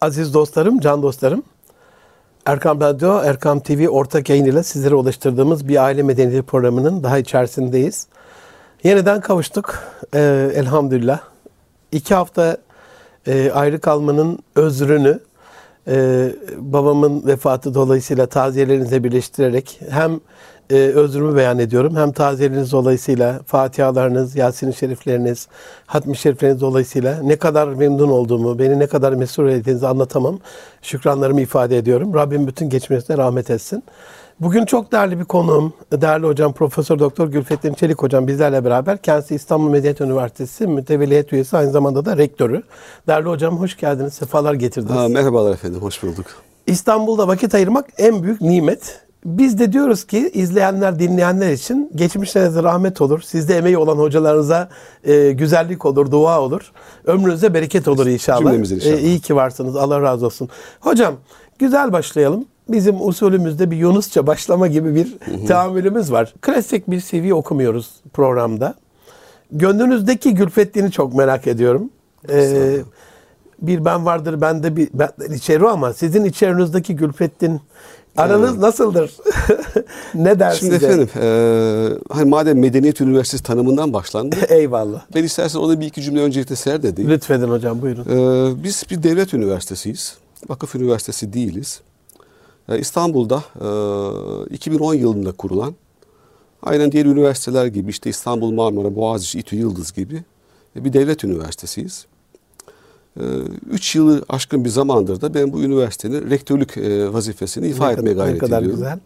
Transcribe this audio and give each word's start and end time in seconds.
Aziz 0.00 0.34
dostlarım, 0.34 0.80
can 0.80 1.02
dostlarım. 1.02 1.42
Erkam 2.46 2.80
Radyo, 2.80 3.20
Erkam 3.24 3.60
TV 3.60 3.88
ortak 3.88 4.28
yayın 4.28 4.44
ile 4.44 4.62
sizlere 4.62 4.94
ulaştırdığımız 4.94 5.68
bir 5.68 5.84
aile 5.84 6.02
medeniyeti 6.02 6.46
programının 6.46 7.02
daha 7.02 7.18
içerisindeyiz. 7.18 8.06
Yeniden 8.84 9.20
kavuştuk. 9.20 9.78
Ee, 10.14 10.50
elhamdülillah. 10.54 11.20
İki 11.92 12.14
hafta 12.14 12.56
e, 13.26 13.50
ayrı 13.50 13.80
kalmanın 13.80 14.38
özrünü 14.56 15.20
e, 15.90 16.28
babamın 16.58 17.26
vefatı 17.26 17.74
dolayısıyla 17.74 18.26
taziyelerinize 18.26 19.04
birleştirerek 19.04 19.80
hem 19.90 20.20
e, 20.70 20.74
özrümü 20.74 21.36
beyan 21.36 21.58
ediyorum 21.58 21.96
hem 21.96 22.12
taziyeleriniz 22.12 22.72
dolayısıyla 22.72 23.40
Fatihalarınız, 23.46 24.36
Yasin-i 24.36 24.74
Şerifleriniz, 24.74 25.48
Hatmi 25.86 26.16
Şerifleriniz 26.16 26.60
dolayısıyla 26.60 27.22
ne 27.22 27.36
kadar 27.36 27.68
memnun 27.68 28.08
olduğumu, 28.08 28.58
beni 28.58 28.78
ne 28.78 28.86
kadar 28.86 29.12
mesut 29.12 29.48
ettiğinizi 29.48 29.86
anlatamam. 29.86 30.38
Şükranlarımı 30.82 31.40
ifade 31.40 31.78
ediyorum. 31.78 32.14
Rabbim 32.14 32.46
bütün 32.46 32.68
geçmesine 32.68 33.16
rahmet 33.18 33.50
etsin. 33.50 33.82
Bugün 34.40 34.64
çok 34.64 34.92
değerli 34.92 35.20
bir 35.20 35.24
konuğum, 35.24 35.72
değerli 35.92 36.26
hocam 36.26 36.52
Profesör 36.52 36.98
Doktor 36.98 37.28
Gülfettin 37.28 37.74
Çelik 37.74 38.02
hocam 38.02 38.26
bizlerle 38.26 38.64
beraber. 38.64 39.02
Kendisi 39.02 39.34
İstanbul 39.34 39.70
Medeniyet 39.70 40.00
Üniversitesi 40.00 40.66
mütevelliyet 40.66 41.32
üyesi 41.32 41.56
aynı 41.56 41.70
zamanda 41.70 42.04
da 42.04 42.16
rektörü. 42.16 42.62
Değerli 43.08 43.28
hocam 43.28 43.58
hoş 43.58 43.76
geldiniz, 43.76 44.14
sefalar 44.14 44.54
getirdiniz. 44.54 44.96
Ha, 44.96 45.08
merhabalar 45.08 45.52
efendim, 45.52 45.80
hoş 45.80 46.02
bulduk. 46.02 46.26
İstanbul'da 46.66 47.28
vakit 47.28 47.54
ayırmak 47.54 47.86
en 47.98 48.22
büyük 48.22 48.40
nimet. 48.40 49.00
Biz 49.24 49.58
de 49.58 49.72
diyoruz 49.72 50.04
ki 50.04 50.30
izleyenler, 50.34 50.98
dinleyenler 50.98 51.52
için 51.52 51.92
geçmişlerinize 51.94 52.62
rahmet 52.62 53.00
olur. 53.00 53.20
Sizde 53.20 53.56
emeği 53.56 53.78
olan 53.78 53.96
hocalarınıza 53.96 54.68
e, 55.04 55.32
güzellik 55.32 55.86
olur, 55.86 56.10
dua 56.10 56.40
olur. 56.40 56.72
Ömrünüze 57.04 57.54
bereket 57.54 57.88
olur 57.88 58.06
inşallah. 58.06 58.38
Cümlemizin 58.38 58.76
inşallah. 58.76 58.94
E, 58.94 59.00
iyi 59.00 59.20
ki 59.20 59.36
varsınız. 59.36 59.76
Allah 59.76 60.02
razı 60.02 60.26
olsun. 60.26 60.48
Hocam 60.80 61.14
güzel 61.58 61.92
başlayalım. 61.92 62.44
Bizim 62.72 63.08
usulümüzde 63.08 63.70
bir 63.70 63.76
Yunusça 63.76 64.26
başlama 64.26 64.66
gibi 64.66 64.94
bir 64.94 65.16
tahammülümüz 65.46 66.12
var. 66.12 66.34
Klasik 66.40 66.90
bir 66.90 67.00
CV 67.00 67.34
okumuyoruz 67.34 67.90
programda. 68.12 68.74
Gönlünüzdeki 69.52 70.34
Gülfettin'i 70.34 70.92
çok 70.92 71.14
merak 71.14 71.46
ediyorum. 71.46 71.90
Ee, 72.30 72.76
bir 73.62 73.84
ben 73.84 74.04
vardır 74.06 74.40
bende 74.40 74.76
bir 74.76 74.88
ben 74.94 75.10
içeri 75.34 75.68
ama 75.68 75.92
sizin 75.92 76.24
içerinizdeki 76.24 76.96
Gülfettin 76.96 77.60
aranız 78.16 78.58
nasıldır? 78.58 79.16
ne 80.14 80.38
der 80.38 80.52
Şimdi 80.52 80.74
efendim, 80.74 81.08
e, 81.22 81.88
hani 82.10 82.28
madem 82.30 82.58
Medeniyet 82.58 83.00
Üniversitesi 83.00 83.42
tanımından 83.42 83.92
başlandı, 83.92 84.36
Eyvallah. 84.48 85.02
ben 85.14 85.24
istersen 85.24 85.58
ona 85.58 85.80
bir 85.80 85.86
iki 85.86 86.02
cümle 86.02 86.20
öncelikle 86.20 86.56
serdedeyim. 86.56 87.10
Lütfedin 87.10 87.48
hocam 87.48 87.82
buyurun. 87.82 88.02
E, 88.02 88.64
biz 88.64 88.84
bir 88.90 89.02
devlet 89.02 89.34
üniversitesiyiz, 89.34 90.16
vakıf 90.48 90.74
üniversitesi 90.74 91.32
değiliz. 91.32 91.80
E, 92.70 92.78
İstanbul'da 92.78 93.44
e, 94.50 94.54
2010 94.54 94.94
yılında 94.94 95.32
kurulan, 95.32 95.74
aynen 96.62 96.92
diğer 96.92 97.06
üniversiteler 97.06 97.66
gibi 97.66 97.90
işte 97.90 98.10
İstanbul, 98.10 98.50
Marmara, 98.50 98.94
Boğaziçi, 98.96 99.38
İTÜ, 99.38 99.56
Yıldız 99.56 99.92
gibi 99.92 100.22
e, 100.76 100.84
bir 100.84 100.92
devlet 100.92 101.24
üniversitesiyiz. 101.24 102.06
E, 103.16 103.22
Üç 103.70 103.96
yılı 103.96 104.24
aşkın 104.28 104.64
bir 104.64 104.68
zamandır 104.70 105.20
da 105.20 105.34
ben 105.34 105.52
bu 105.52 105.62
üniversitenin 105.62 106.30
rektörlük 106.30 106.76
e, 106.76 107.12
vazifesini 107.12 107.68
ifa 107.68 107.86
Ne 107.86 107.92
etmeye 107.92 108.12
kadar- 108.12 108.24
gayret 108.24 108.42
ne 108.42 108.48
kadar 108.48 108.58
ediyorum. 108.58 108.78
güzel. 108.80 108.98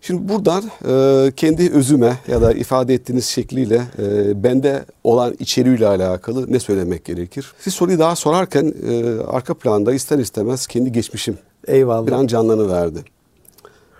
Şimdi 0.00 0.28
buradan 0.28 0.64
e, 0.88 1.32
kendi 1.36 1.70
özüme 1.72 2.18
ya 2.28 2.42
da 2.42 2.52
ifade 2.52 2.94
ettiğiniz 2.94 3.24
şekliyle 3.26 3.82
e, 3.98 4.42
bende 4.44 4.84
olan 5.04 5.34
içeriğiyle 5.38 5.86
alakalı 5.86 6.52
ne 6.52 6.60
söylemek 6.60 7.04
gerekir? 7.04 7.52
Siz 7.60 7.74
soruyu 7.74 7.98
daha 7.98 8.16
sorarken 8.16 8.74
e, 8.88 9.20
arka 9.26 9.54
planda 9.54 9.94
ister 9.94 10.18
istemez 10.18 10.66
kendi 10.66 10.92
geçmişim 10.92 11.38
Eyvallah. 11.66 12.06
bir 12.06 12.12
an 12.12 12.26
canlanıverdi. 12.26 13.04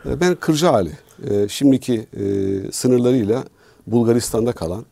E, 0.06 0.20
ben 0.20 0.34
Kırcaali, 0.34 0.92
e, 1.30 1.48
şimdiki 1.48 2.06
e, 2.16 2.24
sınırlarıyla 2.72 3.44
Bulgaristan'da 3.86 4.52
kalan, 4.52 4.84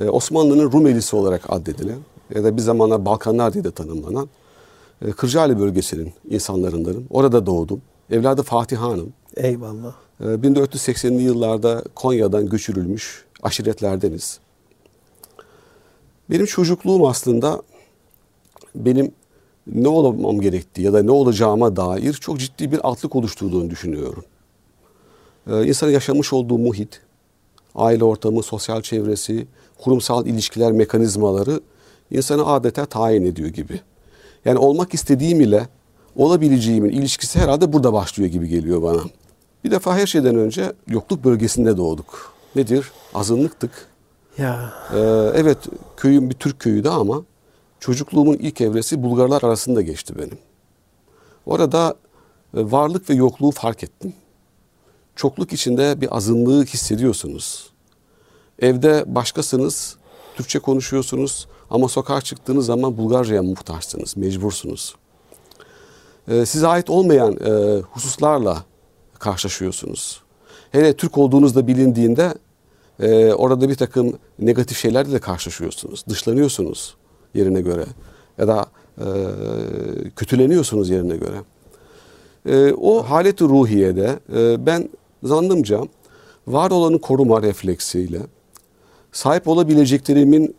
e, 0.00 0.08
Osmanlı'nın 0.08 0.72
Rumelisi 0.72 1.16
olarak 1.16 1.42
addedilen 1.48 1.98
ya 2.34 2.44
da 2.44 2.56
bir 2.56 2.62
zamanlar 2.62 3.04
Balkanlar 3.04 3.52
diye 3.52 3.64
de 3.64 3.70
tanımlanan 3.70 4.28
Kırcaali 5.16 5.58
bölgesinin 5.58 6.12
insanlarındanım. 6.30 7.06
Orada 7.10 7.46
doğdum. 7.46 7.82
Evladı 8.10 8.42
Fatih 8.42 8.76
Hanım. 8.76 9.12
Eyvallah. 9.36 9.94
Ee, 10.20 10.24
1480'li 10.24 11.22
yıllarda 11.22 11.84
Konya'dan 11.94 12.48
göçürülmüş 12.48 13.24
aşiretlerdeniz. 13.42 14.38
Benim 16.30 16.46
çocukluğum 16.46 17.06
aslında 17.06 17.62
benim 18.74 19.12
ne 19.66 19.88
olmam 19.88 20.40
gerektiği 20.40 20.82
ya 20.82 20.92
da 20.92 21.02
ne 21.02 21.10
olacağıma 21.10 21.76
dair 21.76 22.12
çok 22.12 22.38
ciddi 22.40 22.72
bir 22.72 22.88
altlık 22.88 23.16
oluşturduğunu 23.16 23.70
düşünüyorum. 23.70 24.24
Ee, 25.50 25.66
insanın 25.66 25.90
yaşamış 25.90 26.32
olduğu 26.32 26.58
muhit, 26.58 27.00
aile 27.74 28.04
ortamı, 28.04 28.42
sosyal 28.42 28.82
çevresi, 28.82 29.46
kurumsal 29.78 30.26
ilişkiler 30.26 30.72
mekanizmaları 30.72 31.60
insanı 32.10 32.46
adeta 32.46 32.86
tayin 32.86 33.24
ediyor 33.24 33.48
gibi. 33.48 33.80
Yani 34.44 34.58
olmak 34.58 34.94
istediğim 34.94 35.40
ile 35.40 35.68
olabileceğimin 36.16 36.90
ilişkisi 36.90 37.38
herhalde 37.38 37.72
burada 37.72 37.92
başlıyor 37.92 38.30
gibi 38.30 38.48
geliyor 38.48 38.82
bana. 38.82 39.00
Bir 39.64 39.70
defa 39.70 39.96
her 39.96 40.06
şeyden 40.06 40.36
önce 40.36 40.72
yokluk 40.88 41.24
bölgesinde 41.24 41.76
doğduk. 41.76 42.32
Nedir? 42.56 42.92
Azınlıktık. 43.14 43.70
Ya 44.38 44.72
Ee, 44.94 44.98
evet 45.34 45.58
köyüm 45.96 46.30
bir 46.30 46.34
Türk 46.34 46.60
köyüydü 46.60 46.88
ama 46.88 47.22
çocukluğumun 47.82 48.36
ilk 48.36 48.60
evresi 48.60 49.02
Bulgarlar 49.02 49.42
arasında 49.42 49.82
geçti 49.82 50.14
benim. 50.18 50.38
Orada 51.46 51.94
e, 52.56 52.70
varlık 52.72 53.10
ve 53.10 53.14
yokluğu 53.14 53.50
fark 53.50 53.84
ettim. 53.84 54.14
Çokluk 55.16 55.52
içinde 55.52 56.00
bir 56.00 56.16
azınlığı 56.16 56.64
hissediyorsunuz. 56.64 57.70
Evde 58.58 59.04
başkasınız, 59.06 59.96
Türkçe 60.36 60.58
konuşuyorsunuz 60.58 61.48
ama 61.70 61.88
sokağa 61.88 62.20
çıktığınız 62.20 62.66
zaman 62.66 62.96
Bulgarca'ya 62.96 63.42
muhtaçsınız, 63.42 64.16
mecbursunuz. 64.16 64.94
Ee, 66.28 66.46
size 66.46 66.66
ait 66.66 66.90
olmayan 66.90 67.36
e, 67.36 67.80
hususlarla 67.80 68.64
karşılaşıyorsunuz. 69.18 70.22
Hele 70.70 70.96
Türk 70.96 71.18
olduğunuzda 71.18 71.66
bilindiğinde 71.66 72.34
e, 73.00 73.32
orada 73.32 73.68
bir 73.68 73.74
takım 73.74 74.18
negatif 74.38 74.78
şeylerle 74.78 75.12
de 75.12 75.18
karşılaşıyorsunuz. 75.18 76.04
Dışlanıyorsunuz 76.08 76.96
yerine 77.34 77.60
göre 77.60 77.84
ya 78.38 78.48
da 78.48 78.66
e, 78.98 79.06
kötüleniyorsunuz 80.16 80.90
yerine 80.90 81.16
göre. 81.16 81.36
E, 82.46 82.72
o 82.72 83.02
haleti 83.02 83.44
ruhiyede 83.44 84.18
e, 84.36 84.66
ben 84.66 84.88
zannımca 85.22 85.80
var 86.46 86.70
olanı 86.70 87.00
koruma 87.00 87.42
refleksiyle 87.42 88.18
sahip 89.12 89.48
olabileceklerimin 89.48 90.54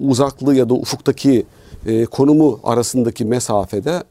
uzaklığı 0.00 0.54
ya 0.54 0.68
da 0.68 0.74
ufuktaki 0.74 1.46
e, 1.86 2.04
konumu 2.04 2.60
arasındaki 2.64 3.24
mesafede 3.24 4.02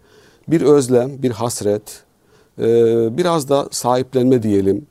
bir 0.47 0.62
özlem, 0.62 1.23
bir 1.23 1.31
hasret, 1.31 2.03
e, 2.59 2.63
biraz 3.18 3.50
da 3.50 3.68
sahiplenme 3.72 4.44
diyelim, 4.44 4.85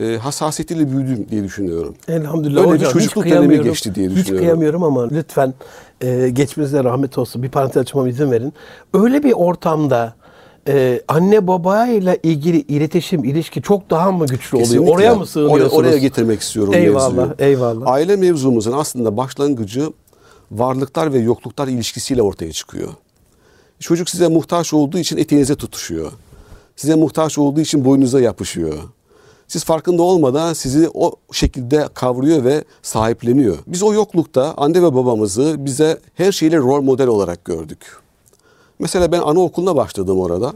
e, 0.00 0.16
hassasiyetiyle 0.16 0.92
büyüdüm 0.92 1.26
diye 1.30 1.44
düşünüyorum. 1.44 1.94
elhamdülillah 2.08 2.60
Öyle 2.60 2.70
bir 2.72 2.76
hocam. 2.78 2.92
çocukluk 2.92 3.24
hiç 3.24 3.32
dönemi 3.32 3.62
geçti 3.62 3.94
diye 3.94 4.08
Hiç 4.08 4.16
düşünüyorum. 4.16 4.44
kıyamıyorum 4.46 4.82
ama 4.82 5.08
lütfen 5.08 5.54
e, 6.00 6.28
geçmişinize 6.28 6.84
rahmet 6.84 7.18
olsun. 7.18 7.42
Bir 7.42 7.48
parantez 7.48 7.76
açmama 7.82 8.08
izin 8.08 8.30
verin. 8.30 8.52
Öyle 8.94 9.22
bir 9.22 9.32
ortamda 9.32 10.14
e, 10.68 11.00
anne 11.08 11.46
babayla 11.46 12.16
ilgili 12.22 12.60
iletişim, 12.60 13.24
ilişki 13.24 13.62
çok 13.62 13.90
daha 13.90 14.12
mı 14.12 14.26
güçlü 14.26 14.56
oluyor? 14.56 14.68
Kesinlikle. 14.68 14.92
Oraya 14.92 15.14
mı 15.14 15.26
sığınıyorsunuz? 15.26 15.72
Oraya, 15.72 15.88
oraya 15.88 15.98
getirmek 15.98 16.40
istiyorum 16.40 16.74
Eyvallah, 16.74 17.12
mevzuyu. 17.16 17.34
eyvallah. 17.38 17.86
Aile 17.92 18.16
mevzumuzun 18.16 18.72
aslında 18.72 19.16
başlangıcı 19.16 19.92
varlıklar 20.50 21.12
ve 21.12 21.18
yokluklar 21.18 21.68
ilişkisiyle 21.68 22.22
ortaya 22.22 22.52
çıkıyor. 22.52 22.88
Çocuk 23.80 24.10
size 24.10 24.28
muhtaç 24.28 24.74
olduğu 24.74 24.98
için 24.98 25.16
eteğinize 25.16 25.54
tutuşuyor. 25.54 26.12
Size 26.76 26.94
muhtaç 26.94 27.38
olduğu 27.38 27.60
için 27.60 27.84
boynunuza 27.84 28.20
yapışıyor. 28.20 28.74
Siz 29.48 29.64
farkında 29.64 30.02
olmadan 30.02 30.52
sizi 30.52 30.90
o 30.94 31.12
şekilde 31.32 31.88
kavruyor 31.94 32.44
ve 32.44 32.64
sahipleniyor. 32.82 33.58
Biz 33.66 33.82
o 33.82 33.92
yoklukta 33.92 34.54
anne 34.56 34.82
ve 34.82 34.94
babamızı 34.94 35.56
bize 35.58 35.98
her 36.14 36.32
şeyle 36.32 36.56
rol 36.56 36.82
model 36.82 37.06
olarak 37.06 37.44
gördük. 37.44 37.96
Mesela 38.78 39.12
ben 39.12 39.20
anaokuluna 39.20 39.76
başladım 39.76 40.20
orada. 40.20 40.52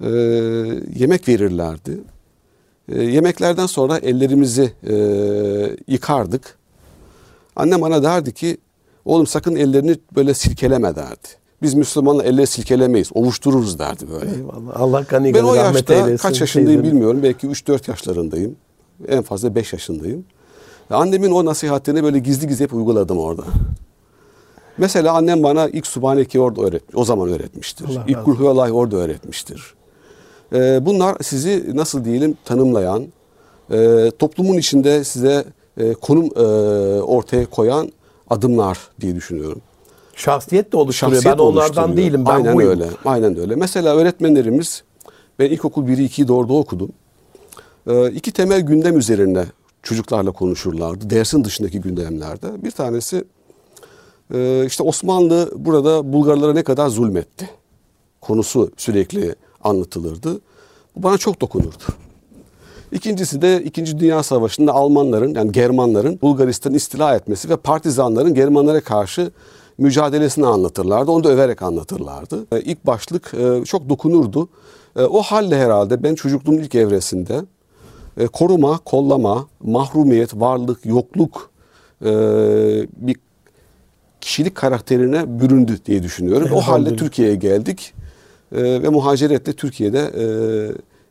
Ee, 0.00 0.08
yemek 0.96 1.28
verirlerdi. 1.28 1.98
Ee, 2.88 3.02
yemeklerden 3.02 3.66
sonra 3.66 3.98
ellerimizi 3.98 4.72
e, 4.88 4.94
yıkardık. 5.88 6.58
Annem 7.56 7.82
bana 7.82 8.02
derdi 8.02 8.34
ki 8.34 8.58
oğlum 9.04 9.26
sakın 9.26 9.56
ellerini 9.56 9.96
böyle 10.16 10.34
silkeleme 10.34 10.96
derdi. 10.96 11.28
Biz 11.66 11.74
Müslümanlar 11.74 12.24
elleri 12.24 12.46
silkelemeyiz, 12.46 13.10
ovuştururuz 13.14 13.78
derdi 13.78 14.04
böyle. 14.10 14.30
Eyvallah. 14.30 14.80
Allah 14.80 15.00
gani 15.08 15.34
Ben 15.34 15.42
o 15.42 15.54
yaşta 15.54 15.94
eylesin. 15.94 16.16
kaç 16.16 16.40
yaşındayım 16.40 16.80
teyzem. 16.82 16.96
bilmiyorum. 16.96 17.22
Belki 17.22 17.46
3-4 17.46 17.90
yaşlarındayım. 17.90 18.56
En 19.08 19.22
fazla 19.22 19.54
5 19.54 19.72
yaşındayım. 19.72 20.24
Ve 20.90 20.94
annemin 20.94 21.30
o 21.30 21.44
nasihatini 21.44 22.02
böyle 22.02 22.18
gizli 22.18 22.48
gizli 22.48 22.64
hep 22.64 22.74
uyguladım 22.74 23.18
orada. 23.18 23.42
Mesela 24.78 25.12
annem 25.12 25.42
bana 25.42 25.68
ilk 25.68 25.86
Subhaneke'yi 25.86 26.42
orada 26.42 26.62
öğret, 26.62 26.82
o 26.94 27.04
zaman 27.04 27.28
öğretmiştir. 27.28 27.84
Allah 27.88 28.04
ilk 28.08 28.16
razı 28.16 28.24
Kulhuvallah 28.24 28.74
orada 28.74 28.96
öğretmiştir. 28.96 29.74
Ee, 30.52 30.86
bunlar 30.86 31.16
sizi 31.22 31.76
nasıl 31.76 32.04
diyelim 32.04 32.36
tanımlayan, 32.44 33.04
e, 33.70 34.10
toplumun 34.18 34.56
içinde 34.58 35.04
size 35.04 35.44
e, 35.78 35.92
konum 35.94 36.24
e, 36.36 36.40
ortaya 37.00 37.46
koyan 37.46 37.92
adımlar 38.30 38.78
diye 39.00 39.14
düşünüyorum. 39.14 39.60
Şahsiyet 40.16 40.72
de 40.72 40.76
oluşturuyor. 40.76 41.16
Şahsiyet 41.22 41.38
ben 41.38 41.42
onlardan 41.42 41.96
değilim. 41.96 42.24
Ben 42.26 42.30
Aynen 42.30 42.56
buyum. 42.56 42.70
öyle. 42.70 42.88
Aynen 43.04 43.38
öyle. 43.38 43.56
Mesela 43.56 43.96
öğretmenlerimiz 43.96 44.82
ben 45.38 45.50
ilkokul 45.50 45.86
1'i 45.86 46.06
2'yi 46.06 46.28
de 46.28 46.32
orada 46.32 46.52
okudum. 46.52 46.92
Ee, 47.86 48.10
iki 48.10 48.32
temel 48.32 48.60
gündem 48.60 48.98
üzerine 48.98 49.44
çocuklarla 49.82 50.32
konuşurlardı. 50.32 51.10
Dersin 51.10 51.44
dışındaki 51.44 51.80
gündemlerde. 51.80 52.64
Bir 52.64 52.70
tanesi 52.70 53.24
e, 54.34 54.66
işte 54.66 54.82
Osmanlı 54.82 55.50
burada 55.56 56.12
Bulgarlara 56.12 56.52
ne 56.52 56.62
kadar 56.62 56.88
zulmetti. 56.88 57.50
Konusu 58.20 58.70
sürekli 58.76 59.34
anlatılırdı. 59.64 60.40
Bu 60.96 61.02
bana 61.02 61.18
çok 61.18 61.40
dokunurdu. 61.40 61.84
İkincisi 62.92 63.42
de 63.42 63.62
İkinci 63.64 63.98
Dünya 63.98 64.22
Savaşı'nda 64.22 64.72
Almanların 64.72 65.34
yani 65.34 65.52
Germanların 65.52 66.18
Bulgaristan'ı 66.22 66.76
istila 66.76 67.14
etmesi 67.14 67.48
ve 67.48 67.56
partizanların 67.56 68.34
Germanlara 68.34 68.80
karşı 68.80 69.30
mücadelesini 69.78 70.46
anlatırlardı. 70.46 71.10
Onu 71.10 71.24
da 71.24 71.28
överek 71.28 71.62
anlatırlardı. 71.62 72.46
E, 72.52 72.60
İlk 72.60 72.86
başlık 72.86 73.34
e, 73.34 73.64
çok 73.64 73.88
dokunurdu. 73.88 74.48
E, 74.96 75.02
O 75.02 75.22
halle 75.22 75.56
herhalde 75.58 76.02
ben 76.02 76.14
çocukluğumun 76.14 76.58
ilk 76.58 76.74
evresinde 76.74 77.40
e, 78.18 78.26
koruma, 78.26 78.78
kollama, 78.78 79.46
mahrumiyet, 79.62 80.34
varlık, 80.34 80.86
yokluk 80.86 81.50
e, 82.04 82.10
bir 82.96 83.16
kişilik 84.20 84.54
karakterine 84.54 85.40
büründü 85.40 85.78
diye 85.86 86.02
düşünüyorum. 86.02 86.48
O 86.54 86.60
halde. 86.60 86.96
Türkiye'ye 86.96 87.34
geldik 87.34 87.94
e, 88.52 88.62
ve 88.62 88.88
muhaciretle 88.88 89.52
Türkiye'de 89.52 89.98
e, 89.98 90.26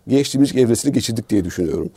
gençliğimiz 0.08 0.56
evresini 0.56 0.92
geçirdik 0.94 1.30
diye 1.30 1.46
düşünüyorum. 1.46 1.90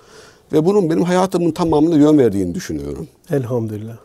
Ve 0.53 0.65
bunun 0.65 0.91
benim 0.91 1.03
hayatımın 1.03 1.50
tamamına 1.50 1.94
yön 1.97 2.19
verdiğini 2.19 2.55
düşünüyorum. 2.55 3.09
Elhamdülillah. 3.31 3.97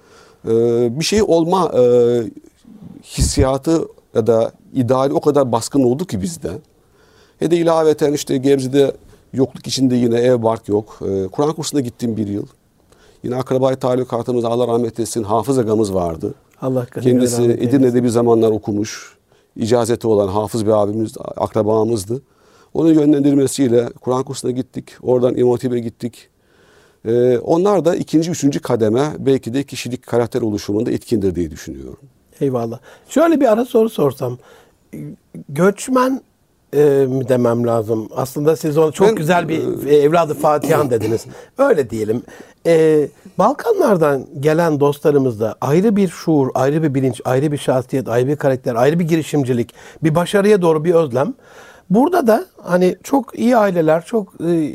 Ee, 0.47 0.99
bir 0.99 1.05
şey 1.05 1.23
olma 1.23 1.71
e, 1.79 1.81
hissiyatı 3.03 3.87
ya 4.15 4.27
da 4.27 4.51
ideali 4.73 5.13
o 5.13 5.21
kadar 5.21 5.51
baskın 5.51 5.83
oldu 5.83 6.05
ki 6.05 6.21
bizde. 6.21 6.51
He 7.39 7.51
de 7.51 7.57
ilaveten 7.57 8.13
işte 8.13 8.37
Gebze'de 8.37 8.95
yokluk 9.33 9.67
içinde 9.67 9.95
yine 9.95 10.19
ev 10.19 10.43
bark 10.43 10.69
yok. 10.69 10.99
Ee, 11.01 11.27
Kur'an 11.27 11.53
kursuna 11.53 11.81
gittim 11.81 12.17
bir 12.17 12.27
yıl. 12.27 12.45
Yine 13.23 13.35
akrabayı 13.35 13.77
talukatımız 13.77 14.45
Allah 14.45 14.67
rahmet 14.67 14.99
etsin 14.99 15.23
hafız 15.23 15.57
agamız 15.57 15.93
vardı. 15.93 16.33
Allah 16.61 16.85
Kendisi. 16.85 17.41
Edirne'de 17.43 18.03
bir 18.03 18.09
zamanlar 18.09 18.51
okumuş. 18.51 19.17
icazeti 19.55 20.07
olan 20.07 20.27
hafız 20.27 20.65
bir 20.65 20.71
abimiz, 20.71 21.13
akrabamızdı. 21.37 22.21
Onun 22.73 22.93
yönlendirmesiyle 22.93 23.89
Kur'an 24.01 24.23
kursuna 24.23 24.51
gittik. 24.51 24.89
Oradan 25.01 25.37
İmam 25.37 25.51
Hatip'e 25.51 25.79
gittik. 25.79 26.29
Ee, 27.05 27.37
onlar 27.37 27.85
da 27.85 27.95
ikinci, 27.95 28.31
üçüncü 28.31 28.59
kademe 28.59 29.11
belki 29.19 29.53
de 29.53 29.63
kişilik 29.63 30.07
karakter 30.07 30.41
oluşumunda 30.41 30.91
etkindir 30.91 31.35
diye 31.35 31.51
düşünüyorum. 31.51 31.97
Eyvallah. 32.41 32.79
Şöyle 33.09 33.41
bir 33.41 33.51
ara 33.51 33.65
soru 33.65 33.89
sorsam. 33.89 34.37
Göçmen 35.49 36.21
e, 36.73 37.05
mi 37.09 37.29
demem 37.29 37.67
lazım? 37.67 38.09
Aslında 38.15 38.55
siz 38.55 38.77
onu 38.77 38.91
çok 38.91 39.07
Ben, 39.07 39.15
güzel 39.15 39.49
bir 39.49 39.87
e, 39.87 39.95
evladı 39.95 40.33
Fatihan 40.33 40.89
dediniz. 40.89 41.25
Öyle 41.57 41.89
diyelim. 41.89 42.23
E, 42.67 43.07
Balkanlardan 43.37 44.27
gelen 44.39 44.79
dostlarımızda 44.79 45.55
ayrı 45.61 45.95
bir 45.95 46.07
şuur, 46.07 46.49
ayrı 46.53 46.83
bir 46.83 46.93
bilinç, 46.93 47.21
ayrı 47.25 47.51
bir 47.51 47.57
şahsiyet, 47.57 48.09
ayrı 48.09 48.27
bir 48.27 48.35
karakter, 48.35 48.75
ayrı 48.75 48.99
bir 48.99 49.07
girişimcilik, 49.07 49.73
bir 50.03 50.15
başarıya 50.15 50.61
doğru 50.61 50.83
bir 50.83 50.93
özlem. 50.93 51.33
Burada 51.89 52.27
da 52.27 52.45
hani 52.61 52.95
çok 53.03 53.39
iyi 53.39 53.57
aileler, 53.57 54.05
çok 54.05 54.33
e, 54.41 54.73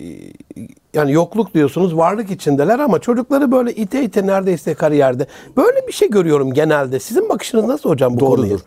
yani 0.94 1.12
yokluk 1.12 1.54
diyorsunuz, 1.54 1.96
varlık 1.96 2.30
içindeler 2.30 2.78
ama 2.78 2.98
çocukları 2.98 3.52
böyle 3.52 3.74
ite 3.74 4.04
ite 4.04 4.26
neredeyse 4.26 4.74
kariyerde. 4.74 5.26
Böyle 5.56 5.86
bir 5.86 5.92
şey 5.92 6.10
görüyorum 6.10 6.52
genelde. 6.54 7.00
Sizin 7.00 7.28
bakışınız 7.28 7.64
nasıl 7.64 7.90
hocam 7.90 8.16
bu 8.16 8.26
konuya? 8.26 8.50
Doğrudur. 8.50 8.64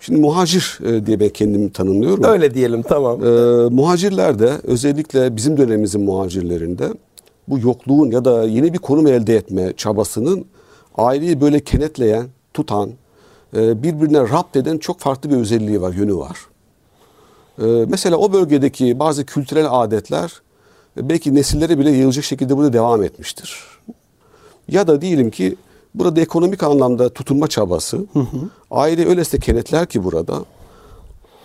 Şimdi 0.00 0.20
muhacir 0.20 0.78
e, 0.84 1.06
diye 1.06 1.20
ben 1.20 1.28
kendimi 1.28 1.72
tanımlıyorum. 1.72 2.24
Öyle 2.24 2.54
diyelim 2.54 2.82
tamam. 2.82 3.24
Ee, 3.24 3.28
muhacirlerde 3.70 4.52
özellikle 4.62 5.36
bizim 5.36 5.56
dönemimizin 5.56 6.00
muhacirlerinde 6.00 6.88
bu 7.48 7.58
yokluğun 7.58 8.10
ya 8.10 8.24
da 8.24 8.44
yeni 8.44 8.72
bir 8.72 8.78
konum 8.78 9.06
elde 9.06 9.36
etme 9.36 9.72
çabasının 9.76 10.44
aileyi 10.98 11.40
böyle 11.40 11.60
kenetleyen, 11.60 12.26
tutan, 12.54 12.90
e, 13.56 13.82
birbirine 13.82 14.20
rapt 14.20 14.56
eden 14.56 14.78
çok 14.78 15.00
farklı 15.00 15.30
bir 15.30 15.36
özelliği 15.36 15.82
var, 15.82 15.92
yönü 15.94 16.16
var. 16.16 16.36
Ee, 17.62 17.84
mesela 17.88 18.16
o 18.16 18.32
bölgedeki 18.32 18.98
bazı 18.98 19.26
kültürel 19.26 19.66
adetler 19.70 20.42
e, 20.96 21.08
belki 21.08 21.34
nesillere 21.34 21.78
bile 21.78 21.90
yayılacak 21.90 22.24
şekilde 22.24 22.56
burada 22.56 22.72
devam 22.72 23.02
etmiştir. 23.02 23.64
Ya 24.68 24.86
da 24.86 25.00
diyelim 25.02 25.30
ki 25.30 25.56
burada 25.94 26.20
ekonomik 26.20 26.62
anlamda 26.62 27.08
tutunma 27.08 27.48
çabası, 27.48 28.06
aile 28.70 29.08
öylesine 29.08 29.40
kenetler 29.40 29.86
ki 29.86 30.04
burada, 30.04 30.44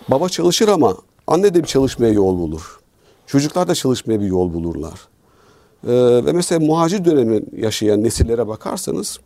Baba 0.08 0.28
çalışır 0.28 0.68
ama 0.68 0.96
anne 1.26 1.54
de 1.54 1.62
bir 1.62 1.68
çalışmaya 1.68 2.12
yol 2.12 2.38
bulur. 2.38 2.80
Çocuklar 3.26 3.68
da 3.68 3.74
çalışmaya 3.74 4.20
bir 4.20 4.26
yol 4.26 4.54
bulurlar. 4.54 5.08
Ee, 5.86 6.24
ve 6.24 6.32
mesela 6.32 6.66
muhacir 6.66 7.04
dönemi 7.04 7.42
yaşayan 7.56 8.04
nesillere 8.04 8.48
bakarsanız 8.48 9.20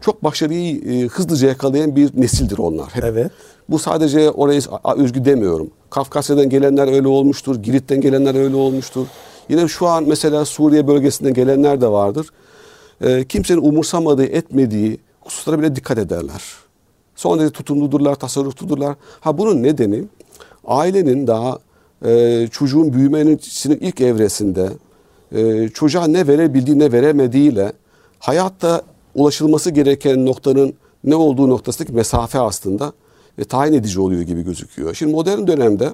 çok 0.00 0.24
başarıyı 0.24 0.80
e, 0.80 1.06
hızlıca 1.06 1.48
yakalayan 1.48 1.96
bir 1.96 2.20
nesildir 2.20 2.58
onlar. 2.58 2.94
Hep. 2.94 3.04
Evet. 3.04 3.30
Bu 3.68 3.78
sadece 3.78 4.30
oraya 4.30 4.60
özgü 4.96 5.24
demiyorum. 5.24 5.70
Kafkasya'dan 5.90 6.48
gelenler 6.48 6.92
öyle 6.92 7.08
olmuştur, 7.08 7.56
Girit'ten 7.56 8.00
gelenler 8.00 8.34
öyle 8.34 8.56
olmuştur. 8.56 9.06
Yine 9.48 9.68
şu 9.68 9.86
an 9.86 10.04
mesela 10.04 10.44
Suriye 10.44 10.86
bölgesinden 10.86 11.34
gelenler 11.34 11.80
de 11.80 11.88
vardır. 11.88 12.26
Ee, 13.04 13.24
kimsenin 13.24 13.60
umursamadığı, 13.60 14.24
etmediği 14.24 14.98
hususlara 15.20 15.58
bile 15.58 15.76
dikkat 15.76 15.98
ederler. 15.98 16.42
Son 17.16 17.38
derece 17.38 17.52
tutumludurlar, 17.52 18.14
tasarruftudurlar. 18.14 18.96
Ha 19.20 19.38
bunun 19.38 19.62
nedeni 19.62 20.04
ailenin 20.66 21.26
daha 21.26 21.58
e, 22.04 22.46
çocuğun 22.52 22.92
büyümesinin 22.92 23.78
ilk 23.80 24.00
evresinde 24.00 24.68
e, 25.32 25.68
çocuğa 25.68 26.06
ne 26.06 26.26
verebildiği 26.26 26.78
ne 26.78 26.92
veremediğiyle 26.92 27.72
hayatta 28.18 28.82
ulaşılması 29.14 29.70
gereken 29.70 30.26
noktanın 30.26 30.74
ne 31.04 31.14
olduğu 31.14 31.48
noktasındaki 31.48 31.92
mesafe 31.92 32.38
aslında 32.40 32.92
e, 33.38 33.44
tayin 33.44 33.72
edici 33.72 34.00
oluyor 34.00 34.22
gibi 34.22 34.42
gözüküyor. 34.42 34.94
Şimdi 34.94 35.12
modern 35.12 35.46
dönemde 35.46 35.92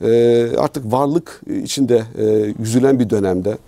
e, 0.00 0.56
artık 0.56 0.92
varlık 0.92 1.42
içinde 1.64 2.02
e, 2.18 2.54
yüzülen 2.58 2.98
bir 2.98 3.10
dönemde 3.10 3.58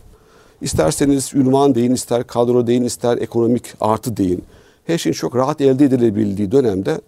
isterseniz 0.60 1.34
ünvan 1.34 1.74
deyin, 1.74 1.92
ister 1.92 2.26
kadro 2.26 2.66
deyin, 2.66 2.84
ister 2.84 3.18
ekonomik 3.18 3.64
artı 3.80 4.16
deyin. 4.16 4.44
Her 4.84 4.98
şeyin 4.98 5.14
çok 5.14 5.36
rahat 5.36 5.60
elde 5.60 5.84
edilebildiği 5.84 6.52
dönemde 6.52 7.00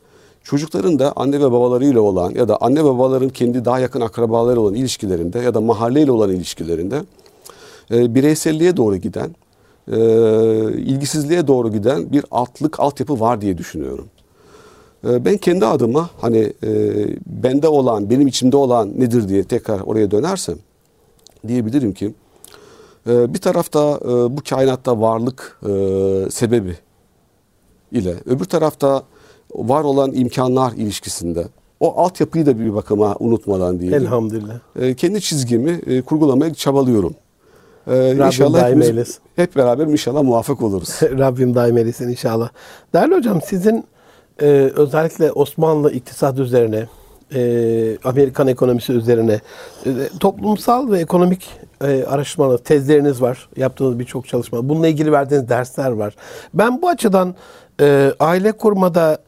çocukların 0.44 0.98
da 0.98 1.12
anne 1.16 1.40
ve 1.40 1.52
babalarıyla 1.52 2.00
olan 2.00 2.30
ya 2.30 2.48
da 2.48 2.56
anne 2.60 2.80
ve 2.80 2.84
babaların 2.84 3.28
kendi 3.28 3.64
daha 3.64 3.78
yakın 3.78 4.00
akrabaları 4.00 4.60
olan 4.60 4.74
ilişkilerinde 4.74 5.38
ya 5.38 5.54
da 5.54 5.60
mahalleyle 5.60 6.12
olan 6.12 6.30
ilişkilerinde 6.30 7.02
e, 7.90 8.14
bireyselliğe 8.14 8.76
doğru 8.76 8.96
giden, 8.96 9.30
e, 9.92 9.96
ilgisizliğe 10.72 11.46
doğru 11.46 11.72
giden 11.72 12.12
bir 12.12 12.24
altlık, 12.30 12.80
altyapı 12.80 13.20
var 13.20 13.40
diye 13.40 13.58
düşünüyorum. 13.58 14.08
E, 15.04 15.24
ben 15.24 15.36
kendi 15.36 15.66
adıma 15.66 16.10
hani 16.20 16.52
e, 16.64 16.70
bende 17.26 17.68
olan, 17.68 18.10
benim 18.10 18.26
içimde 18.26 18.56
olan 18.56 19.00
nedir 19.00 19.28
diye 19.28 19.44
tekrar 19.44 19.80
oraya 19.80 20.10
dönersem 20.10 20.56
diyebilirim 21.48 21.92
ki 21.92 22.14
e, 23.06 23.34
bir 23.34 23.38
tarafta 23.38 23.98
e, 24.04 24.08
bu 24.08 24.40
kainatta 24.48 25.00
varlık 25.00 25.60
e, 25.62 25.70
sebebi 26.30 26.76
ile 27.92 28.14
öbür 28.26 28.44
tarafta 28.44 29.02
var 29.54 29.84
olan 29.84 30.12
imkanlar 30.12 30.72
ilişkisinde 30.72 31.44
o 31.80 32.02
altyapıyı 32.02 32.46
da 32.46 32.58
bir 32.58 32.74
bakıma 32.74 33.16
unutmadan 33.20 33.80
diyelim. 33.80 34.02
Elhamdülillah. 34.02 34.54
E, 34.80 34.94
kendi 34.94 35.20
çizgimi 35.20 35.80
e, 35.86 36.02
kurgulamaya 36.02 36.54
çabalıyorum. 36.54 37.14
E, 37.86 37.92
Rabbim 37.92 38.26
inşallah 38.26 38.62
daim 38.62 38.82
eylesin. 38.82 39.16
hep 39.36 39.56
beraber 39.56 39.86
inşallah 39.86 40.22
muvaffak 40.22 40.62
oluruz. 40.62 40.88
Rabbim 41.02 41.54
daim 41.54 41.76
eylesin 41.78 42.08
inşallah. 42.08 42.50
Değerli 42.94 43.14
hocam 43.14 43.40
sizin 43.42 43.84
e, 44.40 44.46
özellikle 44.76 45.32
Osmanlı 45.32 45.92
iktisat 45.92 46.38
üzerine, 46.38 46.86
e, 47.34 47.98
Amerikan 48.04 48.48
ekonomisi 48.48 48.92
üzerine 48.92 49.40
e, 49.86 49.90
toplumsal 50.20 50.90
ve 50.90 51.00
ekonomik 51.00 51.50
e, 51.84 52.04
araştırmalar, 52.04 52.58
tezleriniz 52.58 53.22
var. 53.22 53.48
Yaptığınız 53.56 53.98
birçok 53.98 54.28
çalışma. 54.28 54.68
Bununla 54.68 54.88
ilgili 54.88 55.12
verdiğiniz 55.12 55.48
dersler 55.48 55.90
var. 55.90 56.16
Ben 56.54 56.82
bu 56.82 56.88
açıdan 56.88 57.34
e, 57.80 58.12
aile 58.20 58.52
kurmada 58.52 59.18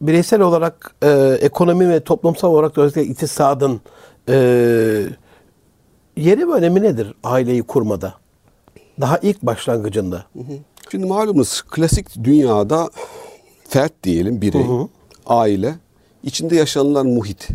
bireysel 0.00 0.40
olarak 0.40 0.94
e, 1.02 1.38
ekonomi 1.40 1.88
ve 1.88 2.00
toplumsal 2.00 2.50
olarak 2.50 2.76
da 2.76 2.82
özellikle 2.82 3.12
iktisadın 3.12 3.80
e, 4.28 4.34
yeri 6.16 6.48
ve 6.48 6.52
önemi 6.52 6.82
nedir 6.82 7.14
aileyi 7.24 7.62
kurmada? 7.62 8.14
Daha 9.00 9.18
ilk 9.18 9.42
başlangıcında. 9.42 10.24
Şimdi 10.90 11.06
malumunuz 11.06 11.62
klasik 11.62 12.24
dünyada 12.24 12.90
fert 13.68 13.92
diyelim, 14.04 14.40
birey, 14.40 14.66
aile, 15.26 15.74
içinde 16.22 16.56
yaşanılan 16.56 17.06
muhit, 17.06 17.48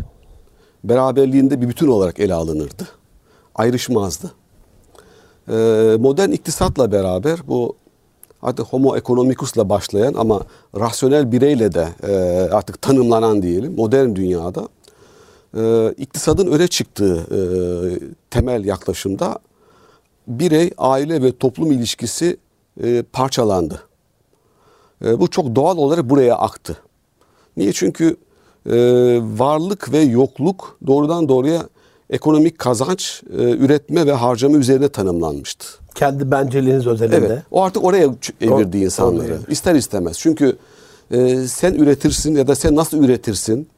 beraberliğinde 0.84 1.60
bir 1.60 1.68
bütün 1.68 1.88
olarak 1.88 2.20
ele 2.20 2.34
alınırdı. 2.34 2.88
Ayrışmazdı. 3.54 4.32
Ee, 5.48 5.96
modern 6.00 6.30
iktisatla 6.30 6.92
beraber 6.92 7.40
bu 7.46 7.76
artık 8.42 8.66
homo 8.66 8.96
economicus'la 8.96 9.68
başlayan 9.68 10.14
ama 10.14 10.42
rasyonel 10.78 11.32
bireyle 11.32 11.74
de 11.74 11.88
e, 12.02 12.12
artık 12.52 12.82
tanımlanan 12.82 13.42
diyelim 13.42 13.74
modern 13.76 14.14
dünyada 14.14 14.68
e, 15.56 15.92
iktisadın 15.98 16.46
öne 16.46 16.68
çıktığı 16.68 17.16
e, 17.16 17.38
temel 18.30 18.64
yaklaşımda 18.64 19.38
birey, 20.26 20.70
aile 20.78 21.22
ve 21.22 21.36
toplum 21.36 21.72
ilişkisi 21.72 22.36
e, 22.82 23.02
parçalandı. 23.02 23.82
E, 25.04 25.20
bu 25.20 25.30
çok 25.30 25.56
doğal 25.56 25.76
olarak 25.76 26.10
buraya 26.10 26.36
aktı. 26.36 26.76
Niye? 27.56 27.72
Çünkü 27.72 28.16
e, 28.66 28.76
varlık 29.38 29.92
ve 29.92 29.98
yokluk 29.98 30.78
doğrudan 30.86 31.28
doğruya 31.28 31.62
ekonomik 32.10 32.58
kazanç, 32.58 33.22
e, 33.38 33.42
üretme 33.42 34.06
ve 34.06 34.12
harcama 34.12 34.56
üzerine 34.56 34.88
tanımlanmıştı. 34.88 35.66
Kendi 35.94 36.30
benceliğiniz 36.30 36.86
özelinde. 36.86 37.16
Evet. 37.16 37.42
O 37.50 37.62
artık 37.62 37.84
oraya 37.84 38.08
evirdi 38.40 38.76
O- 38.76 38.80
insanları. 38.80 39.26
oraya. 39.26 39.38
İster 39.48 39.74
istemez. 39.74 40.18
Çünkü 40.18 40.56
e, 41.10 41.36
sen 41.36 41.74
üretirsin 41.74 42.36
ya 42.36 42.46
da 42.46 42.54
sen 42.54 42.76
nasıl 42.76 43.04
üretirsin? 43.04 43.68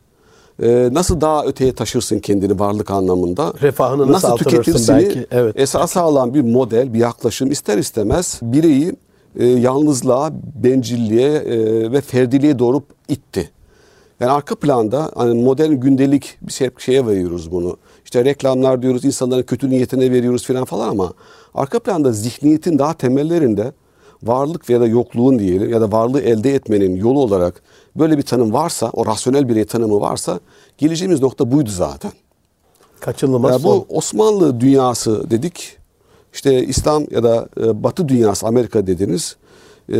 e, 0.62 0.88
nasıl 0.92 1.20
daha 1.20 1.44
öteye 1.44 1.72
taşırsın 1.72 2.18
kendini 2.18 2.58
varlık 2.58 2.90
anlamında? 2.90 3.52
Refahını 3.62 4.12
nasıl 4.12 4.28
artırırsın 4.28 4.94
belki, 4.94 5.26
evet. 5.30 5.54
esas 5.58 5.96
alan 5.96 6.34
bir 6.34 6.40
model, 6.40 6.94
bir 6.94 6.98
yaklaşım 6.98 7.50
ister 7.50 7.78
istemez 7.78 8.38
bireyi 8.42 8.96
e, 9.36 9.46
yalnızlığa, 9.46 10.32
bencilliğe 10.64 11.30
e, 11.30 11.92
ve 11.92 12.00
ferdiliğe 12.00 12.58
doğru 12.58 12.82
itti. 13.08 13.50
Yani 14.20 14.32
arka 14.32 14.54
planda 14.54 15.10
hani 15.14 15.42
modern 15.42 15.72
gündelik 15.72 16.38
bir 16.42 16.52
şey, 16.52 16.70
şeye 16.78 17.06
veriyoruz 17.06 17.52
bunu. 17.52 17.76
İşte 18.04 18.24
reklamlar 18.24 18.82
diyoruz, 18.82 19.04
insanların 19.04 19.42
kötü 19.42 19.70
niyetine 19.70 20.10
veriyoruz 20.10 20.46
falan 20.46 20.64
falan 20.64 20.88
ama 20.88 21.12
arka 21.54 21.78
planda 21.78 22.12
zihniyetin 22.12 22.78
daha 22.78 22.94
temellerinde 22.94 23.72
varlık 24.22 24.70
ya 24.70 24.80
da 24.80 24.86
yokluğun 24.86 25.38
diyelim 25.38 25.70
ya 25.70 25.80
da 25.80 25.92
varlığı 25.92 26.20
elde 26.20 26.54
etmenin 26.54 26.96
yolu 26.96 27.20
olarak 27.20 27.62
böyle 27.96 28.18
bir 28.18 28.22
tanım 28.22 28.52
varsa, 28.52 28.90
o 28.92 29.06
rasyonel 29.06 29.48
birey 29.48 29.64
tanımı 29.64 30.00
varsa 30.00 30.40
geleceğimiz 30.78 31.22
nokta 31.22 31.52
buydu 31.52 31.70
zaten. 31.70 32.12
Kaçınılmaz 33.00 33.52
Ya 33.52 33.58
son. 33.58 33.70
bu 33.76 33.86
Osmanlı 33.88 34.60
dünyası 34.60 35.30
dedik. 35.30 35.75
İşte 36.36 36.64
İslam 36.66 37.04
ya 37.10 37.22
da 37.22 37.48
e, 37.60 37.82
Batı 37.82 38.08
dünyası 38.08 38.46
Amerika 38.46 38.86
dediniz. 38.86 39.36
E, 39.92 39.98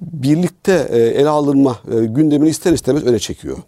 birlikte 0.00 0.88
e, 0.90 0.98
ele 0.98 1.28
alınma 1.28 1.78
e, 1.92 2.04
gündemini 2.04 2.48
ister 2.48 2.72
istemez 2.72 3.04
öne 3.04 3.18
çekiyor. 3.18 3.58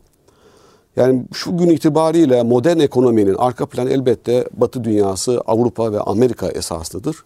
Yani 0.96 1.24
şu 1.32 1.56
gün 1.56 1.68
itibariyle 1.68 2.42
modern 2.42 2.78
ekonominin 2.78 3.34
arka 3.34 3.66
planı 3.66 3.90
elbette 3.90 4.48
Batı 4.56 4.84
dünyası, 4.84 5.40
Avrupa 5.46 5.92
ve 5.92 6.00
Amerika 6.00 6.48
esaslıdır. 6.48 7.16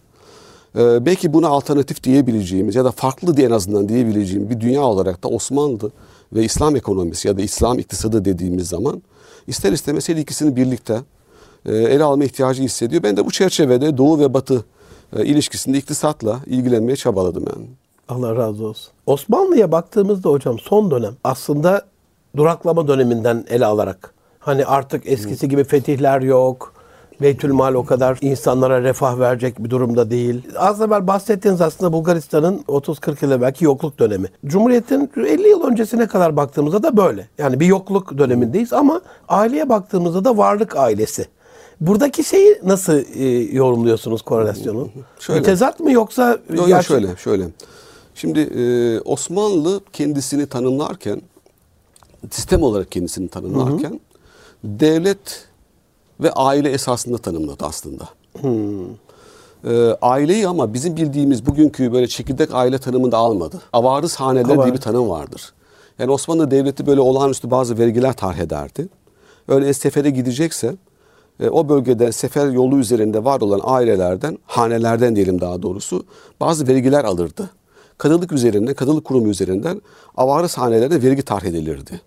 Belki 0.75 1.33
buna 1.33 1.47
alternatif 1.47 2.03
diyebileceğimiz 2.03 2.75
ya 2.75 2.85
da 2.85 2.91
farklı 2.91 3.37
diye 3.37 3.47
en 3.47 3.51
azından 3.51 3.89
diyebileceğim 3.89 4.49
bir 4.49 4.59
dünya 4.59 4.81
olarak 4.81 5.23
da 5.23 5.27
Osmanlı 5.27 5.91
ve 6.33 6.43
İslam 6.43 6.75
ekonomisi 6.75 7.27
ya 7.27 7.37
da 7.37 7.41
İslam 7.41 7.79
iktisadı 7.79 8.25
dediğimiz 8.25 8.67
zaman 8.67 9.01
ister 9.47 9.71
istemez 9.71 10.09
her 10.09 10.15
ikisini 10.15 10.55
birlikte 10.55 11.01
ele 11.65 12.03
alma 12.03 12.23
ihtiyacı 12.23 12.63
hissediyor. 12.63 13.03
Ben 13.03 13.17
de 13.17 13.25
bu 13.25 13.31
çerçevede 13.31 13.97
Doğu 13.97 14.19
ve 14.19 14.33
Batı 14.33 14.65
e, 15.15 15.25
ilişkisinde 15.25 15.77
iktisatla 15.77 16.39
ilgilenmeye 16.45 16.95
çabaladım 16.95 17.45
yani. 17.55 17.67
Allah 18.09 18.35
razı 18.35 18.65
olsun. 18.65 18.93
Osmanlı'ya 19.05 19.71
baktığımızda 19.71 20.29
hocam 20.29 20.59
son 20.59 20.91
dönem 20.91 21.13
aslında 21.23 21.81
duraklama 22.35 22.87
döneminden 22.87 23.45
ele 23.49 23.65
alarak 23.65 24.13
hani 24.39 24.65
artık 24.65 25.07
eskisi 25.07 25.49
gibi 25.49 25.63
fetihler 25.63 26.21
yok. 26.21 26.73
Beytülmal 27.21 27.73
o 27.73 27.85
kadar 27.85 28.17
insanlara 28.21 28.83
refah 28.83 29.19
verecek 29.19 29.63
bir 29.63 29.69
durumda 29.69 30.09
değil. 30.09 30.47
Az 30.57 30.81
evvel 30.81 31.07
bahsettiğiniz 31.07 31.61
aslında 31.61 31.93
Bulgaristan'ın 31.93 32.57
30-40 32.67 33.25
yıl 33.25 33.41
belki 33.41 33.65
yokluk 33.65 33.99
dönemi. 33.99 34.27
Cumhuriyet'in 34.45 35.11
50 35.17 35.47
yıl 35.47 35.63
öncesine 35.63 36.07
kadar 36.07 36.35
baktığımızda 36.35 36.83
da 36.83 36.97
böyle. 36.97 37.27
Yani 37.37 37.59
bir 37.59 37.65
yokluk 37.65 38.17
dönemindeyiz 38.17 38.73
ama 38.73 39.01
aileye 39.29 39.69
baktığımızda 39.69 40.25
da 40.25 40.37
varlık 40.37 40.75
ailesi. 40.75 41.25
Buradaki 41.81 42.23
şeyi 42.23 42.59
nasıl 42.63 42.93
e, 43.15 43.25
yorumluyorsunuz 43.55 44.21
korelasyonu? 44.21 44.89
Şöyle. 45.19 45.43
Tezat 45.43 45.79
mı 45.79 45.91
yoksa 45.91 46.39
Yok 46.53 46.69
yok 46.69 46.83
şöyle 46.83 47.15
şöyle. 47.15 47.47
Şimdi 48.15 48.39
e, 48.39 48.99
Osmanlı 48.99 49.81
kendisini 49.93 50.45
tanımlarken 50.45 51.21
sistem 52.31 52.63
olarak 52.63 52.91
kendisini 52.91 53.27
tanımlarken 53.27 53.99
devlet 54.63 55.47
ve 56.19 56.31
aile 56.31 56.69
esasında 56.69 57.17
tanımladı 57.17 57.65
aslında. 57.65 58.03
E, 59.63 59.97
aileyi 60.01 60.47
ama 60.47 60.73
bizim 60.73 60.97
bildiğimiz 60.97 61.45
bugünkü 61.45 61.93
böyle 61.93 62.07
çekirdek 62.07 62.49
aile 62.53 62.77
tanımında 62.77 63.17
almadı. 63.17 63.61
Avarız 63.73 64.15
haneler 64.15 64.45
diye 64.45 64.57
Avarız. 64.57 64.73
bir 64.73 64.79
tanım 64.79 65.09
vardır. 65.09 65.53
Yani 65.99 66.11
Osmanlı 66.11 66.51
Devleti 66.51 66.87
böyle 66.87 67.01
olağanüstü 67.01 67.51
bazı 67.51 67.77
vergiler 67.77 68.13
tarh 68.13 68.37
ederdi. 68.37 68.87
Örneğin 69.47 69.71
sefere 69.71 70.09
gidecekse 70.09 70.75
e, 71.41 71.49
o 71.49 71.69
bölgede 71.69 72.11
sefer 72.11 72.49
yolu 72.49 72.77
üzerinde 72.79 73.23
var 73.23 73.41
olan 73.41 73.61
ailelerden, 73.63 74.37
hanelerden 74.45 75.15
diyelim 75.15 75.41
daha 75.41 75.61
doğrusu 75.61 76.05
bazı 76.39 76.67
vergiler 76.67 77.03
alırdı. 77.03 77.49
Kadılık 77.97 78.31
üzerinden, 78.31 78.73
kadılık 78.73 79.05
kurumu 79.05 79.27
üzerinden 79.27 79.81
avarız 80.17 80.57
hanelerine 80.57 81.03
vergi 81.03 81.21
tarh 81.21 81.43
edilirdi. 81.43 82.01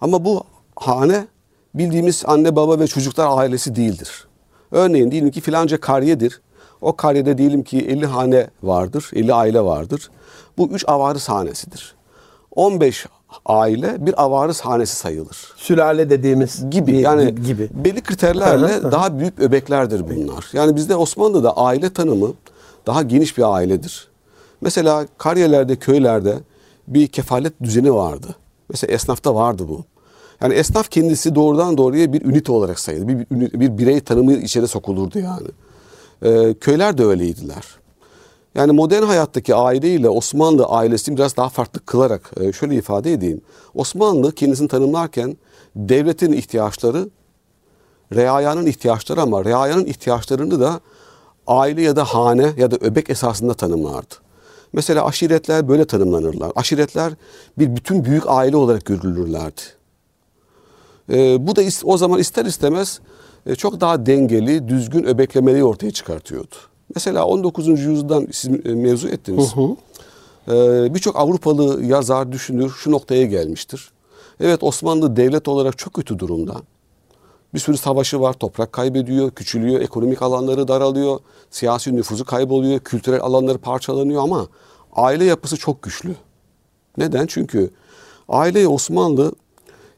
Ama 0.00 0.24
bu 0.24 0.44
hane 0.76 1.26
bildiğimiz 1.74 2.22
anne 2.26 2.56
baba 2.56 2.78
ve 2.78 2.86
çocuklar 2.86 3.38
ailesi 3.38 3.76
değildir. 3.76 4.26
Örneğin 4.70 5.10
diyelim 5.10 5.30
ki 5.30 5.40
filanca 5.40 5.80
kariyedir. 5.80 6.40
O 6.80 6.96
kariyede 6.96 7.38
diyelim 7.38 7.62
ki 7.62 7.78
50 7.78 8.06
hane 8.06 8.50
vardır, 8.62 9.10
50 9.12 9.34
aile 9.34 9.60
vardır. 9.60 10.10
Bu 10.58 10.68
3 10.68 10.84
avarız 10.88 11.28
hanesidir. 11.28 11.94
15 12.50 13.06
aile 13.46 14.06
bir 14.06 14.22
avarız 14.22 14.60
hanesi 14.60 14.96
sayılır 14.96 15.54
sülale 15.56 16.10
dediğimiz 16.10 16.70
gibi 16.70 16.96
yani 16.96 17.34
gibi. 17.34 17.68
belli 17.72 18.00
kriterlerle 18.00 18.82
daha 18.82 19.18
büyük 19.18 19.38
öbeklerdir 19.38 20.04
bunlar. 20.16 20.48
Yani 20.52 20.76
bizde 20.76 20.96
Osmanlı'da 20.96 21.56
aile 21.56 21.92
tanımı 21.92 22.32
daha 22.86 23.02
geniş 23.02 23.38
bir 23.38 23.54
ailedir. 23.54 24.08
Mesela 24.60 25.06
kariyelerde, 25.18 25.76
köylerde 25.76 26.38
bir 26.88 27.06
kefalet 27.06 27.62
düzeni 27.62 27.94
vardı. 27.94 28.26
Mesela 28.68 28.92
esnafta 28.92 29.34
vardı 29.34 29.64
bu. 29.68 29.84
Yani 30.40 30.54
esnaf 30.54 30.90
kendisi 30.90 31.34
doğrudan 31.34 31.78
doğruya 31.78 32.12
bir 32.12 32.24
ünite 32.24 32.52
olarak 32.52 32.78
sayılır. 32.78 33.08
Bir, 33.08 33.26
bir, 33.30 33.60
bir 33.60 33.78
birey 33.78 34.00
tanımı 34.00 34.32
içeri 34.32 34.68
sokulurdu 34.68 35.18
yani. 35.18 35.48
Ee, 36.22 36.54
köyler 36.54 36.98
de 36.98 37.04
öyleydiler. 37.04 37.64
Yani 38.54 38.72
modern 38.72 39.02
hayattaki 39.02 39.54
aileyle 39.54 40.08
Osmanlı 40.08 40.64
ailesini 40.64 41.16
biraz 41.16 41.36
daha 41.36 41.48
farklı 41.48 41.80
kılarak 41.80 42.30
e, 42.40 42.52
şöyle 42.52 42.74
ifade 42.74 43.12
edeyim. 43.12 43.40
Osmanlı 43.74 44.32
kendisini 44.32 44.68
tanımlarken 44.68 45.36
devletin 45.76 46.32
ihtiyaçları, 46.32 47.08
reayanın 48.14 48.66
ihtiyaçları 48.66 49.20
ama 49.22 49.44
reayanın 49.44 49.84
ihtiyaçlarını 49.84 50.60
da 50.60 50.80
aile 51.46 51.82
ya 51.82 51.96
da 51.96 52.04
hane 52.04 52.52
ya 52.56 52.70
da 52.70 52.76
öbek 52.76 53.10
esasında 53.10 53.54
tanımlardı. 53.54 54.14
Mesela 54.72 55.06
aşiretler 55.06 55.68
böyle 55.68 55.84
tanımlanırlar. 55.84 56.52
Aşiretler 56.56 57.12
bir 57.58 57.76
bütün 57.76 58.04
büyük 58.04 58.24
aile 58.26 58.56
olarak 58.56 58.84
görülürlerdi. 58.84 59.60
E, 61.12 61.46
bu 61.46 61.56
da 61.56 61.62
o 61.84 61.96
zaman 61.96 62.18
ister 62.18 62.44
istemez 62.44 63.00
e, 63.46 63.54
çok 63.54 63.80
daha 63.80 64.06
dengeli, 64.06 64.68
düzgün 64.68 65.04
öbeklemeleri 65.04 65.64
ortaya 65.64 65.90
çıkartıyordu. 65.90 66.54
Mesela 66.94 67.24
19. 67.26 67.68
yüzyıldan 67.68 68.28
siz 68.32 68.66
e, 68.66 68.74
mevzu 68.74 69.08
ettiniz. 69.08 69.54
E, 70.48 70.94
Birçok 70.94 71.16
Avrupalı 71.16 71.84
yazar, 71.84 72.32
düşünür 72.32 72.70
şu 72.70 72.90
noktaya 72.90 73.24
gelmiştir. 73.24 73.90
Evet 74.40 74.62
Osmanlı 74.62 75.16
devlet 75.16 75.48
olarak 75.48 75.78
çok 75.78 75.94
kötü 75.94 76.18
durumda. 76.18 76.54
Bir 77.54 77.58
sürü 77.58 77.76
savaşı 77.76 78.20
var, 78.20 78.32
toprak 78.32 78.72
kaybediyor, 78.72 79.30
küçülüyor, 79.30 79.80
ekonomik 79.80 80.22
alanları 80.22 80.68
daralıyor, 80.68 81.18
siyasi 81.50 81.96
nüfuzu 81.96 82.24
kayboluyor, 82.24 82.80
kültürel 82.80 83.20
alanları 83.20 83.58
parçalanıyor 83.58 84.22
ama 84.22 84.46
aile 84.92 85.24
yapısı 85.24 85.56
çok 85.56 85.82
güçlü. 85.82 86.14
Neden? 86.98 87.26
Çünkü 87.26 87.70
aile 88.28 88.68
Osmanlı 88.68 89.32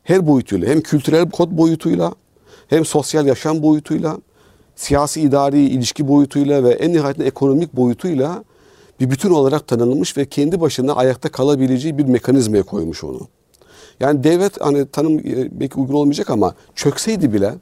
her 0.02 0.26
boyutuyla 0.26 0.68
hem 0.68 0.80
kültürel 0.80 1.30
kod 1.30 1.50
boyutuyla 1.50 2.12
hem 2.68 2.84
sosyal 2.84 3.26
yaşam 3.26 3.62
boyutuyla 3.62 4.18
siyasi 4.76 5.20
idari 5.20 5.60
ilişki 5.60 6.08
boyutuyla 6.08 6.64
ve 6.64 6.70
en 6.70 6.92
nihayetinde 6.92 7.26
ekonomik 7.26 7.76
boyutuyla 7.76 8.44
bir 9.00 9.10
bütün 9.10 9.30
olarak 9.30 9.66
tanınmış 9.66 10.16
ve 10.16 10.24
kendi 10.24 10.60
başına 10.60 10.94
ayakta 10.94 11.28
kalabileceği 11.28 11.98
bir 11.98 12.04
mekanizmaya 12.04 12.62
koymuş 12.62 13.04
onu. 13.04 13.20
Yani 14.00 14.24
devlet 14.24 14.60
hani 14.60 14.86
tanım 14.86 15.18
e, 15.18 15.60
belki 15.60 15.80
uygun 15.80 15.94
olmayacak 15.94 16.30
ama 16.30 16.54
çökseydi 16.74 17.32
bile 17.32 17.54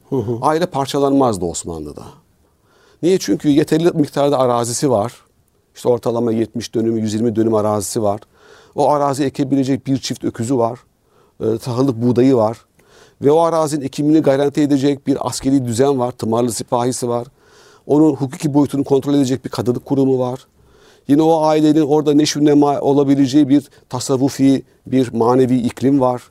aile 0.42 0.66
parçalanmazdı 0.66 1.44
Osmanlı'da. 1.44 2.02
Niye? 3.02 3.18
Çünkü 3.18 3.48
yeterli 3.48 3.90
miktarda 3.90 4.38
arazisi 4.38 4.90
var. 4.90 5.12
İşte 5.74 5.88
ortalama 5.88 6.32
70 6.32 6.74
dönüm, 6.74 6.96
120 6.96 7.36
dönüm 7.36 7.54
arazisi 7.54 8.02
var. 8.02 8.20
O 8.74 8.90
arazi 8.90 9.24
ekebilecek 9.24 9.86
bir 9.86 9.98
çift 9.98 10.24
öküzü 10.24 10.56
var. 10.56 10.78
E, 11.40 11.58
tahıllık 11.58 12.02
buğdayı 12.02 12.36
var. 12.36 12.58
Ve 13.22 13.30
o 13.30 13.40
arazinin 13.40 13.84
ekimini 13.84 14.20
garanti 14.20 14.60
edecek 14.60 15.06
bir 15.06 15.26
askeri 15.28 15.64
düzen 15.64 15.98
var. 15.98 16.12
Tımarlı 16.12 16.52
sipahisi 16.52 17.08
var. 17.08 17.26
Onun 17.86 18.10
hukuki 18.14 18.54
boyutunu 18.54 18.84
kontrol 18.84 19.14
edecek 19.14 19.44
bir 19.44 19.50
kadınlık 19.50 19.84
kurumu 19.84 20.18
var. 20.18 20.40
Yine 21.08 21.22
o 21.22 21.42
ailenin 21.42 21.80
orada 21.82 22.14
neşv 22.14 22.44
nema 22.44 22.80
olabileceği 22.80 23.48
bir 23.48 23.68
tasavvufi, 23.88 24.62
bir 24.86 25.12
manevi 25.12 25.56
iklim 25.56 26.00
var. 26.00 26.22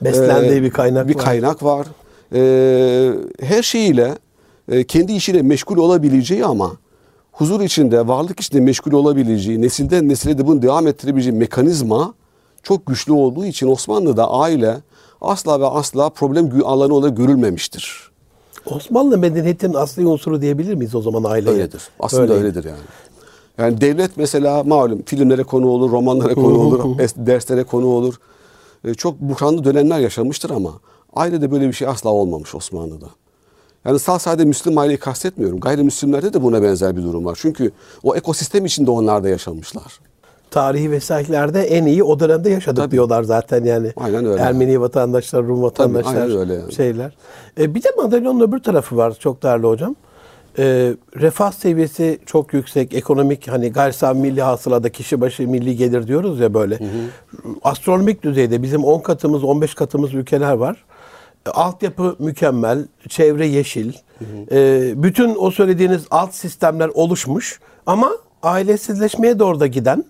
Beslendiği 0.00 0.60
Ee, 0.60 0.62
bir 0.62 0.70
kaynak 0.70 1.08
bir 1.08 1.14
var. 1.16 1.24
kaynak 1.24 1.62
var. 1.62 1.86
Ee, 2.34 3.12
her 3.40 3.62
şeyiyle 3.62 4.18
e, 4.68 4.84
kendi 4.84 5.12
işiyle 5.12 5.42
meşgul 5.42 5.76
olabileceği 5.76 6.44
ama 6.46 6.72
huzur 7.32 7.60
içinde, 7.60 8.08
varlık 8.08 8.40
içinde 8.40 8.60
meşgul 8.60 8.92
olabileceği, 8.92 9.62
nesilden 9.62 10.08
nesile 10.08 10.38
de 10.38 10.46
bunu 10.46 10.62
devam 10.62 10.86
ettirebileceği 10.86 11.36
mekanizma 11.36 12.14
çok 12.62 12.86
güçlü 12.86 13.12
olduğu 13.12 13.44
için 13.44 13.66
Osmanlı'da 13.66 14.30
aile 14.30 14.76
asla 15.20 15.60
ve 15.60 15.66
asla 15.66 16.10
problem 16.10 16.50
alanı 16.64 16.94
olarak 16.94 17.16
görülmemiştir. 17.16 18.10
Osmanlı 18.66 19.18
medeniyetinin 19.18 19.74
asli 19.74 20.06
unsuru 20.06 20.40
diyebilir 20.40 20.74
miyiz 20.74 20.94
o 20.94 21.02
zaman 21.02 21.30
aileye? 21.30 21.56
Öyledir. 21.56 21.82
Aslında 22.00 22.22
Öyle. 22.22 22.32
öyledir 22.32 22.64
yani. 22.64 22.78
Yani 23.58 23.80
devlet 23.80 24.16
mesela 24.16 24.64
malum 24.64 25.02
filmlere 25.02 25.42
konu 25.42 25.68
olur, 25.68 25.90
romanlara 25.90 26.34
konu 26.34 26.58
olur, 26.58 26.98
derslere 27.16 27.64
konu 27.64 27.86
olur. 27.86 28.14
E, 28.84 28.94
Çok 28.94 29.20
buhranlı 29.20 29.64
dönemler 29.64 29.98
yaşamıştır 29.98 30.50
ama 30.50 30.72
ailede 31.14 31.50
böyle 31.50 31.68
bir 31.68 31.72
şey 31.72 31.88
asla 31.88 32.10
olmamış 32.10 32.54
Osmanlı'da. 32.54 33.06
Yani 33.84 33.98
sağ 33.98 34.18
sadece 34.18 34.44
Müslüm 34.44 34.78
aileyi 34.78 34.98
kastetmiyorum. 34.98 35.60
Gayrimüslimlerde 35.60 36.32
de 36.32 36.42
buna 36.42 36.62
benzer 36.62 36.96
bir 36.96 37.02
durum 37.02 37.24
var. 37.24 37.38
Çünkü 37.42 37.70
o 38.02 38.16
ekosistem 38.16 38.66
içinde 38.66 38.90
onlar 38.90 39.24
da 39.24 39.28
yaşamışlar. 39.28 40.00
Tarihi 40.50 40.90
vesairetlerde 40.90 41.62
en 41.62 41.84
iyi 41.84 42.02
o 42.02 42.20
dönemde 42.20 42.50
yaşadık 42.50 42.76
Tabii. 42.76 42.90
diyorlar 42.90 43.22
zaten 43.22 43.64
yani. 43.64 43.92
Aynen 43.96 44.26
öyle. 44.26 44.42
Ermeni 44.42 44.80
vatandaşlar, 44.80 45.44
Rum 45.44 45.62
vatandaşlar, 45.62 46.14
aynen 46.14 46.36
öyle 46.36 46.54
yani. 46.54 46.72
şeyler. 46.72 47.16
E, 47.60 47.74
bir 47.74 47.82
de 47.82 47.88
madalyonun 47.96 48.40
öbür 48.40 48.58
tarafı 48.58 48.96
var 48.96 49.16
çok 49.20 49.42
değerli 49.42 49.66
hocam. 49.66 49.96
E, 50.58 50.94
refah 51.16 51.52
seviyesi 51.52 52.18
çok 52.26 52.54
yüksek, 52.54 52.94
ekonomik 52.94 53.48
hani 53.48 53.72
gayri 53.72 54.18
milli 54.18 54.42
hasılada 54.42 54.88
kişi 54.88 55.20
başı 55.20 55.48
milli 55.48 55.76
gelir 55.76 56.06
diyoruz 56.06 56.40
ya 56.40 56.54
böyle. 56.54 56.78
Astronomik 57.62 58.22
düzeyde 58.22 58.62
bizim 58.62 58.84
10 58.84 59.00
katımız, 59.00 59.44
15 59.44 59.74
katımız 59.74 60.14
ülkeler 60.14 60.52
var. 60.52 60.84
E, 61.46 61.50
Altyapı 61.50 62.16
mükemmel, 62.18 62.86
çevre 63.08 63.46
yeşil. 63.46 63.92
E, 64.52 64.92
bütün 65.02 65.36
o 65.38 65.50
söylediğiniz 65.50 66.02
alt 66.10 66.34
sistemler 66.34 66.90
oluşmuş 66.94 67.60
ama 67.86 68.10
ailesizleşmeye 68.42 69.38
doğru 69.38 69.60
da 69.60 69.66
giden 69.66 70.04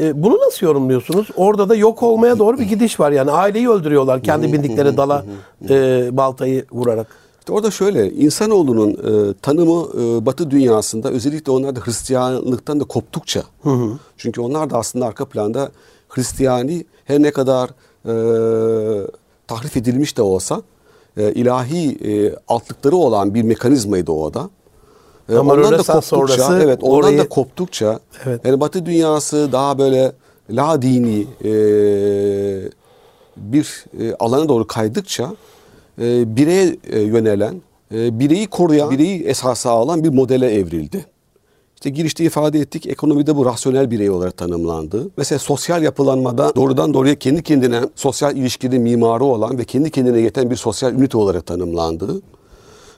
e, 0.00 0.22
bunu 0.22 0.38
nasıl 0.46 0.66
yorumluyorsunuz? 0.66 1.28
Orada 1.36 1.68
da 1.68 1.74
yok 1.74 2.02
olmaya 2.02 2.38
doğru 2.38 2.58
bir 2.58 2.64
gidiş 2.64 3.00
var. 3.00 3.12
Yani 3.12 3.30
aileyi 3.30 3.70
öldürüyorlar 3.70 4.22
kendi 4.22 4.52
bindikleri 4.52 4.96
dala 4.96 5.24
e, 5.68 6.08
baltayı 6.16 6.64
vurarak. 6.72 7.06
İşte 7.38 7.52
orada 7.52 7.70
şöyle, 7.70 8.12
insanoğlunun 8.12 8.90
e, 8.90 9.34
tanımı 9.42 9.86
e, 10.00 10.26
Batı 10.26 10.50
dünyasında 10.50 11.10
özellikle 11.10 11.52
onlar 11.52 11.76
da 11.76 11.80
Hristiyanlıktan 11.80 12.80
da 12.80 12.84
koptukça, 12.84 13.42
çünkü 14.16 14.40
onlar 14.40 14.70
da 14.70 14.78
aslında 14.78 15.06
arka 15.06 15.24
planda 15.24 15.70
Hristiyani 16.08 16.84
her 17.04 17.22
ne 17.22 17.30
kadar 17.30 17.70
e, 18.04 18.12
tahrif 19.46 19.76
edilmiş 19.76 20.16
de 20.16 20.22
olsa 20.22 20.62
e, 21.16 21.32
ilahi 21.32 21.98
e, 22.10 22.34
altlıkları 22.48 22.96
olan 22.96 23.34
bir 23.34 23.42
mekanizmaydı 23.42 24.12
o 24.12 24.34
da. 24.34 24.50
E, 25.28 25.36
Ama 25.36 25.52
ondan 25.52 25.72
da 25.72 25.76
koptukça, 25.76 26.02
sonrası 26.02 26.60
evet, 26.64 26.78
ondan 26.82 26.96
orayı- 26.98 27.18
da 27.18 27.28
koptukça, 27.28 28.00
Evet. 28.26 28.40
yani 28.44 28.60
Batı 28.60 28.86
dünyası 28.86 29.48
daha 29.52 29.78
böyle 29.78 30.12
la 30.50 30.82
dini 30.82 31.26
e, 31.44 31.50
bir 33.36 33.84
e, 34.00 34.14
alana 34.18 34.48
doğru 34.48 34.66
kaydıkça 34.66 35.32
e, 36.00 36.36
bireye 36.36 36.76
e, 36.90 37.00
yönelen, 37.00 37.54
e, 37.94 38.18
bireyi 38.18 38.46
koruyan, 38.46 38.90
bireyi 38.90 39.22
esasa 39.22 39.70
alan 39.70 40.04
bir 40.04 40.08
modele 40.08 40.50
evrildi. 40.54 41.06
İşte 41.74 41.90
girişte 41.90 42.24
ifade 42.24 42.58
ettik, 42.60 42.86
ekonomide 42.86 43.36
bu 43.36 43.46
rasyonel 43.46 43.90
birey 43.90 44.10
olarak 44.10 44.36
tanımlandı. 44.36 45.08
Mesela 45.16 45.38
sosyal 45.38 45.82
yapılanmada 45.82 46.54
doğrudan 46.56 46.94
doğruya 46.94 47.14
kendi 47.14 47.42
kendine 47.42 47.80
sosyal 47.94 48.36
ilişkinin 48.36 48.82
mimarı 48.82 49.24
olan 49.24 49.58
ve 49.58 49.64
kendi 49.64 49.90
kendine 49.90 50.20
yeten 50.20 50.50
bir 50.50 50.56
sosyal 50.56 50.92
ünite 50.92 51.18
olarak 51.18 51.46
tanımlandı. 51.46 52.20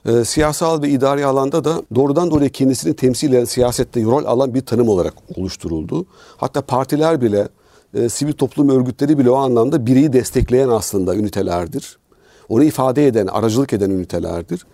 E, 0.09 0.25
siyasal 0.25 0.83
ve 0.83 0.89
idari 0.89 1.27
alanda 1.27 1.65
da 1.65 1.83
doğrudan 1.95 2.31
doğruya 2.31 2.49
kendisini 2.49 2.97
temsil 2.97 3.33
eden 3.33 3.45
siyasette 3.45 4.03
rol 4.03 4.25
alan 4.25 4.55
bir 4.55 4.61
tanım 4.61 4.89
olarak 4.89 5.15
oluşturuldu. 5.37 6.07
Hatta 6.37 6.61
partiler 6.61 7.21
bile, 7.21 7.49
e, 7.95 8.09
sivil 8.09 8.33
toplum 8.33 8.69
örgütleri 8.69 9.19
bile 9.19 9.31
o 9.31 9.35
anlamda 9.35 9.87
bireyi 9.87 10.13
destekleyen 10.13 10.69
aslında 10.69 11.17
ünitelerdir. 11.17 11.99
Onu 12.49 12.65
ifade 12.65 13.07
eden, 13.07 13.27
aracılık 13.27 13.73
eden 13.73 13.91
ünitelerdir. 13.91 14.67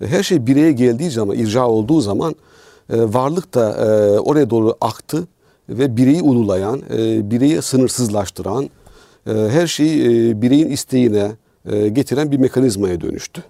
E, 0.00 0.06
her 0.06 0.22
şey 0.22 0.46
bireye 0.46 0.72
geldiği 0.72 1.10
zaman, 1.10 1.36
irca 1.36 1.64
olduğu 1.66 2.00
zaman 2.00 2.34
e, 2.90 3.02
varlık 3.14 3.54
da 3.54 3.70
e, 3.70 4.18
oraya 4.18 4.50
doğru 4.50 4.74
aktı 4.80 5.26
ve 5.68 5.96
bireyi 5.96 6.22
ululayan, 6.22 6.82
e, 6.90 7.30
bireyi 7.30 7.62
sınırsızlaştıran, 7.62 8.70
e, 9.26 9.32
her 9.32 9.66
şeyi 9.66 10.30
e, 10.30 10.42
bireyin 10.42 10.70
isteğine 10.70 11.32
e, 11.70 11.88
getiren 11.88 12.30
bir 12.30 12.38
mekanizmaya 12.38 13.00
dönüştü. 13.00 13.42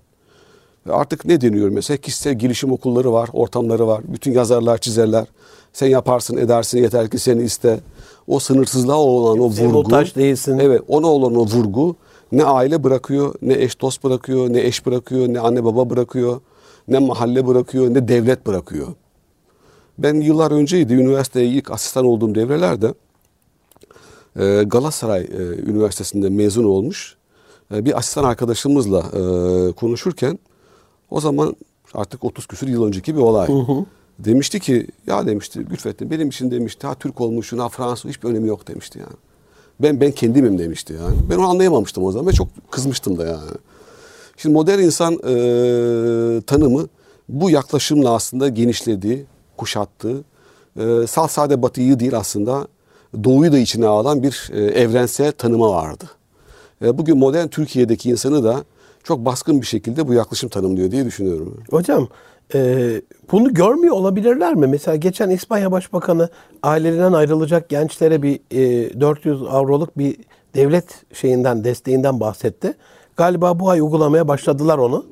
Artık 0.90 1.24
ne 1.24 1.40
deniyor 1.40 1.68
mesela? 1.68 1.96
Kişisel 1.96 2.38
gelişim 2.38 2.72
okulları 2.72 3.12
var, 3.12 3.28
ortamları 3.32 3.86
var. 3.86 4.02
Bütün 4.08 4.32
yazarlar, 4.32 4.78
çizerler. 4.78 5.26
Sen 5.72 5.86
yaparsın, 5.86 6.36
edersin 6.36 6.78
yeter 6.78 7.10
ki 7.10 7.18
seni 7.18 7.42
iste. 7.42 7.80
O 8.26 8.38
sınırsızlığa 8.38 8.96
olan 8.96 9.38
o 9.38 9.48
vurgu. 9.48 9.72
muhtaç 9.72 10.16
değilsin. 10.16 10.58
Evet, 10.58 10.82
ona 10.88 11.06
olan 11.06 11.34
o 11.34 11.46
vurgu 11.46 11.96
ne 12.32 12.44
aile 12.44 12.84
bırakıyor, 12.84 13.34
ne 13.42 13.54
eş 13.54 13.80
dost 13.80 14.04
bırakıyor, 14.04 14.52
ne 14.52 14.60
eş 14.60 14.86
bırakıyor, 14.86 15.28
ne 15.28 15.40
anne 15.40 15.64
baba 15.64 15.90
bırakıyor, 15.90 16.40
ne 16.88 16.98
mahalle 16.98 17.46
bırakıyor, 17.46 17.94
ne 17.94 18.08
devlet 18.08 18.46
bırakıyor. 18.46 18.86
Ben 19.98 20.14
yıllar 20.14 20.50
önceydi 20.50 20.94
üniversiteye 20.94 21.46
ilk 21.46 21.70
asistan 21.70 22.04
olduğum 22.04 22.34
devrelerde 22.34 22.94
e, 24.36 24.62
Galatasaray 24.66 25.20
e, 25.20 25.42
Üniversitesi'nde 25.70 26.28
mezun 26.28 26.64
olmuş 26.64 27.16
e, 27.74 27.84
bir 27.84 27.98
asistan 27.98 28.24
arkadaşımızla 28.24 29.02
konuşurken 29.72 30.38
o 31.10 31.20
zaman 31.20 31.56
artık 31.94 32.24
30 32.24 32.46
küsur 32.46 32.68
yıl 32.68 32.84
önceki 32.84 33.16
bir 33.16 33.20
olay. 33.20 33.48
Demişti 34.18 34.60
ki 34.60 34.86
ya 35.06 35.26
demişti 35.26 35.60
Gülfettin 35.60 36.10
benim 36.10 36.28
için 36.28 36.50
demişti 36.50 36.86
ha 36.86 36.94
Türk 36.94 37.20
olmuşsun 37.20 37.58
ha 37.58 37.68
Fransız 37.68 38.10
hiçbir 38.10 38.28
önemi 38.28 38.48
yok 38.48 38.68
demişti 38.68 38.98
yani. 38.98 39.16
Ben 39.80 40.00
ben 40.00 40.10
kendimim 40.10 40.58
demişti 40.58 40.92
yani. 40.92 41.16
Ben 41.30 41.36
onu 41.36 41.48
anlayamamıştım 41.48 42.04
o 42.04 42.12
zaman 42.12 42.26
ve 42.26 42.32
çok 42.32 42.48
kızmıştım 42.70 43.18
da 43.18 43.26
yani. 43.26 43.50
Şimdi 44.36 44.52
modern 44.52 44.78
insan 44.78 45.14
e, 45.14 46.40
tanımı 46.40 46.88
bu 47.28 47.50
yaklaşımla 47.50 48.14
aslında 48.14 48.48
genişledi, 48.48 49.26
kuşattı. 49.56 50.24
E, 50.78 51.06
sal 51.06 51.28
sade 51.28 51.62
batıyı 51.62 52.00
değil 52.00 52.16
aslında 52.16 52.66
doğuyu 53.24 53.52
da 53.52 53.58
içine 53.58 53.86
alan 53.86 54.22
bir 54.22 54.50
e, 54.52 54.64
evrensel 54.64 55.32
tanıma 55.32 55.70
vardı. 55.70 56.04
E, 56.84 56.98
bugün 56.98 57.18
modern 57.18 57.48
Türkiye'deki 57.48 58.10
insanı 58.10 58.44
da 58.44 58.64
çok 59.06 59.24
baskın 59.24 59.60
bir 59.60 59.66
şekilde 59.66 60.08
bu 60.08 60.14
yaklaşım 60.14 60.48
tanımlıyor 60.48 60.90
diye 60.90 61.04
düşünüyorum. 61.04 61.62
Hocam 61.70 62.08
e, 62.54 62.90
bunu 63.32 63.54
görmüyor 63.54 63.94
olabilirler 63.94 64.54
mi? 64.54 64.66
Mesela 64.66 64.96
geçen 64.96 65.30
İspanya 65.30 65.72
Başbakanı 65.72 66.28
ailelerinden 66.62 67.12
ayrılacak 67.12 67.68
gençlere 67.68 68.22
bir 68.22 68.40
e, 68.50 69.00
400 69.00 69.42
avroluk 69.42 69.98
bir 69.98 70.16
devlet 70.54 70.84
şeyinden 71.12 71.64
desteğinden 71.64 72.20
bahsetti. 72.20 72.74
Galiba 73.16 73.60
bu 73.60 73.70
ay 73.70 73.80
uygulamaya 73.80 74.28
başladılar 74.28 74.78
onu. 74.78 75.06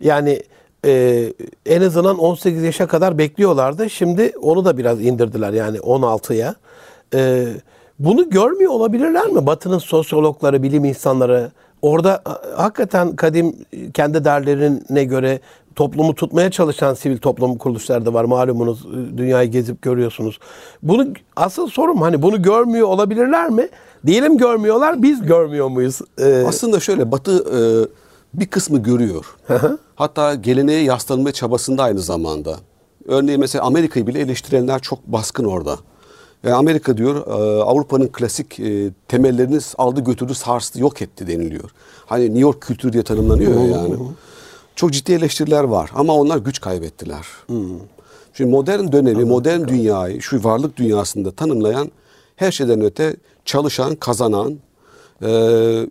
Yani 0.00 0.42
e, 0.84 1.24
en 1.66 1.82
azından 1.82 2.18
18 2.18 2.62
yaşa 2.62 2.86
kadar 2.86 3.18
bekliyorlardı. 3.18 3.90
Şimdi 3.90 4.32
onu 4.42 4.64
da 4.64 4.78
biraz 4.78 5.00
indirdiler 5.00 5.52
yani 5.52 5.78
16'ya. 5.78 6.54
E, 7.14 7.46
bunu 7.98 8.30
görmüyor 8.30 8.72
olabilirler 8.72 9.26
mi? 9.26 9.46
Batı'nın 9.46 9.78
sosyologları, 9.78 10.62
bilim 10.62 10.84
insanları 10.84 11.50
orada 11.84 12.20
ha- 12.24 12.40
hakikaten 12.56 13.16
kadim 13.16 13.56
kendi 13.94 14.24
değerlerine 14.24 15.04
göre 15.04 15.40
toplumu 15.76 16.14
tutmaya 16.14 16.50
çalışan 16.50 16.94
sivil 16.94 17.18
toplum 17.18 17.58
kuruluşları 17.58 18.06
da 18.06 18.14
var. 18.14 18.24
Malumunuz 18.24 18.86
e, 18.86 19.18
dünyayı 19.18 19.50
gezip 19.50 19.82
görüyorsunuz. 19.82 20.38
Bunu 20.82 21.06
asıl 21.36 21.66
sorum 21.68 22.02
hani 22.02 22.22
bunu 22.22 22.42
görmüyor 22.42 22.88
olabilirler 22.88 23.50
mi? 23.50 23.68
Diyelim 24.06 24.38
görmüyorlar, 24.38 25.02
biz 25.02 25.22
görmüyor 25.22 25.68
muyuz? 25.68 26.00
Ee, 26.18 26.44
Aslında 26.48 26.80
şöyle 26.80 27.12
Batı 27.12 27.32
e, 27.38 27.58
bir 28.40 28.46
kısmı 28.46 28.82
görüyor. 28.82 29.36
Hatta 29.96 30.34
geleneğe 30.34 30.82
yaslanma 30.82 31.32
çabasında 31.32 31.82
aynı 31.82 32.00
zamanda. 32.00 32.56
Örneğin 33.08 33.40
mesela 33.40 33.64
Amerika'yı 33.64 34.06
bile 34.06 34.20
eleştirenler 34.20 34.80
çok 34.80 35.06
baskın 35.06 35.44
orada. 35.44 35.76
Yani 36.44 36.54
Amerika 36.54 36.96
diyor 36.96 37.26
e, 37.26 37.62
Avrupa'nın 37.62 38.08
klasik 38.08 38.60
e, 38.60 38.90
temellerini 39.08 39.58
aldı 39.78 40.00
götürdü 40.00 40.34
sarstı 40.34 40.80
yok 40.80 41.02
etti 41.02 41.26
deniliyor. 41.26 41.70
Hani 42.06 42.24
New 42.24 42.40
York 42.40 42.60
kültürü 42.60 42.92
diye 42.92 43.02
tanımlanıyor 43.02 43.60
ya 43.60 43.66
yani. 43.66 43.94
Çok 44.76 44.92
ciddi 44.92 45.12
eleştiriler 45.12 45.64
var 45.64 45.90
ama 45.94 46.14
onlar 46.14 46.38
güç 46.38 46.60
kaybettiler. 46.60 47.26
Şimdi 48.34 48.50
modern 48.50 48.92
dönemi, 48.92 49.24
modern 49.24 49.68
dünyayı, 49.68 50.22
şu 50.22 50.44
varlık 50.44 50.76
dünyasında 50.76 51.30
tanımlayan 51.30 51.90
her 52.36 52.52
şeyden 52.52 52.80
öte 52.80 53.16
çalışan, 53.44 53.94
kazanan, 53.94 54.58
e, 55.22 55.30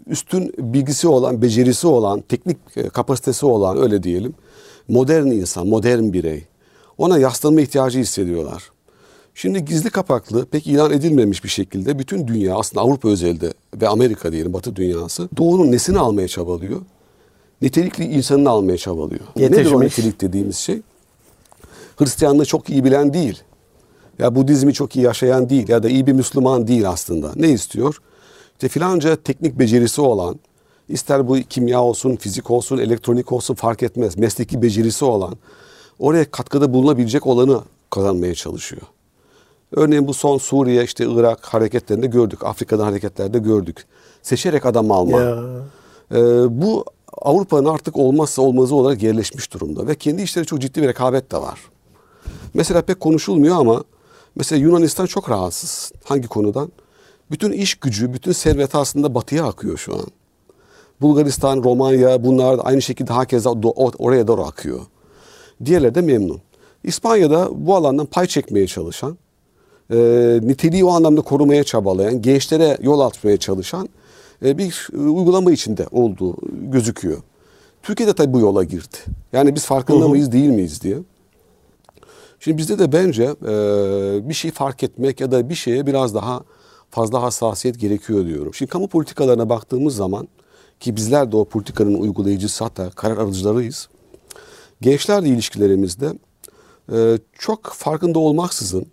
üstün 0.07 0.53
bilgisi 0.57 1.07
olan, 1.07 1.41
becerisi 1.41 1.87
olan, 1.87 2.21
teknik 2.21 2.57
kapasitesi 2.93 3.45
olan 3.45 3.81
öyle 3.81 4.03
diyelim. 4.03 4.33
Modern 4.87 5.25
insan, 5.25 5.67
modern 5.67 6.13
birey. 6.13 6.43
Ona 6.97 7.17
yaslanma 7.17 7.61
ihtiyacı 7.61 7.99
hissediyorlar. 7.99 8.72
Şimdi 9.35 9.65
gizli 9.65 9.89
kapaklı, 9.89 10.45
pek 10.45 10.67
ilan 10.67 10.91
edilmemiş 10.91 11.43
bir 11.43 11.49
şekilde 11.49 11.99
bütün 11.99 12.27
dünya 12.27 12.55
aslında 12.55 12.81
Avrupa 12.81 13.09
özelinde 13.09 13.53
ve 13.81 13.87
Amerika 13.87 14.31
diyelim 14.31 14.53
Batı 14.53 14.75
dünyası 14.75 15.29
doğunun 15.37 15.71
nesini 15.71 15.99
almaya 15.99 16.27
çabalıyor? 16.27 16.81
Nitelikli 17.61 18.03
insanını 18.03 18.49
almaya 18.49 18.77
çabalıyor. 18.77 19.21
Nedir 19.35 19.55
o 19.55 19.57
Yetişmiş. 19.57 19.97
nitelik 19.97 20.21
dediğimiz 20.21 20.57
şey? 20.57 20.81
Hristiyanlığı 21.97 22.45
çok 22.45 22.69
iyi 22.69 22.83
bilen 22.83 23.13
değil. 23.13 23.43
Ya 24.19 24.35
Budizmi 24.35 24.73
çok 24.73 24.95
iyi 24.95 25.05
yaşayan 25.05 25.49
değil 25.49 25.69
ya 25.69 25.83
da 25.83 25.89
iyi 25.89 26.07
bir 26.07 26.13
Müslüman 26.13 26.67
değil 26.67 26.89
aslında. 26.89 27.31
Ne 27.35 27.49
istiyor? 27.49 27.97
İşte 28.53 28.67
filanca 28.67 29.15
teknik 29.15 29.59
becerisi 29.59 30.01
olan, 30.01 30.39
ister 30.89 31.27
bu 31.27 31.37
kimya 31.49 31.81
olsun, 31.83 32.15
fizik 32.15 32.51
olsun, 32.51 32.77
elektronik 32.77 33.31
olsun 33.31 33.55
fark 33.55 33.83
etmez. 33.83 34.17
Mesleki 34.17 34.61
becerisi 34.61 35.05
olan, 35.05 35.33
oraya 35.99 36.31
katkıda 36.31 36.73
bulunabilecek 36.73 37.27
olanı 37.27 37.61
kazanmaya 37.89 38.35
çalışıyor. 38.35 38.81
Örneğin 39.73 40.07
bu 40.07 40.13
son 40.13 40.37
Suriye, 40.37 40.83
işte 40.83 41.05
Irak 41.09 41.45
hareketlerinde 41.45 42.07
gördük. 42.07 42.45
Afrika'da 42.45 42.85
hareketlerde 42.85 43.39
gördük. 43.39 43.85
Seçerek 44.21 44.65
adam 44.65 44.91
alma. 44.91 45.21
Ya. 45.21 45.43
Ee, 46.11 46.17
bu 46.61 46.85
Avrupa'nın 47.21 47.65
artık 47.65 47.97
olmazsa 47.97 48.41
olmazı 48.41 48.75
olarak 48.75 49.03
yerleşmiş 49.03 49.53
durumda 49.53 49.87
ve 49.87 49.95
kendi 49.95 50.21
işleri 50.21 50.45
çok 50.45 50.59
ciddi 50.59 50.81
bir 50.81 50.87
rekabet 50.87 51.31
de 51.31 51.37
var. 51.37 51.59
Mesela 52.53 52.81
pek 52.81 52.99
konuşulmuyor 52.99 53.55
ama 53.55 53.83
mesela 54.35 54.61
Yunanistan 54.61 55.05
çok 55.05 55.29
rahatsız. 55.29 55.91
Hangi 56.03 56.27
konudan? 56.27 56.71
Bütün 57.31 57.51
iş 57.51 57.75
gücü, 57.75 58.13
bütün 58.13 58.31
servet 58.31 58.75
aslında 58.75 59.15
batıya 59.15 59.45
akıyor 59.45 59.77
şu 59.77 59.93
an. 59.93 60.07
Bulgaristan, 61.01 61.63
Romanya 61.63 62.23
bunlar 62.23 62.59
aynı 62.63 62.81
şekilde 62.81 63.13
hakeza 63.13 63.49
oraya 63.99 64.27
doğru 64.27 64.41
akıyor. 64.41 64.79
Diğerleri 65.65 65.95
de 65.95 66.01
memnun. 66.01 66.41
İspanya'da 66.83 67.49
bu 67.51 67.75
alandan 67.75 68.05
pay 68.05 68.27
çekmeye 68.27 68.67
çalışan, 68.67 69.17
e, 69.91 69.97
niteliği 70.43 70.85
o 70.85 70.89
anlamda 70.89 71.21
korumaya 71.21 71.63
çabalayan, 71.63 72.21
gençlere 72.21 72.77
yol 72.81 72.99
açmaya 72.99 73.37
çalışan 73.37 73.89
e, 74.45 74.57
bir 74.57 74.87
e, 74.93 74.97
uygulama 74.97 75.51
içinde 75.51 75.87
olduğu 75.91 76.37
gözüküyor. 76.71 77.17
Türkiye'de 77.83 78.13
tabii 78.13 78.33
bu 78.33 78.39
yola 78.39 78.63
girdi. 78.63 78.97
Yani 79.33 79.55
biz 79.55 79.65
farkında 79.65 80.07
mıyız 80.07 80.31
değil 80.31 80.49
miyiz 80.49 80.81
diye. 80.81 80.97
Şimdi 82.39 82.57
bizde 82.57 82.79
de 82.79 82.91
bence 82.91 83.23
e, 83.23 84.29
bir 84.29 84.33
şey 84.33 84.51
fark 84.51 84.83
etmek 84.83 85.21
ya 85.21 85.31
da 85.31 85.49
bir 85.49 85.55
şeye 85.55 85.87
biraz 85.87 86.15
daha 86.15 86.43
fazla 86.89 87.21
hassasiyet 87.21 87.79
gerekiyor 87.79 88.25
diyorum. 88.25 88.53
Şimdi 88.53 88.71
kamu 88.71 88.87
politikalarına 88.87 89.49
baktığımız 89.49 89.95
zaman 89.95 90.27
ki 90.79 90.95
bizler 90.95 91.31
de 91.31 91.37
o 91.37 91.45
politikanın 91.45 91.93
uygulayıcısı 91.93 92.63
hatta 92.63 92.89
karar 92.89 93.17
alıcılarıyız. 93.17 93.89
Gençlerle 94.81 95.29
ilişkilerimizde 95.29 96.13
e, 96.93 97.17
çok 97.39 97.63
farkında 97.63 98.19
olmaksızın 98.19 98.85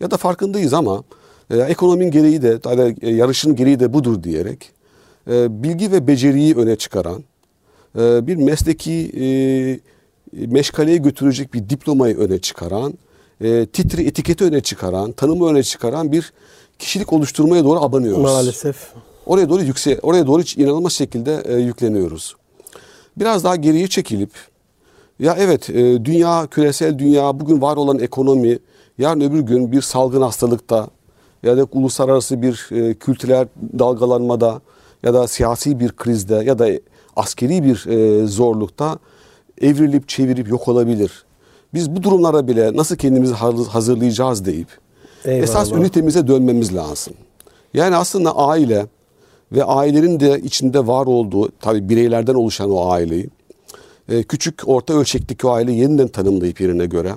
ya 0.00 0.10
da 0.10 0.16
farkındayız 0.16 0.74
ama 0.74 1.04
e, 1.50 1.58
ekonominin 1.58 2.10
gereği 2.10 2.42
de 2.42 2.58
e, 3.02 3.10
yarışın 3.10 3.56
gereği 3.56 3.80
de 3.80 3.92
budur 3.92 4.22
diyerek 4.22 4.70
e, 5.30 5.62
bilgi 5.62 5.92
ve 5.92 6.06
beceriyi 6.06 6.56
öne 6.56 6.76
çıkaran 6.76 7.24
e, 7.98 8.26
bir 8.26 8.36
mesleki 8.36 9.12
e, 9.20 9.26
meşgaleye 10.46 10.96
götürecek 10.96 11.54
bir 11.54 11.68
diplomayı 11.68 12.18
öne 12.18 12.38
çıkaran, 12.38 12.94
e, 13.40 13.66
titri 13.66 14.06
etiketi 14.06 14.44
öne 14.44 14.60
çıkaran, 14.60 15.12
tanımı 15.12 15.48
öne 15.48 15.62
çıkaran 15.62 16.12
bir 16.12 16.32
kişilik 16.78 17.12
oluşturmaya 17.12 17.64
doğru 17.64 17.80
abanıyoruz. 17.80 18.22
Maalesef. 18.22 18.76
Oraya 19.26 19.48
doğru 19.48 19.62
yükse, 19.62 19.98
oraya 20.02 20.26
doğru 20.26 20.42
inanılmaz 20.56 20.92
şekilde 20.92 21.42
e, 21.44 21.56
yükleniyoruz. 21.56 22.36
Biraz 23.16 23.44
daha 23.44 23.56
geriye 23.56 23.88
çekilip 23.88 24.30
ya 25.18 25.36
evet 25.38 25.70
e, 25.70 26.04
dünya 26.04 26.46
küresel 26.50 26.98
dünya 26.98 27.40
bugün 27.40 27.60
var 27.62 27.76
olan 27.76 27.98
ekonomi 27.98 28.58
yarın 28.98 29.20
öbür 29.20 29.40
gün 29.40 29.72
bir 29.72 29.80
salgın 29.82 30.22
hastalıkta 30.22 30.88
ya 31.42 31.56
da 31.56 31.66
uluslararası 31.72 32.42
bir 32.42 32.68
e, 32.72 32.94
kültürel 32.94 33.48
dalgalanmada 33.78 34.60
ya 35.02 35.14
da 35.14 35.28
siyasi 35.28 35.80
bir 35.80 35.92
krizde 35.92 36.34
ya 36.34 36.58
da 36.58 36.68
askeri 37.16 37.64
bir 37.64 37.86
e, 37.86 38.26
zorlukta 38.26 38.98
evrilip 39.60 40.08
çevirip 40.08 40.48
yok 40.48 40.68
olabilir. 40.68 41.24
Biz 41.74 41.96
bu 41.96 42.02
durumlara 42.02 42.48
bile 42.48 42.76
nasıl 42.76 42.96
kendimizi 42.96 43.34
hazır- 43.34 43.66
hazırlayacağız 43.68 44.44
deyip 44.44 44.68
Eyvallah. 45.24 45.42
esas 45.42 45.72
ünitemize 45.72 46.26
dönmemiz 46.26 46.74
lazım. 46.74 47.14
Yani 47.74 47.96
aslında 47.96 48.36
aile 48.36 48.86
ve 49.52 49.64
ailenin 49.64 50.20
de 50.20 50.40
içinde 50.40 50.86
var 50.86 51.06
olduğu 51.06 51.48
tabi 51.60 51.88
bireylerden 51.88 52.34
oluşan 52.34 52.70
o 52.70 52.88
aileyi 52.90 53.28
e, 54.08 54.22
küçük 54.22 54.62
orta 54.66 54.94
ölçekteki 54.94 55.46
o 55.46 55.50
aileyi 55.50 55.78
yeniden 55.78 56.08
tanımlayıp 56.08 56.60
yerine 56.60 56.86
göre 56.86 57.12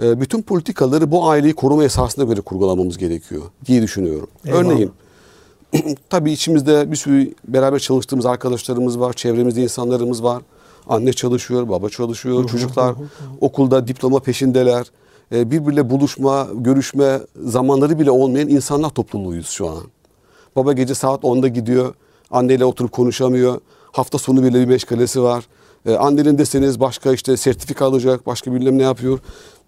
bütün 0.00 0.42
politikaları 0.42 1.10
bu 1.10 1.28
aileyi 1.28 1.54
koruma 1.54 1.84
esasına 1.84 2.24
göre 2.24 2.40
kurgulamamız 2.40 2.98
gerekiyor 2.98 3.42
diye 3.66 3.82
düşünüyorum. 3.82 4.28
Eyvallah. 4.46 4.60
Örneğin 4.60 4.92
tabii 6.10 6.32
içimizde 6.32 6.90
bir 6.90 6.96
sürü 6.96 7.34
beraber 7.48 7.78
çalıştığımız 7.78 8.26
arkadaşlarımız 8.26 9.00
var, 9.00 9.12
çevremizde 9.12 9.62
insanlarımız 9.62 10.22
var. 10.22 10.42
Anne 10.88 11.12
çalışıyor, 11.12 11.68
baba 11.68 11.88
çalışıyor, 11.88 12.48
çocuklar 12.48 12.94
okulda 13.40 13.88
diploma 13.88 14.20
peşindeler. 14.20 14.86
E, 15.32 15.50
birbiriyle 15.50 15.90
buluşma, 15.90 16.48
görüşme 16.54 17.20
zamanları 17.44 17.98
bile 17.98 18.10
olmayan 18.10 18.48
insanlar 18.48 18.90
topluluğuyuz 18.90 19.48
şu 19.48 19.68
an. 19.68 19.82
Baba 20.56 20.72
gece 20.72 20.94
saat 20.94 21.22
10'da 21.22 21.48
gidiyor, 21.48 21.94
anneyle 22.30 22.64
oturup 22.64 22.92
konuşamıyor. 22.92 23.60
Hafta 23.92 24.18
sonu 24.18 24.42
bile 24.42 24.60
bir 24.60 24.64
meşgalesi 24.64 25.22
var. 25.22 25.44
E, 25.88 25.96
annenin 25.96 26.38
deseniz 26.38 26.80
başka 26.80 27.12
işte 27.12 27.36
sertifika 27.36 27.84
alacak, 27.86 28.26
başka 28.26 28.54
bilmem 28.54 28.78
ne 28.78 28.82
yapıyor. 28.82 29.18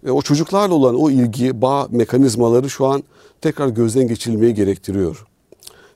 E, 0.07 0.11
o 0.11 0.21
çocuklarla 0.21 0.73
olan 0.75 0.95
o 0.95 1.09
ilgi, 1.09 1.61
bağ 1.61 1.87
mekanizmaları 1.91 2.69
şu 2.69 2.85
an 2.85 3.03
tekrar 3.41 3.67
gözden 3.67 4.07
geçirilmeyi 4.07 4.53
gerektiriyor. 4.53 5.25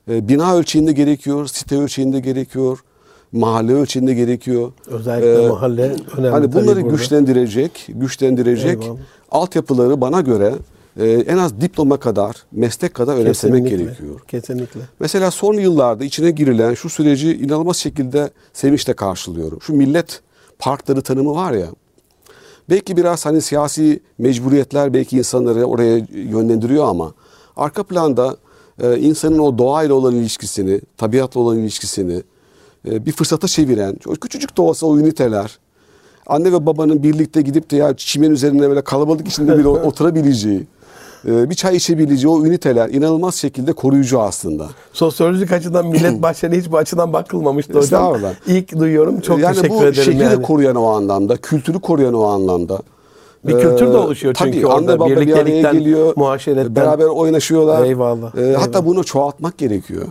E, 0.10 0.28
bina 0.28 0.56
ölçeğinde 0.56 0.92
gerekiyor, 0.92 1.48
site 1.48 1.78
ölçeğinde 1.78 2.20
gerekiyor, 2.20 2.84
mahalle 3.32 3.74
ölçeğinde 3.74 4.14
gerekiyor. 4.14 4.72
Özellikle 4.88 5.44
E, 5.44 5.48
mahalle 5.48 5.96
önemli 6.18 6.30
Hani 6.32 6.54
bunları 6.54 6.82
burada. 6.84 6.96
güçlendirecek, 6.96 7.86
güçlendirecek 7.90 8.84
Eyvallah. 8.84 9.00
altyapıları 9.32 10.02
bana 10.02 10.22
göre 10.22 10.54
e, 10.98 11.10
en 11.10 11.38
az 11.38 11.62
diploma 11.62 11.98
kadar, 11.98 12.36
meslek 12.52 12.94
kadar 12.94 13.16
önemsemek 13.16 13.64
Kesinlikle, 13.64 13.86
gerekiyor. 13.86 14.20
Kesinlikle. 14.28 14.82
Mesela 15.00 15.32
son 15.32 15.54
yıllarda 15.54 16.04
içine 16.06 16.32
girilen 16.32 16.74
şu 16.74 16.90
süreci 16.90 17.38
inanılmaz 17.38 17.78
şekilde 17.78 18.30
sevinçle 18.54 18.94
karşılıyorum. 18.94 19.62
Şu 19.62 19.74
millet 19.74 20.22
parkları 20.60 21.02
tanımı 21.02 21.36
var 21.36 21.52
ya. 21.52 21.68
Belki 22.70 22.98
biraz 22.98 23.26
hani 23.26 23.42
siyasi 23.42 24.00
mecburiyetler 24.18 24.94
belki 24.94 25.18
insanları 25.18 25.66
oraya 25.66 25.98
yönlendiriyor 26.12 26.88
ama 26.88 27.14
arka 27.58 27.84
planda 27.84 28.38
e, 28.82 29.00
insanın 29.00 29.40
o 29.40 29.58
doğayla 29.58 29.96
olan 29.96 30.16
ilişkisini, 30.16 30.82
tabiatla 30.98 31.40
olan 31.40 31.58
ilişkisini 31.58 32.24
e, 32.88 33.06
bir 33.06 33.12
fırsata 33.12 33.48
çeviren, 33.48 33.98
o 34.08 34.14
küçücük 34.14 34.58
de 34.58 34.62
olsa 34.62 34.88
o 34.88 35.00
üniteler, 35.00 35.60
anne 36.28 36.52
ve 36.52 36.66
babanın 36.66 37.04
birlikte 37.04 37.42
gidip 37.42 37.72
de 37.72 37.76
ya 37.76 37.98
çimen 37.98 38.32
üzerinde 38.32 38.70
böyle 38.70 38.82
kalabalık 38.82 39.28
içinde 39.28 39.58
bile 39.58 39.68
oturabileceği, 39.68 40.68
bir 41.26 41.56
çay 41.56 41.76
içebileceği 41.76 42.34
o 42.34 42.46
üniteler 42.46 42.90
inanılmaz 42.90 43.36
şekilde 43.36 43.74
koruyucu 43.74 44.22
aslında. 44.22 44.68
Sosyolojik 44.94 45.52
açıdan 45.52 45.88
millet 45.88 46.22
bahçeli 46.22 46.60
hiç 46.60 46.72
bu 46.72 46.78
açıdan 46.78 47.14
bakılmamıştı 47.14 47.80
hocam. 47.80 48.18
İlk 48.48 48.80
duyuyorum. 48.80 49.20
Çok 49.20 49.40
yani 49.40 49.56
teşekkür 49.56 49.76
bu 49.76 49.86
ederim 49.86 50.18
yani. 50.22 50.38
de 50.38 50.42
koruyan 50.42 50.76
o 50.76 50.86
anlamda, 50.86 51.38
kültürü 51.38 51.80
koruyan 51.80 52.14
o 52.14 52.24
anlamda. 52.24 52.80
Bir 53.48 53.52
kültür 53.60 53.94
de 53.94 53.98
oluşuyor 53.98 54.34
çünkü 54.34 54.52
tabii, 54.52 54.68
orada. 54.68 54.78
Anne 54.78 55.00
baba 55.00 55.10
bir 55.10 55.16
Birliktelikten, 55.16 55.74
geliyor, 55.74 56.14
muaşeretten. 56.16 56.76
beraber 56.76 57.06
oynaşıyorlar. 57.06 57.84
Eyvallah, 57.86 58.36
Ee, 58.36 58.42
eyvallah. 58.42 58.62
Hatta 58.62 58.86
bunu 58.86 59.04
çoğaltmak 59.04 59.58
gerekiyor. 59.58 60.06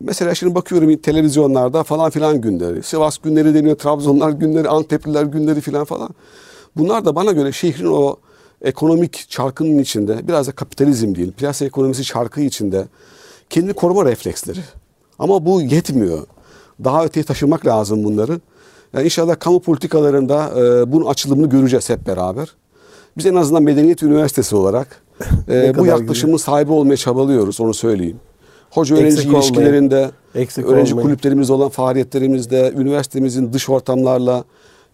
Mesela 0.00 0.34
şimdi 0.34 0.54
bakıyorum 0.54 0.96
televizyonlarda 0.96 1.82
falan 1.82 2.10
filan 2.10 2.40
günleri. 2.40 2.82
Sivas 2.82 3.18
günleri 3.18 3.54
deniyor, 3.54 3.76
Trabzonlar 3.76 4.30
günleri, 4.30 4.68
Antepliler 4.68 5.22
günleri 5.22 5.60
filan 5.60 5.84
falan. 5.84 6.08
Bunlar 6.76 7.04
da 7.04 7.14
bana 7.14 7.32
göre 7.32 7.52
şehrin 7.52 7.86
o 7.86 8.16
ekonomik 8.64 9.26
çarkının 9.28 9.78
içinde 9.78 10.28
biraz 10.28 10.46
da 10.46 10.52
kapitalizm 10.52 11.14
değil, 11.14 11.32
piyasa 11.32 11.64
ekonomisi 11.64 12.04
çarkı 12.04 12.40
içinde 12.40 12.84
kendini 13.50 13.72
koruma 13.72 14.04
refleksleri. 14.04 14.60
Ama 15.18 15.46
bu 15.46 15.62
yetmiyor. 15.62 16.26
Daha 16.84 17.04
öteye 17.04 17.24
taşımak 17.24 17.66
lazım 17.66 18.04
bunları. 18.04 18.40
Yani 18.94 19.04
inşallah 19.04 19.40
kamu 19.40 19.60
politikalarında 19.60 20.50
e, 20.56 20.92
bunun 20.92 21.06
açılımını 21.06 21.48
göreceğiz 21.48 21.90
hep 21.90 22.06
beraber. 22.06 22.48
Biz 23.16 23.26
en 23.26 23.34
azından 23.34 23.62
Medeniyet 23.62 24.02
Üniversitesi 24.02 24.56
olarak 24.56 25.02
e, 25.48 25.78
bu 25.78 25.86
yaklaşımın 25.86 26.36
sahibi 26.36 26.72
olmaya 26.72 26.96
çabalıyoruz 26.96 27.60
onu 27.60 27.74
söyleyeyim. 27.74 28.20
Hoca 28.70 28.96
Eksik 28.96 29.04
öğrenci 29.06 29.28
olmayın. 29.28 29.42
ilişkilerinde, 29.42 30.10
Eksik 30.34 30.66
öğrenci 30.66 30.92
olmayın. 30.92 31.08
kulüplerimiz 31.08 31.50
olan 31.50 31.68
faaliyetlerimizde, 31.68 32.72
üniversitemizin 32.76 33.52
dış 33.52 33.70
ortamlarla, 33.70 34.44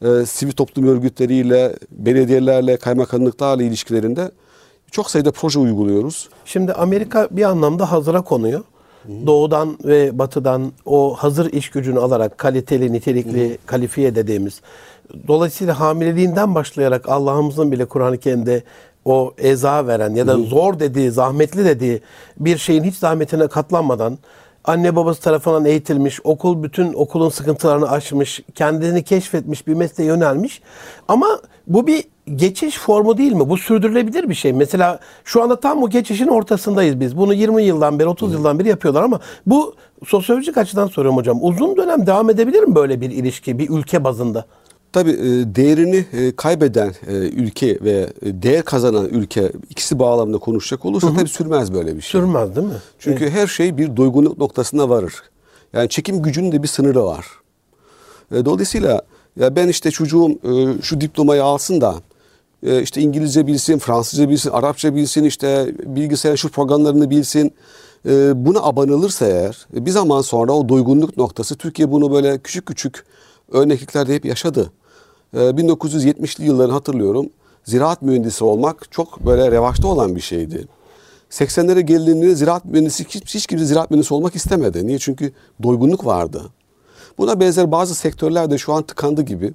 e, 0.02 0.26
sivil 0.26 0.52
toplum 0.52 0.86
örgütleriyle, 0.86 1.76
belediyelerle, 1.90 2.76
kaymakamlıklarla 2.76 3.62
ilişkilerinde 3.62 4.30
çok 4.90 5.10
sayıda 5.10 5.32
proje 5.32 5.58
uyguluyoruz. 5.58 6.28
Şimdi 6.44 6.72
Amerika 6.72 7.28
bir 7.30 7.44
anlamda 7.44 7.92
hazıra 7.92 8.20
konuyor. 8.20 8.64
doğudan 9.26 9.78
ve 9.84 10.18
batıdan 10.18 10.72
o 10.84 11.14
hazır 11.14 11.52
iş 11.52 11.70
gücünü 11.70 11.98
alarak 11.98 12.38
kaliteli, 12.38 12.92
nitelikli, 12.92 13.58
kalifiye 13.66 14.14
dediğimiz. 14.14 14.60
Dolayısıyla 15.28 15.80
hamileliğinden 15.80 16.54
başlayarak 16.54 17.08
Allah'ımızın 17.08 17.72
bile 17.72 17.84
Kur'an-ı 17.84 18.18
Kerim'de 18.18 18.62
o 19.04 19.34
eza 19.38 19.86
veren 19.86 20.14
ya 20.14 20.26
da 20.26 20.36
zor 20.36 20.80
dediği, 20.80 21.10
zahmetli 21.10 21.64
dediği 21.64 22.00
bir 22.38 22.58
şeyin 22.58 22.84
hiç 22.84 22.94
zahmetine 22.94 23.48
katlanmadan 23.48 24.18
anne 24.64 24.96
babası 24.96 25.20
tarafından 25.20 25.64
eğitilmiş, 25.64 26.20
okul 26.24 26.62
bütün 26.62 26.92
okulun 26.92 27.28
sıkıntılarını 27.28 27.90
aşmış, 27.90 28.40
kendini 28.54 29.02
keşfetmiş, 29.04 29.66
bir 29.66 29.74
mesleğe 29.74 30.08
yönelmiş. 30.08 30.62
Ama 31.08 31.26
bu 31.66 31.86
bir 31.86 32.04
geçiş 32.34 32.78
formu 32.78 33.18
değil 33.18 33.32
mi? 33.32 33.48
Bu 33.48 33.56
sürdürülebilir 33.56 34.28
bir 34.28 34.34
şey. 34.34 34.52
Mesela 34.52 34.98
şu 35.24 35.42
anda 35.42 35.60
tam 35.60 35.82
bu 35.82 35.90
geçişin 35.90 36.26
ortasındayız 36.26 37.00
biz. 37.00 37.16
Bunu 37.16 37.34
20 37.34 37.62
yıldan 37.62 37.98
beri, 37.98 38.08
30 38.08 38.32
yıldan 38.32 38.58
beri 38.58 38.68
yapıyorlar 38.68 39.02
ama 39.02 39.20
bu 39.46 39.74
sosyolojik 40.06 40.58
açıdan 40.58 40.86
soruyorum 40.86 41.16
hocam. 41.16 41.38
Uzun 41.42 41.76
dönem 41.76 42.06
devam 42.06 42.30
edebilir 42.30 42.62
mi 42.62 42.74
böyle 42.74 43.00
bir 43.00 43.10
ilişki 43.10 43.58
bir 43.58 43.70
ülke 43.70 44.04
bazında? 44.04 44.44
Tabii 44.92 45.10
e, 45.10 45.54
değerini 45.54 46.06
e, 46.12 46.36
kaybeden 46.36 46.94
e, 47.06 47.12
ülke 47.12 47.78
ve 47.84 48.12
değer 48.22 48.62
kazanan 48.62 49.08
ülke 49.08 49.52
ikisi 49.70 49.98
bağlamında 49.98 50.38
konuşacak 50.38 50.84
olursa 50.84 51.14
tabii 51.14 51.28
sürmez 51.28 51.74
böyle 51.74 51.96
bir 51.96 52.00
şey. 52.00 52.20
Sürmez 52.20 52.56
değil 52.56 52.66
mi? 52.66 52.72
Çünkü 52.98 53.30
her 53.30 53.46
şey 53.46 53.78
bir 53.78 53.96
doygunluk 53.96 54.38
noktasına 54.38 54.88
varır. 54.88 55.14
Yani 55.72 55.88
çekim 55.88 56.22
gücünün 56.22 56.52
de 56.52 56.62
bir 56.62 56.68
sınırı 56.68 57.04
var. 57.04 57.26
Dolayısıyla 58.32 59.02
ya 59.36 59.56
ben 59.56 59.68
işte 59.68 59.90
çocuğum 59.90 60.38
şu 60.82 61.00
diplomayı 61.00 61.44
alsın 61.44 61.80
da 61.80 61.94
işte 62.82 63.00
İngilizce 63.00 63.46
bilsin, 63.46 63.78
Fransızca 63.78 64.28
bilsin, 64.28 64.50
Arapça 64.50 64.94
bilsin, 64.94 65.24
işte 65.24 65.74
bilgisayar 65.86 66.36
şu 66.36 66.48
programlarını 66.48 67.10
bilsin. 67.10 67.52
Buna 68.34 68.60
abanılırsa 68.60 69.26
eğer 69.26 69.66
bir 69.72 69.90
zaman 69.90 70.20
sonra 70.20 70.52
o 70.52 70.68
doygunluk 70.68 71.16
noktası 71.16 71.56
Türkiye 71.56 71.90
bunu 71.90 72.12
böyle 72.12 72.38
küçük 72.38 72.66
küçük 72.66 73.04
örnekliklerde 73.52 74.14
hep 74.14 74.24
yaşadı. 74.24 74.72
1970'li 75.34 76.44
yılları 76.44 76.72
hatırlıyorum. 76.72 77.30
Ziraat 77.64 78.02
mühendisi 78.02 78.44
olmak 78.44 78.92
çok 78.92 79.26
böyle 79.26 79.50
revaçta 79.50 79.88
olan 79.88 80.16
bir 80.16 80.20
şeydi. 80.20 80.68
80'lere 81.30 81.80
geldiğinde 81.80 82.34
ziraat 82.34 82.64
mühendisi 82.64 83.04
hiç, 83.04 83.34
hiç 83.34 83.46
kimse 83.46 83.64
ziraat 83.64 83.90
mühendisi 83.90 84.14
olmak 84.14 84.36
istemedi. 84.36 84.86
Niye? 84.86 84.98
Çünkü 84.98 85.32
doygunluk 85.62 86.06
vardı. 86.06 86.42
Buna 87.18 87.40
benzer 87.40 87.72
bazı 87.72 87.94
sektörler 87.94 88.50
de 88.50 88.58
şu 88.58 88.72
an 88.72 88.82
tıkandı 88.82 89.22
gibi. 89.22 89.54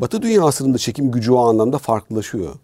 Batı 0.00 0.22
dünyasının 0.22 0.74
da 0.74 0.78
çekim 0.78 1.10
gücü 1.10 1.32
o 1.32 1.38
anlamda 1.38 1.78
farklılaşıyor. 1.78 2.54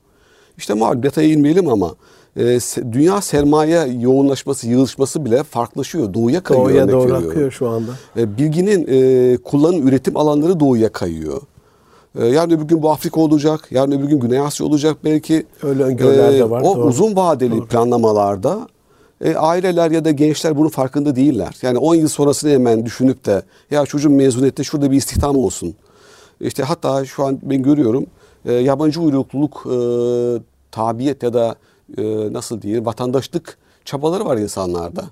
İşte 0.59 0.75
malum 0.75 1.03
detaya 1.03 1.29
inmeyelim 1.29 1.69
ama 1.69 1.95
e, 2.37 2.59
dünya 2.93 3.21
sermaye 3.21 3.87
yoğunlaşması, 4.01 4.69
yığılışması 4.69 5.25
bile 5.25 5.43
farklılaşıyor. 5.43 6.15
Doğuya 6.15 6.41
kayıyor. 6.41 6.69
Doğuya 6.69 6.89
doğru 6.89 7.15
akıyor 7.15 7.51
şu 7.51 7.69
anda. 7.69 7.91
E, 8.17 8.39
bilginin 8.39 8.87
e, 8.89 9.37
kullanım, 9.37 9.89
üretim 9.89 10.17
alanları 10.17 10.61
doğuya 10.61 10.89
kayıyor. 10.93 11.43
E, 12.17 12.27
yarın 12.27 12.51
öbür 12.51 12.65
gün 12.65 12.83
bu 12.83 12.91
Afrika 12.91 13.21
olacak, 13.21 13.69
yarın 13.71 13.93
öbür 13.93 14.09
gün 14.09 14.21
Güney 14.21 14.39
Asya 14.39 14.67
olacak 14.67 14.97
belki. 15.05 15.47
Öyle 15.63 15.83
öngörüler 15.83 16.33
de 16.33 16.51
var. 16.51 16.63
O 16.63 16.77
doğru. 16.77 16.87
uzun 16.87 17.17
vadeli 17.17 17.57
doğru. 17.57 17.67
planlamalarda 17.67 18.69
e, 19.21 19.35
aileler 19.35 19.91
ya 19.91 20.05
da 20.05 20.11
gençler 20.11 20.57
bunun 20.57 20.69
farkında 20.69 21.17
değiller. 21.17 21.57
Yani 21.63 21.79
10 21.79 21.95
yıl 21.95 22.09
sonrasını 22.09 22.51
hemen 22.51 22.87
düşünüp 22.87 23.27
de 23.27 23.43
ya 23.71 23.87
çocuğum 23.87 24.11
mezuniyette 24.11 24.65
şurada 24.65 24.91
bir 24.91 24.97
istihdam 24.97 25.37
olsun. 25.37 25.75
İşte 26.41 26.63
hatta 26.63 27.05
şu 27.05 27.25
an 27.25 27.39
ben 27.43 27.63
görüyorum 27.63 28.07
e, 28.45 28.53
yabancı 28.53 29.01
uyrukluluk 29.01 29.67
e, 29.67 29.77
tabiyet 30.71 31.23
ya 31.23 31.35
da 31.35 31.55
e, 31.99 32.33
nasıl 32.33 32.63
diyeyim 32.63 32.87
vatandaşlık 32.87 33.59
çabaları 33.85 34.25
var 34.25 34.37
insanlarda. 34.37 35.05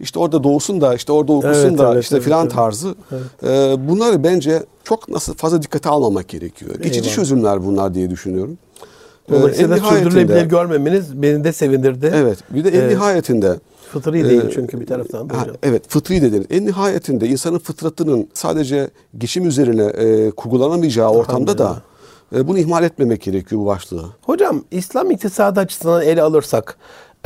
İşte 0.00 0.18
orada 0.18 0.44
doğsun 0.44 0.80
da 0.80 0.94
işte 0.94 1.12
orada 1.12 1.32
okusun 1.32 1.68
Evet, 1.68 1.78
da 1.78 1.92
evet, 1.92 2.02
işte 2.02 2.16
evet, 2.16 2.24
filan 2.24 2.42
evet. 2.46 2.54
tarzı. 2.54 2.94
E, 3.42 3.48
bunları 3.88 4.24
bence 4.24 4.62
çok 4.84 5.08
nasıl 5.08 5.34
fazla 5.34 5.62
dikkate 5.62 5.88
almamak 5.88 6.28
gerekiyor. 6.28 6.74
Geçici 6.74 6.98
Eyvallah. 7.00 7.14
çözümler 7.14 7.64
bunlar 7.66 7.94
diye 7.94 8.10
düşünüyorum. 8.10 8.58
E, 9.28 9.32
Dolayısıyla 9.32 9.76
nihayetinde- 9.76 9.98
sürdürülebilir 10.10 10.44
görmemeniz 10.46 11.22
beni 11.22 11.44
de 11.44 11.52
sevindirdi. 11.52 12.12
Evet. 12.14 12.38
Bir 12.50 12.64
de 12.64 12.68
en 12.68 12.80
Evet. 12.80 12.90
nihayetinde 12.90 13.58
Fıtri 13.92 14.12
değil 14.24 14.42
Ee, 14.44 14.50
çünkü 14.54 14.80
bir 14.80 14.86
taraftan 14.86 15.28
Ha, 15.28 15.46
evet 15.62 15.82
fıtri 15.88 16.22
de 16.22 16.32
denir. 16.32 16.46
En 16.50 16.66
nihayetinde 16.66 17.28
insanın 17.28 17.58
fıtratının 17.58 18.28
sadece 18.34 18.90
geçim 19.18 19.46
üzerine 19.48 19.84
e, 19.84 20.30
kurgulanamayacağı 20.30 21.08
ortamda 21.10 21.58
da 21.58 21.76
e, 22.36 22.48
bunu 22.48 22.58
ihmal 22.58 22.84
etmemek 22.84 23.22
gerekiyor 23.22 23.60
bu 23.62 23.66
başlığı. 23.66 24.04
Hocam 24.22 24.64
İslam 24.70 25.10
iktisadı 25.10 25.60
açısından 25.60 26.02
ele 26.02 26.22
alırsak 26.22 26.76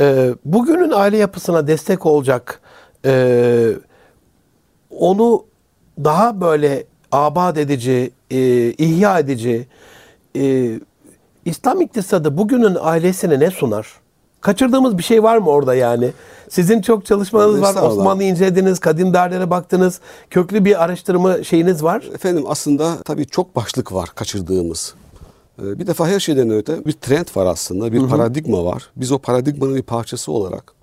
e, 0.01 0.35
bugünün 0.45 0.91
aile 0.91 1.17
yapısına 1.17 1.67
destek 1.67 2.05
olacak 2.05 2.61
e, 3.05 3.73
onu 4.89 5.45
daha 6.03 6.41
böyle 6.41 6.85
abad 7.11 7.55
edici, 7.55 8.11
e, 8.31 8.39
ihya 8.71 9.19
edici 9.19 9.67
e, 10.35 10.71
İslam 11.45 11.81
iktisadı 11.81 12.37
bugünün 12.37 12.77
ailesine 12.81 13.39
ne 13.39 13.51
sunar? 13.51 13.87
Kaçırdığımız 14.41 14.97
bir 14.97 15.03
şey 15.03 15.23
var 15.23 15.37
mı 15.37 15.49
orada 15.49 15.75
yani? 15.75 16.11
Sizin 16.49 16.81
çok 16.81 17.05
çalışmanız 17.05 17.61
var. 17.61 17.75
Osmanlı 17.75 18.23
incelediniz, 18.23 18.79
kadim 18.79 19.13
değerlere 19.13 19.49
baktınız. 19.49 19.99
Köklü 20.29 20.65
bir 20.65 20.83
araştırma 20.83 21.43
şeyiniz 21.43 21.83
var. 21.83 22.03
Efendim 22.13 22.43
aslında 22.47 22.97
tabii 23.05 23.27
çok 23.27 23.55
başlık 23.55 23.93
var 23.93 24.09
kaçırdığımız. 24.15 24.93
E, 25.63 25.79
bir 25.79 25.87
defa 25.87 26.07
her 26.07 26.19
şeyden 26.19 26.49
öte 26.49 26.85
bir 26.85 26.91
trend 26.91 27.27
var 27.35 27.45
aslında, 27.45 27.93
bir 27.93 28.07
paradigma 28.07 28.65
var. 28.65 28.89
Biz 28.95 29.11
o 29.11 29.19
paradigmanın 29.19 29.75
bir 29.75 29.81
parçası 29.81 30.31
olarak 30.31 30.73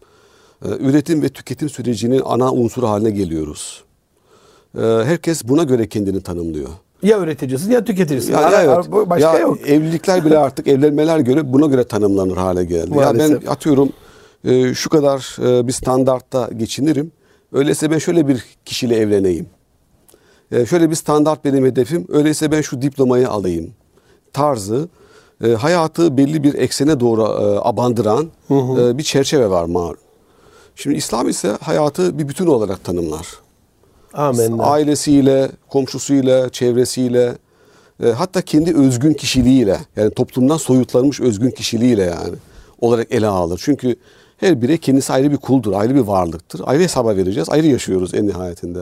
e, 0.64 0.68
üretim 0.68 1.22
ve 1.22 1.28
tüketim 1.28 1.68
sürecinin 1.68 2.22
ana 2.24 2.52
unsuru 2.52 2.88
haline 2.88 3.10
geliyoruz. 3.10 3.84
E, 4.78 4.80
herkes 4.80 5.44
buna 5.44 5.62
göre 5.62 5.88
kendini 5.88 6.20
tanımlıyor. 6.20 6.68
Ya 7.02 7.18
üreticisin 7.18 7.70
ya 7.70 7.84
tüketicisin. 7.84 8.32
Ya, 8.32 8.38
Ara- 8.38 8.62
evet. 8.62 9.10
Başka 9.10 9.32
ya, 9.32 9.38
yok. 9.38 9.68
Evlilikler 9.68 10.24
bile 10.24 10.38
artık 10.38 10.68
evlenmeler 10.74 11.18
göre 11.18 11.52
buna 11.52 11.66
göre 11.66 11.84
tanımlanır 11.84 12.36
hale 12.36 12.64
geldi. 12.64 12.90
Ya 12.90 12.96
ben 12.96 13.16
Maalesef. 13.16 13.50
atıyorum 13.50 13.92
e, 14.44 14.74
şu 14.74 14.90
kadar 14.90 15.36
e, 15.42 15.66
bir 15.66 15.72
standartta 15.72 16.50
geçinirim. 16.56 17.12
Öyleyse 17.52 17.90
ben 17.90 17.98
şöyle 17.98 18.28
bir 18.28 18.44
kişiyle 18.64 18.96
evleneyim. 18.96 19.46
Şöyle 20.68 20.90
bir 20.90 20.94
standart 20.94 21.44
benim 21.44 21.64
hedefim. 21.64 22.06
Öyleyse 22.08 22.52
ben 22.52 22.60
şu 22.60 22.82
diplomayı 22.82 23.30
alayım. 23.30 23.72
Tarzı 24.36 24.88
e, 25.44 25.48
hayatı 25.48 26.16
belli 26.16 26.42
bir 26.42 26.54
eksene 26.54 27.00
doğru 27.00 27.22
e, 27.22 27.68
abandıran 27.68 28.30
e, 28.50 28.98
bir 28.98 29.02
çerçeve 29.02 29.50
var 29.50 29.64
malum. 29.64 29.96
Şimdi 30.74 30.96
İslam 30.96 31.28
ise 31.28 31.58
hayatı 31.60 32.18
bir 32.18 32.28
bütün 32.28 32.46
olarak 32.46 32.84
tanımlar 32.84 33.26
Amenna. 34.14 34.64
ailesiyle, 34.64 35.50
komşusuyla, 35.68 36.48
çevresiyle, 36.48 37.32
e, 38.04 38.08
hatta 38.08 38.42
kendi 38.42 38.76
özgün 38.76 39.12
kişiliğiyle, 39.12 39.78
yani 39.96 40.10
toplumdan 40.10 40.56
soyutlanmış 40.56 41.20
özgün 41.20 41.50
kişiliğiyle 41.50 42.02
yani 42.02 42.34
olarak 42.80 43.12
ele 43.12 43.26
alır. 43.26 43.60
Çünkü 43.64 43.96
her 44.36 44.62
birey 44.62 44.78
kendisi 44.78 45.12
ayrı 45.12 45.30
bir 45.30 45.36
kuldur, 45.36 45.72
ayrı 45.72 45.94
bir 45.94 46.00
varlıktır. 46.00 46.60
Ayrı 46.64 46.82
hesaba 46.82 47.16
vereceğiz, 47.16 47.48
ayrı 47.48 47.66
yaşıyoruz 47.66 48.14
en 48.14 48.26
nihayetinde. 48.26 48.80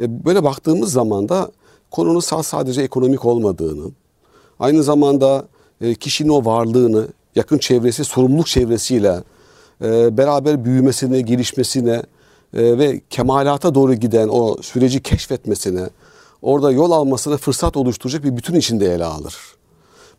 E, 0.00 0.24
böyle 0.24 0.44
baktığımız 0.44 0.92
zaman 0.92 1.28
da 1.28 1.50
konunun 1.90 2.20
sa- 2.20 2.42
sadece 2.42 2.82
ekonomik 2.82 3.24
olmadığını, 3.24 3.90
aynı 4.60 4.82
zamanda 4.82 5.44
e, 5.80 5.94
kişinin 5.94 6.28
o 6.28 6.44
varlığını 6.44 7.08
yakın 7.34 7.58
çevresi, 7.58 8.04
sorumluluk 8.04 8.46
çevresiyle 8.46 9.22
e, 9.84 10.16
beraber 10.16 10.64
büyümesine, 10.64 11.20
gelişmesine 11.20 12.02
e, 12.54 12.78
ve 12.78 13.00
kemalata 13.10 13.74
doğru 13.74 13.94
giden 13.94 14.28
o 14.28 14.56
süreci 14.62 15.02
keşfetmesine, 15.02 15.88
orada 16.42 16.72
yol 16.72 16.90
almasına 16.90 17.36
fırsat 17.36 17.76
oluşturacak 17.76 18.24
bir 18.24 18.36
bütün 18.36 18.54
içinde 18.54 18.94
ele 18.94 19.04
alır. 19.04 19.36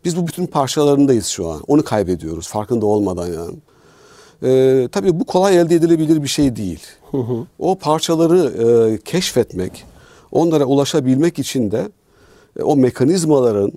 Biz 0.04 0.16
bu 0.16 0.26
bütün 0.26 0.46
parçalarındayız 0.46 1.26
şu 1.26 1.48
an. 1.50 1.62
Onu 1.68 1.84
kaybediyoruz 1.84 2.48
farkında 2.48 2.86
olmadan 2.86 3.26
yani. 3.26 3.56
Ee, 4.42 4.88
tabii 4.92 5.20
bu 5.20 5.24
kolay 5.24 5.58
elde 5.58 5.74
edilebilir 5.74 6.22
bir 6.22 6.28
şey 6.28 6.56
değil. 6.56 6.80
O 7.58 7.74
parçaları 7.74 8.38
e, 8.38 8.98
keşfetmek, 8.98 9.84
onlara 10.32 10.64
ulaşabilmek 10.64 11.38
için 11.38 11.70
de 11.70 11.88
e, 12.58 12.62
o 12.62 12.76
mekanizmaların 12.76 13.72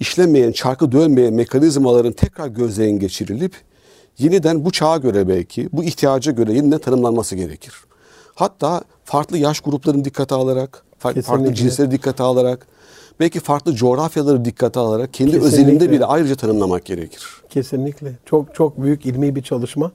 işlemeyen, 0.00 0.52
çarkı 0.52 0.92
dönmeyen 0.92 1.34
mekanizmaların 1.34 2.12
tekrar 2.12 2.46
gözden 2.46 2.90
geçirilip 2.90 3.52
yeniden 4.18 4.64
bu 4.64 4.70
çağa 4.70 4.96
göre 4.96 5.28
belki, 5.28 5.68
bu 5.72 5.84
ihtiyaca 5.84 6.32
göre 6.32 6.52
yeniden 6.52 6.78
tanımlanması 6.78 7.36
gerekir. 7.36 7.74
Hatta 8.34 8.82
farklı 9.04 9.38
yaş 9.38 9.60
gruplarını 9.60 10.04
dikkate 10.04 10.34
alarak, 10.34 10.70
fa- 10.72 11.02
farklı 11.02 11.22
Kesinlikle. 11.22 11.54
cinsleri 11.54 11.90
dikkate 11.90 12.22
alarak, 12.22 12.66
belki 13.20 13.40
farklı 13.40 13.74
coğrafyaları 13.74 14.44
dikkate 14.44 14.80
alarak 14.80 15.14
kendi 15.14 15.30
Kesinlikle. 15.30 15.56
özelinde 15.56 15.90
bile 15.90 16.04
ayrıca 16.04 16.34
tanımlamak 16.36 16.84
gerekir. 16.84 17.22
Kesinlikle. 17.50 18.12
Çok 18.26 18.54
çok 18.54 18.82
büyük 18.82 19.06
ilmi 19.06 19.36
bir 19.36 19.42
çalışma. 19.42 19.92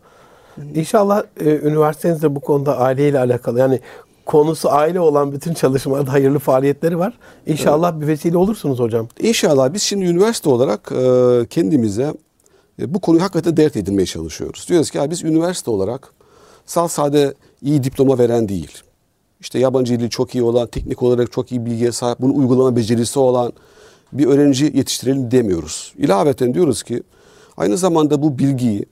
İnşallah 0.76 1.24
e, 1.40 1.50
üniversitenizde 1.58 2.36
bu 2.36 2.40
konuda 2.40 2.78
aileyle 2.78 3.20
alakalı 3.20 3.60
yani 3.60 3.80
konusu 4.26 4.70
aile 4.72 5.00
olan 5.00 5.32
bütün 5.32 5.54
çalışmalarda 5.54 6.14
hayırlı 6.14 6.40
faaliyetleri 6.40 7.00
var. 7.00 7.14
İnşallah 7.46 8.02
bir 8.02 8.08
vesile 8.08 8.38
olursunuz 8.38 8.80
hocam. 8.80 9.08
İnşallah 9.20 9.74
biz 9.74 9.84
şimdi 9.84 10.06
üniversite 10.06 10.50
olarak 10.50 10.92
e, 10.92 11.46
kendimize 11.50 12.14
e, 12.82 12.94
bu 12.94 13.00
konuyu 13.00 13.24
hakikaten 13.24 13.58
dert 13.58 13.78
edinmeye 13.78 14.06
çalışıyoruz. 14.06 14.66
Diyoruz 14.70 14.92
ki 14.92 15.00
biz 15.10 15.24
üniversite 15.24 15.72
olarak 15.72 16.14
sal 16.66 16.88
sade 16.88 17.34
iyi 17.62 17.84
diploma 17.84 18.18
veren 18.18 18.50
değil. 18.50 18.72
İşte 19.40 19.60
yabancı 19.60 20.00
dili 20.00 20.10
çok 20.10 20.36
iyi 20.36 20.44
olan, 20.44 20.68
teknik 20.68 21.04
olarak 21.04 21.32
çok 21.32 21.52
iyi 21.52 21.66
bilgiye 21.66 21.92
sahip, 21.92 22.20
bunu 22.20 22.36
uygulama 22.36 22.76
becerisi 22.76 23.20
olan 23.20 23.54
bir 24.14 24.26
öğrenci 24.26 24.66
yetiştirelim 24.66 25.32
demiyoruz. 25.32 25.94
İlaveten 25.98 26.54
diyoruz 26.54 26.84
ki 26.84 27.04
aynı 27.58 27.78
zamanda 27.78 28.22
bu 28.22 28.40
bilgiyi 28.40 28.86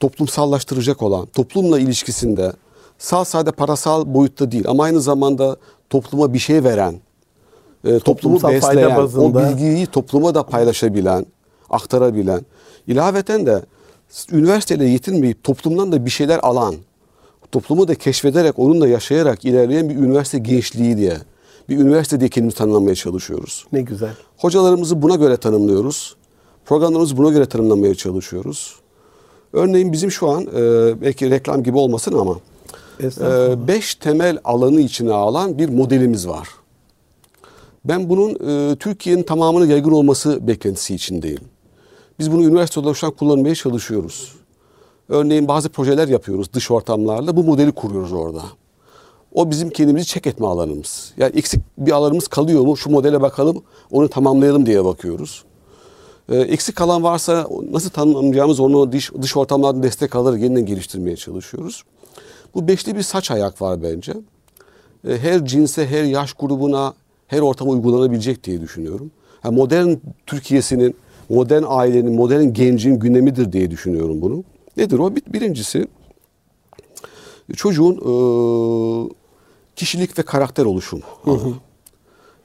toplumsallaştıracak 0.00 1.02
olan, 1.02 1.26
toplumla 1.26 1.78
ilişkisinde 1.78 2.52
sağ 2.98 3.24
sade 3.24 3.50
parasal 3.50 4.14
boyutta 4.14 4.52
değil 4.52 4.64
ama 4.68 4.84
aynı 4.84 5.00
zamanda 5.00 5.56
topluma 5.90 6.32
bir 6.32 6.38
şey 6.38 6.64
veren, 6.64 6.94
e, 7.84 7.98
toplumu 7.98 8.42
besleyen, 8.42 8.90
o 8.90 8.96
bazında. 8.96 9.50
bilgiyi 9.50 9.86
topluma 9.86 10.34
da 10.34 10.42
paylaşabilen, 10.42 11.26
aktarabilen, 11.70 12.40
ilaveten 12.86 13.46
de 13.46 13.62
üniversiteyle 14.32 14.84
yetinmeyip 14.84 15.44
toplumdan 15.44 15.92
da 15.92 16.04
bir 16.04 16.10
şeyler 16.10 16.40
alan, 16.42 16.74
toplumu 17.52 17.88
da 17.88 17.94
keşfederek, 17.94 18.58
onunla 18.58 18.88
yaşayarak 18.88 19.44
ilerleyen 19.44 19.88
bir 19.88 19.94
üniversite 19.96 20.38
gençliği 20.38 20.96
diye, 20.96 21.16
bir 21.68 21.78
üniversite 21.78 22.20
diye 22.20 22.28
kendimizi 22.28 22.58
tanımlamaya 22.58 22.94
çalışıyoruz. 22.94 23.66
Ne 23.72 23.80
güzel. 23.80 24.10
Hocalarımızı 24.36 25.02
buna 25.02 25.16
göre 25.16 25.36
tanımlıyoruz. 25.36 26.16
Programlarımızı 26.64 27.16
buna 27.16 27.30
göre 27.30 27.46
tanımlamaya 27.46 27.94
çalışıyoruz. 27.94 28.76
Örneğin 29.52 29.92
bizim 29.92 30.10
şu 30.10 30.30
an, 30.30 30.42
e, 30.42 30.60
belki 31.00 31.30
reklam 31.30 31.62
gibi 31.62 31.78
olmasın 31.78 32.18
ama. 32.18 32.36
E, 33.00 33.68
beş 33.68 33.94
temel 33.94 34.38
alanı 34.44 34.80
içine 34.80 35.12
alan 35.12 35.58
bir 35.58 35.68
modelimiz 35.68 36.28
var. 36.28 36.48
Ben 37.84 38.08
bunun 38.08 38.30
e, 38.48 38.76
Türkiye'nin 38.76 39.22
tamamına 39.22 39.66
yaygın 39.66 39.90
olması 39.90 40.46
beklentisi 40.46 40.94
içindeyim. 40.94 41.42
Biz 42.18 42.32
bunu 42.32 42.44
üniversite 42.44 42.80
olarak 42.80 42.96
şu 42.96 43.06
an 43.06 43.12
kullanmaya 43.12 43.54
çalışıyoruz. 43.54 44.32
Örneğin 45.08 45.48
bazı 45.48 45.68
projeler 45.68 46.08
yapıyoruz 46.08 46.52
dış 46.52 46.70
ortamlarla. 46.70 47.36
Bu 47.36 47.44
modeli 47.44 47.72
kuruyoruz 47.72 48.12
orada. 48.12 48.42
O 49.34 49.50
bizim 49.50 49.70
kendimizi 49.70 50.06
çek 50.06 50.26
etme 50.26 50.46
alanımız. 50.46 51.12
Yani 51.16 51.36
eksik 51.36 51.60
bir 51.78 51.92
alanımız 51.92 52.28
kalıyor 52.28 52.62
mu? 52.62 52.76
Şu 52.76 52.90
modele 52.90 53.20
bakalım, 53.20 53.62
onu 53.90 54.08
tamamlayalım 54.08 54.66
diye 54.66 54.84
bakıyoruz. 54.84 55.44
Ee, 56.28 56.36
eksik 56.36 56.76
kalan 56.76 57.02
varsa 57.02 57.48
nasıl 57.70 57.90
tanımlayacağımız 57.90 58.60
onu 58.60 58.92
dış, 58.92 59.12
dış 59.22 59.36
ortamlardan 59.36 59.82
destek 59.82 60.16
alarak 60.16 60.40
yeniden 60.40 60.66
geliştirmeye 60.66 61.16
çalışıyoruz. 61.16 61.82
Bu 62.54 62.68
beşli 62.68 62.96
bir 62.96 63.02
saç 63.02 63.30
ayak 63.30 63.62
var 63.62 63.82
bence. 63.82 64.12
Ee, 65.08 65.18
her 65.18 65.44
cinse, 65.46 65.86
her 65.86 66.04
yaş 66.04 66.32
grubuna, 66.32 66.94
her 67.26 67.40
ortama 67.40 67.70
uygulanabilecek 67.70 68.44
diye 68.44 68.60
düşünüyorum. 68.60 69.10
Ha, 69.40 69.50
modern 69.50 69.94
Türkiye'sinin, 70.26 70.96
modern 71.28 71.62
ailenin, 71.66 72.12
modern 72.14 72.42
gencin 72.52 72.98
gündemidir 72.98 73.52
diye 73.52 73.70
düşünüyorum 73.70 74.22
bunu. 74.22 74.44
Nedir 74.76 74.98
o? 74.98 75.16
Bir- 75.16 75.32
Birincisi 75.32 75.86
çocuğun 77.56 77.94
e, 77.96 78.10
kişilik 79.76 80.18
ve 80.18 80.22
karakter 80.22 80.64
oluşumu. 80.64 81.02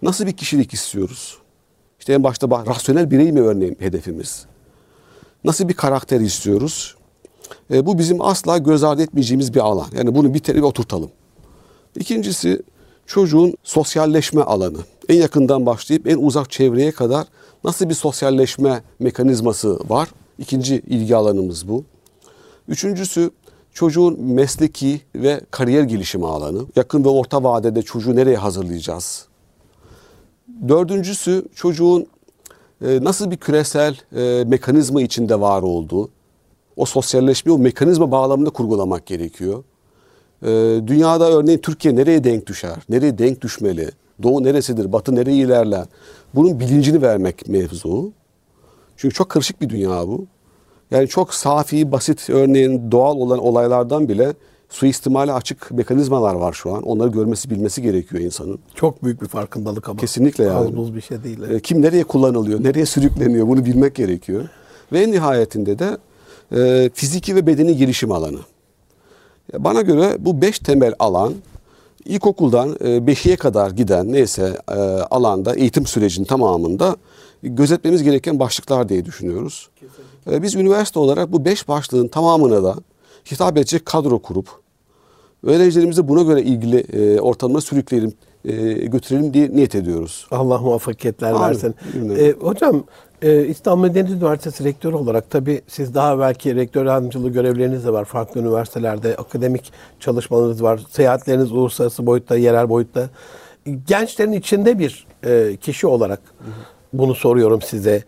Nasıl 0.02 0.26
bir 0.26 0.34
kişilik 0.38 0.74
istiyoruz? 0.74 1.38
İşte 2.00 2.14
en 2.14 2.24
başta 2.24 2.66
rasyonel 2.66 3.12
birey 3.12 3.32
mi 3.32 3.42
örneğin 3.42 3.78
hedefimiz? 3.80 4.46
Nasıl 5.44 5.70
bir 5.70 5.74
karakter 5.74 6.20
istiyoruz? 6.20 6.96
E, 7.74 7.86
bu 7.86 7.98
bizim 7.98 8.22
asla 8.22 8.58
göz 8.58 8.84
ardı 8.84 9.04
etmeyeceğimiz 9.04 9.54
bir 9.54 9.60
alan. 9.60 9.88
Yani 9.98 10.16
bunu 10.16 10.34
bir 10.34 10.40
tere 10.40 10.64
oturtalım. 10.64 11.10
İkincisi 11.96 12.62
çocuğun 13.06 13.54
sosyalleşme 13.64 14.42
alanı. 14.42 14.78
En 15.10 15.16
yakından 15.16 15.66
başlayıp 15.66 16.08
en 16.08 16.18
uzak 16.18 16.52
çevreye 16.52 16.92
kadar 16.92 17.28
nasıl 17.64 17.90
bir 17.90 17.94
sosyalleşme 17.94 18.82
mekanizması 19.00 19.90
var? 19.90 20.10
İkinci 20.40 20.76
ilgi 20.76 21.16
alanımız 21.16 21.68
bu. 21.68 21.84
Üçüncüsü 22.68 23.32
çocuğun 23.74 24.22
mesleki 24.22 25.02
ve 25.16 25.42
kariyer 25.52 25.84
gelişimi 25.84 26.28
alanı. 26.28 26.66
Yakın 26.76 27.06
ve 27.06 27.10
orta 27.10 27.44
vadede 27.44 27.82
çocuğu 27.82 28.16
nereye 28.16 28.38
hazırlayacağız? 28.38 29.26
Dördüncüsü 30.68 31.46
çocuğun 31.56 32.08
e, 32.86 33.04
nasıl 33.04 33.32
bir 33.32 33.38
küresel 33.38 33.98
e, 34.16 34.44
mekanizma 34.44 35.02
içinde 35.02 35.40
var 35.40 35.62
olduğu. 35.62 36.10
O 36.76 36.86
sosyalleşmeyi 36.86 37.56
o 37.58 37.60
mekanizma 37.60 38.12
bağlamında 38.12 38.50
kurgulamak 38.50 39.06
gerekiyor. 39.06 39.64
E, 40.44 40.48
dünyada 40.88 41.32
örneğin 41.32 41.60
Türkiye 41.60 41.96
nereye 41.96 42.24
denk 42.24 42.48
düşer? 42.48 42.76
Nereye 42.90 43.18
denk 43.18 43.42
düşmeli? 43.42 43.90
Doğu 44.24 44.44
neresidir? 44.44 44.92
Batı 44.92 45.16
nereye 45.16 45.38
ilerler? 45.38 45.86
Bunun 46.36 46.60
bilincini 46.60 47.02
vermek 47.02 47.48
mevzu. 47.48 48.12
Çünkü 48.98 49.16
çok 49.16 49.30
karışık 49.30 49.62
bir 49.62 49.70
dünya 49.70 50.08
bu. 50.08 50.26
Yani 50.92 51.08
çok 51.08 51.34
safi, 51.34 51.92
basit 51.92 52.30
örneğin 52.30 52.92
doğal 52.92 53.16
olan 53.16 53.40
olaylardan 53.40 54.10
bile 54.10 54.34
suistimale 54.70 55.34
açık 55.34 55.72
mekanizmalar 55.72 56.36
var 56.36 56.54
şu 56.54 56.76
an. 56.76 56.84
Onları 56.84 57.10
görmesi, 57.10 57.50
bilmesi 57.50 57.82
gerekiyor 57.82 58.24
insanın. 58.24 58.60
Çok 58.76 59.04
büyük 59.04 59.22
bir 59.22 59.28
farkındalık 59.28 59.90
ama. 59.90 60.00
Kesinlikle 60.00 60.44
yani. 60.44 60.58
Az 60.58 60.76
buz 60.76 60.96
bir 60.96 61.02
şey 61.02 61.24
değil. 61.24 61.42
E, 61.42 61.60
Kim 61.60 61.82
nereye 61.82 62.04
kullanılıyor, 62.04 62.64
nereye 62.64 62.86
sürükleniyor 62.86 63.48
bunu 63.48 63.66
bilmek 63.66 63.96
gerekiyor. 63.96 64.50
Ve 64.92 65.00
en 65.00 65.12
nihayetinde 65.12 65.80
de 65.80 65.98
e, 66.56 66.90
fiziki 66.94 67.36
ve 67.36 67.48
bedeni 67.48 67.78
gelişim 67.78 68.12
alanı. 68.12 68.40
Bana 69.58 69.82
göre 69.82 70.16
bu 70.20 70.42
beş 70.42 70.60
temel 70.60 70.94
alan 71.00 71.34
ilkokuldan 72.06 72.78
e, 72.84 73.08
beşiğe 73.08 73.36
kadar 73.36 73.72
giden 73.72 74.12
neyse 74.12 74.58
e, 74.70 74.74
alanda 75.12 75.56
eğitim 75.56 75.86
sürecinin 75.86 76.26
tamamında 76.26 76.96
gözetmemiz 77.44 78.04
gereken 78.04 78.40
başlıklar 78.40 78.90
diye 78.90 79.06
düşünüyoruz. 79.06 79.70
E, 80.32 80.44
Biz 80.44 80.56
üniversite 80.56 81.00
olarak 81.00 81.32
bu 81.32 81.46
beş 81.46 81.68
başlığın 81.68 82.08
tamamına 82.08 82.64
da 82.64 82.76
hitap 83.32 83.58
edecek 83.58 83.86
kadro 83.86 84.20
kurup 84.20 84.48
öğrencilerimizi 85.44 86.08
buna 86.08 86.22
göre 86.22 86.42
ilgili 86.42 86.78
e, 86.80 87.20
ortamına 87.20 87.62
sürükleyelim, 87.62 88.14
e, 88.46 88.52
götürelim 88.74 89.34
diye 89.34 89.52
niyet 89.52 89.76
ediyoruz. 89.76 90.28
Allah 90.32 90.58
muvaffakiyetler 90.58 91.32
Amin. 91.32 91.42
versin. 91.42 91.76
Ee, 92.18 92.34
hocam 92.40 92.84
e, 93.22 93.46
İstanbul 93.46 93.82
Medeniyet 93.82 94.10
Üniversitesi 94.18 94.64
rektörü 94.64 94.96
olarak 94.96 95.30
tabii 95.30 95.62
siz 95.68 95.96
daha 95.96 96.20
belki 96.20 96.56
rektör 96.56 96.86
yardımcılığı 96.86 97.30
görevleriniz 97.30 97.86
de 97.86 97.94
var. 97.94 98.06
Farklı 98.06 98.42
üniversitelerde 98.42 99.16
akademik 99.16 99.72
çalışmalarınız 100.00 100.64
var. 100.64 100.82
Seyahatleriniz 100.90 101.52
uluslararası 101.52 102.06
boyutta, 102.06 102.38
yerel 102.38 102.70
boyutta. 102.70 103.10
Gençlerin 103.88 104.32
içinde 104.32 104.80
bir 104.80 105.08
e, 105.26 105.58
kişi 105.58 105.88
olarak 105.88 106.22
bunu 106.94 107.16
soruyorum 107.16 107.62
size. 107.62 108.04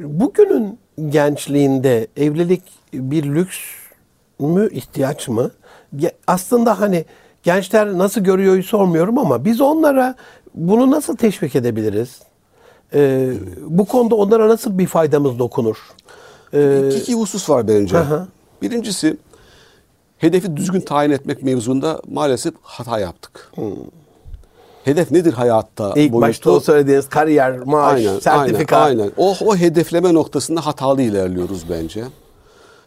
Bugünün 0.00 0.78
gençliğinde 1.08 2.06
evlilik 2.16 2.62
bir 2.92 3.24
lüks 3.24 3.58
mü 4.40 4.68
ihtiyaç 4.72 5.28
mı? 5.28 5.50
Aslında 6.26 6.80
hani 6.80 7.04
gençler 7.42 7.98
nasıl 7.98 8.20
görüyor 8.20 8.62
sormuyorum 8.62 9.18
ama 9.18 9.44
biz 9.44 9.60
onlara 9.60 10.14
bunu 10.54 10.90
nasıl 10.90 11.16
teşvik 11.16 11.56
edebiliriz? 11.56 12.18
Ee, 12.94 13.32
bu 13.66 13.84
konuda 13.84 14.14
onlara 14.14 14.48
nasıl 14.48 14.78
bir 14.78 14.86
faydamız 14.86 15.38
dokunur? 15.38 15.76
Ee, 16.54 16.88
İki, 16.88 16.98
iki 16.98 17.14
husus 17.14 17.50
var 17.50 17.68
bence. 17.68 17.96
Hı 17.96 18.00
hı. 18.00 18.26
Birincisi 18.62 19.16
hedefi 20.18 20.56
düzgün 20.56 20.80
tayin 20.80 21.10
etmek 21.10 21.42
mevzunda 21.42 22.02
maalesef 22.10 22.54
hata 22.62 22.98
yaptık. 22.98 23.52
Hedef 24.84 25.10
nedir 25.10 25.32
hayatta? 25.32 25.92
ilk 25.96 26.12
boyutu? 26.12 26.28
başta 26.28 26.50
o 26.50 26.60
söylediğiniz 26.60 27.08
kariyer, 27.08 27.58
maaş, 27.58 27.94
aynen, 27.94 28.18
sertifika. 28.18 28.76
Aynen, 28.76 28.98
aynen. 29.00 29.12
O, 29.16 29.34
o 29.44 29.56
hedefleme 29.56 30.14
noktasında 30.14 30.66
hatalı 30.66 31.02
ilerliyoruz 31.02 31.70
bence. 31.70 32.04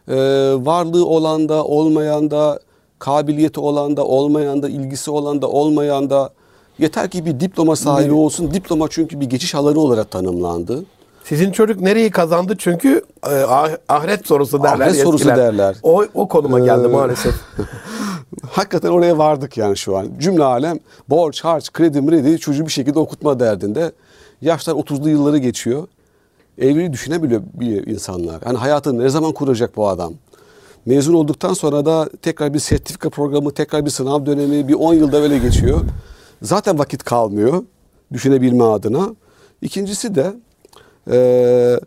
Ee, 0.08 0.16
varlığı 0.58 1.06
olan 1.06 1.50
da 1.50 1.64
olmayan 1.64 2.32
da, 2.32 2.60
kabiliyeti 3.02 3.60
olan 3.60 3.98
da 3.98 4.06
olmayan 4.06 4.64
da, 4.64 4.70
ilgisi 4.70 5.12
olan 5.12 5.42
da 5.42 5.48
olmayan 5.50 6.10
da 6.10 6.30
yeter 6.80 7.10
ki 7.10 7.26
bir 7.26 7.40
diploma 7.40 7.76
sahibi 7.76 8.14
olsun. 8.14 8.54
Diploma 8.54 8.88
çünkü 8.90 9.20
bir 9.20 9.26
geçiş 9.26 9.56
alanı 9.56 9.80
olarak 9.80 10.12
tanımlandı. 10.12 10.86
Sizin 11.24 11.52
çocuk 11.52 11.82
nereyi 11.82 12.12
kazandı 12.12 12.56
çünkü 12.58 13.02
e, 13.30 13.36
ah- 13.36 13.78
ahiret 13.90 14.28
sorusu 14.28 14.64
derler. 14.64 14.86
Ahiret 14.86 15.04
sorusu 15.04 15.30
eskiler. 15.30 15.38
derler. 15.38 15.76
O, 15.84 16.06
o 16.14 16.28
konuma 16.28 16.60
geldi 16.60 16.88
Ee, 16.88 16.92
maalesef. 16.92 17.34
Hakikaten 18.52 18.90
oraya 18.90 19.18
vardık 19.18 19.58
yani 19.58 19.78
şu 19.78 19.98
an. 19.98 20.08
Cümle 20.20 20.44
alem 20.44 20.80
borç, 21.10 21.44
harç, 21.44 21.72
kredi, 21.74 22.02
mredi 22.02 22.40
çocuğu 22.40 22.66
bir 22.66 22.72
şekilde 22.72 23.00
okutma 23.00 23.40
derdinde. 23.40 23.92
Yaşlar 24.42 24.74
30'lu 24.74 25.10
yılları 25.10 25.38
geçiyor. 25.38 25.88
Evliliği 26.58 26.94
düşünebiliyor 26.94 27.42
biliyor 27.54 27.88
insanlar. 27.88 28.42
Hani 28.44 28.58
hayatını 28.58 29.04
ne 29.04 29.10
zaman 29.10 29.32
kuracak 29.32 29.78
bu 29.78 29.88
adam? 29.88 30.14
Mezun 30.86 31.14
olduktan 31.14 31.54
sonra 31.54 31.86
da 31.86 32.10
tekrar 32.22 32.54
bir 32.54 32.60
sertifika 32.60 33.10
programı, 33.10 33.54
tekrar 33.54 33.86
bir 33.86 33.90
sınav 33.90 34.26
dönemi, 34.26 34.68
bir 34.68 34.74
10 34.74 34.94
yılda 34.94 35.22
böyle 35.22 35.38
geçiyor. 35.38 35.82
Zaten 36.42 36.80
vakit 36.80 37.04
kalmıyor 37.04 37.64
düşünebilme 38.14 38.64
adına. 38.64 39.16
İkincisi 39.62 40.16
de 40.16 40.34
eee 41.12 41.80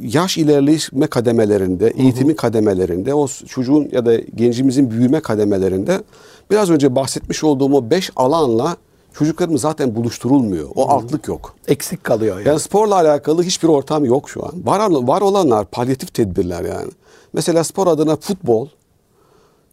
yaş 0.00 0.38
ilerleme 0.38 1.06
kademelerinde, 1.06 1.88
eğitimin 1.88 2.34
kademelerinde, 2.34 3.14
o 3.14 3.28
çocuğun 3.28 3.88
ya 3.92 4.06
da 4.06 4.16
gencimizin 4.16 4.90
büyüme 4.90 5.20
kademelerinde 5.20 6.02
biraz 6.50 6.70
önce 6.70 6.94
bahsetmiş 6.96 7.44
olduğum 7.44 7.74
o 7.74 7.90
beş 7.90 8.10
alanla 8.16 8.76
çocuklarımız 9.12 9.60
zaten 9.60 9.94
buluşturulmuyor. 9.94 10.68
O 10.74 10.88
altlık 10.88 11.28
yok. 11.28 11.54
Eksik 11.68 12.04
kalıyor 12.04 12.36
yani. 12.38 12.48
Yani 12.48 12.60
sporla 12.60 12.94
alakalı 12.94 13.42
hiçbir 13.42 13.68
ortam 13.68 14.04
yok 14.04 14.30
şu 14.30 14.46
an. 14.46 14.52
Var, 14.66 14.90
var 14.90 15.20
olanlar 15.20 15.64
palyatif 15.64 16.14
tedbirler 16.14 16.64
yani. 16.64 16.90
Mesela 17.32 17.64
spor 17.64 17.86
adına 17.86 18.16
futbol 18.16 18.68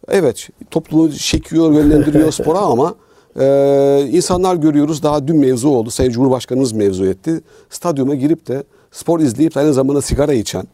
Evet 0.08 0.48
toplumu 0.70 1.12
çekiyor, 1.12 1.72
yönlendiriyor 1.72 2.32
spora 2.32 2.58
ama 2.58 2.94
e, 3.40 4.08
insanlar 4.12 4.56
görüyoruz. 4.56 5.02
Daha 5.02 5.28
dün 5.28 5.36
mevzu 5.36 5.68
oldu. 5.68 5.90
Sayın 5.90 6.10
Cumhurbaşkanımız 6.10 6.72
mevzu 6.72 7.06
etti. 7.06 7.40
Stadyuma 7.70 8.14
girip 8.14 8.48
de 8.48 8.64
spor 8.92 9.20
izleyip 9.20 9.56
aynı 9.56 9.74
zamanda 9.74 10.02
sigara 10.02 10.32
içen 10.32 10.64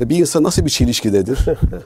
e, 0.00 0.08
bir 0.08 0.18
insan 0.18 0.42
nasıl 0.42 0.64
bir 0.64 0.70
çelişkidedir? 0.70 1.38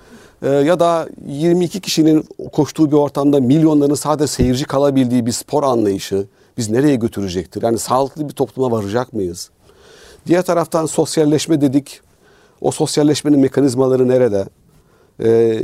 e, 0.42 0.48
ya 0.48 0.80
da 0.80 1.08
22 1.26 1.80
kişinin 1.80 2.24
koştuğu 2.52 2.90
bir 2.90 2.96
ortamda 2.96 3.40
milyonların 3.40 3.94
sadece 3.94 4.26
seyirci 4.26 4.64
kalabildiği 4.64 5.26
bir 5.26 5.32
spor 5.32 5.62
anlayışı 5.62 6.26
biz 6.56 6.70
nereye 6.70 6.96
götürecektir? 6.96 7.62
Yani 7.62 7.78
sağlıklı 7.78 8.28
bir 8.28 8.34
topluma 8.34 8.70
varacak 8.70 9.12
mıyız? 9.12 9.50
Diğer 10.26 10.42
taraftan 10.42 10.86
sosyalleşme 10.86 11.60
dedik. 11.60 12.00
O 12.60 12.70
sosyalleşmenin 12.70 13.40
mekanizmaları 13.40 14.08
nerede? 14.08 14.44
E, 15.22 15.60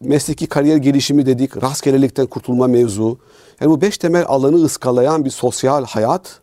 mesleki 0.00 0.46
kariyer 0.46 0.76
gelişimi 0.76 1.26
dedik. 1.26 1.62
Rastgelelikten 1.62 2.26
kurtulma 2.26 2.66
mevzu. 2.66 3.18
Yani 3.60 3.70
bu 3.70 3.80
beş 3.80 3.98
temel 3.98 4.24
alanı 4.26 4.64
ıskalayan 4.64 5.24
bir 5.24 5.30
sosyal 5.30 5.84
hayat 5.84 6.40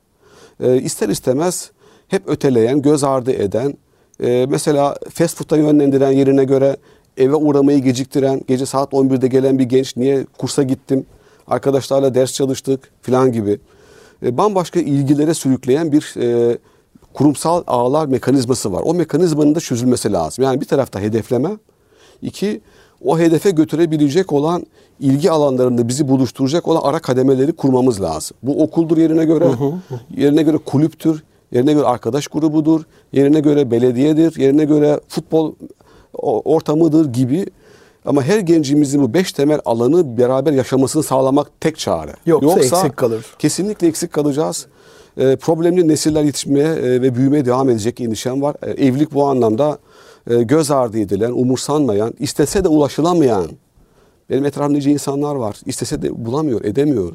e, 0.59 0.81
ister 0.81 1.09
istemez 1.09 1.71
hep 2.07 2.27
öteleyen, 2.27 2.81
göz 2.81 3.03
ardı 3.03 3.31
eden, 3.31 3.77
e, 4.23 4.45
mesela 4.49 4.95
fast 5.13 5.37
food'a 5.37 5.57
yönlendiren 5.57 6.11
yerine 6.11 6.43
göre 6.43 6.77
eve 7.17 7.35
uğramayı 7.35 7.79
geciktiren, 7.79 8.41
gece 8.47 8.65
saat 8.65 8.93
11'de 8.93 9.27
gelen 9.27 9.59
bir 9.59 9.63
genç 9.63 9.97
niye 9.97 10.25
kursa 10.37 10.63
gittim, 10.63 11.05
arkadaşlarla 11.47 12.15
ders 12.15 12.33
çalıştık 12.33 12.91
filan 13.01 13.31
gibi 13.31 13.59
e, 14.23 14.37
bambaşka 14.37 14.79
ilgilere 14.79 15.33
sürükleyen 15.33 15.91
bir 15.91 16.13
e, 16.21 16.57
kurumsal 17.15 17.63
ağlar 17.67 18.05
mekanizması 18.05 18.73
var. 18.73 18.81
O 18.85 18.93
mekanizmanın 18.93 19.55
da 19.55 19.59
çözülmesi 19.59 20.11
lazım. 20.11 20.43
Yani 20.43 20.61
bir 20.61 20.65
tarafta 20.65 20.99
hedefleme, 20.99 21.57
iki 22.21 22.61
o 23.03 23.19
hedefe 23.19 23.51
götürebilecek 23.51 24.33
olan 24.33 24.65
ilgi 24.99 25.31
alanlarında 25.31 25.87
bizi 25.87 26.07
buluşturacak 26.07 26.67
olan 26.67 26.81
ara 26.83 26.99
kademeleri 26.99 27.53
kurmamız 27.53 28.01
lazım. 28.01 28.37
Bu 28.43 28.63
okuldur 28.63 28.97
yerine 28.97 29.25
göre, 29.25 29.49
yerine 30.17 30.43
göre 30.43 30.57
kulüptür, 30.57 31.23
yerine 31.51 31.73
göre 31.73 31.85
arkadaş 31.85 32.27
grubudur, 32.27 32.81
yerine 33.13 33.39
göre 33.39 33.71
belediyedir, 33.71 34.39
yerine 34.39 34.65
göre 34.65 34.99
futbol 35.07 35.53
ortamıdır 36.23 37.13
gibi. 37.13 37.45
Ama 38.05 38.23
her 38.23 38.39
gencimizin 38.39 39.01
bu 39.01 39.13
beş 39.13 39.31
temel 39.31 39.59
alanı 39.65 40.17
beraber 40.17 40.51
yaşamasını 40.51 41.03
sağlamak 41.03 41.61
tek 41.61 41.77
çare. 41.77 42.13
Yoksa, 42.25 42.47
Yoksa 42.47 42.77
eksik 42.77 42.97
kalır. 42.97 43.25
Kesinlikle 43.39 43.87
eksik 43.87 44.13
kalacağız. 44.13 44.67
E, 45.17 45.35
problemli 45.35 45.87
nesiller 45.87 46.23
yetişmeye 46.23 46.67
e, 46.67 47.01
ve 47.01 47.15
büyümeye 47.15 47.45
devam 47.45 47.69
edecek 47.69 48.01
endişem 48.01 48.41
var. 48.41 48.55
E, 48.63 48.71
evlilik 48.71 49.13
bu 49.13 49.27
anlamda 49.27 49.77
e, 50.29 50.43
göz 50.43 50.71
ardı 50.71 50.99
edilen, 50.99 51.31
umursanmayan, 51.31 52.13
istese 52.19 52.63
de 52.63 52.67
ulaşılamayan, 52.67 53.47
benim 54.29 54.45
etrafımda 54.45 54.77
nice 54.77 54.91
insanlar 54.91 55.35
var. 55.35 55.57
İstese 55.65 56.01
de 56.01 56.25
bulamıyor, 56.25 56.63
edemiyor. 56.63 57.11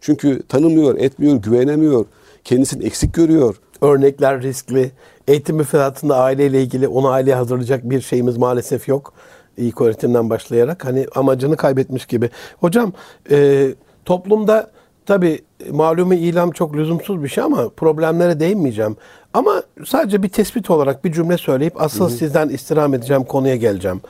Çünkü 0.00 0.42
tanımıyor, 0.48 0.98
etmiyor, 0.98 1.36
güvenemiyor. 1.36 2.04
Kendisini 2.44 2.84
eksik 2.84 3.14
görüyor. 3.14 3.56
Örnekler 3.80 4.42
riskli. 4.42 4.90
Eğitim 5.28 5.56
müfredatında 5.56 6.16
aileyle 6.16 6.62
ilgili 6.62 6.88
onu 6.88 7.08
aileye 7.08 7.36
hazırlayacak 7.36 7.90
bir 7.90 8.00
şeyimiz 8.00 8.36
maalesef 8.36 8.88
yok. 8.88 9.12
İlk 9.56 9.80
öğretimden 9.80 10.30
başlayarak 10.30 10.84
hani 10.84 11.06
amacını 11.14 11.56
kaybetmiş 11.56 12.06
gibi. 12.06 12.30
Hocam 12.60 12.92
e, 13.30 13.68
toplumda 14.04 14.70
tabi 15.06 15.42
malumu 15.70 16.14
ilam 16.14 16.50
çok 16.50 16.76
lüzumsuz 16.76 17.22
bir 17.22 17.28
şey 17.28 17.44
ama 17.44 17.68
problemlere 17.68 18.40
değinmeyeceğim. 18.40 18.96
Ama 19.34 19.62
sadece 19.86 20.22
bir 20.22 20.28
tespit 20.28 20.70
olarak 20.70 21.04
bir 21.04 21.12
cümle 21.12 21.38
söyleyip 21.38 21.82
asıl 21.82 22.08
hı 22.08 22.12
hı. 22.12 22.16
sizden 22.16 22.48
istirham 22.48 22.94
edeceğim 22.94 23.24
konuya 23.24 23.56
geleceğim. 23.56 24.00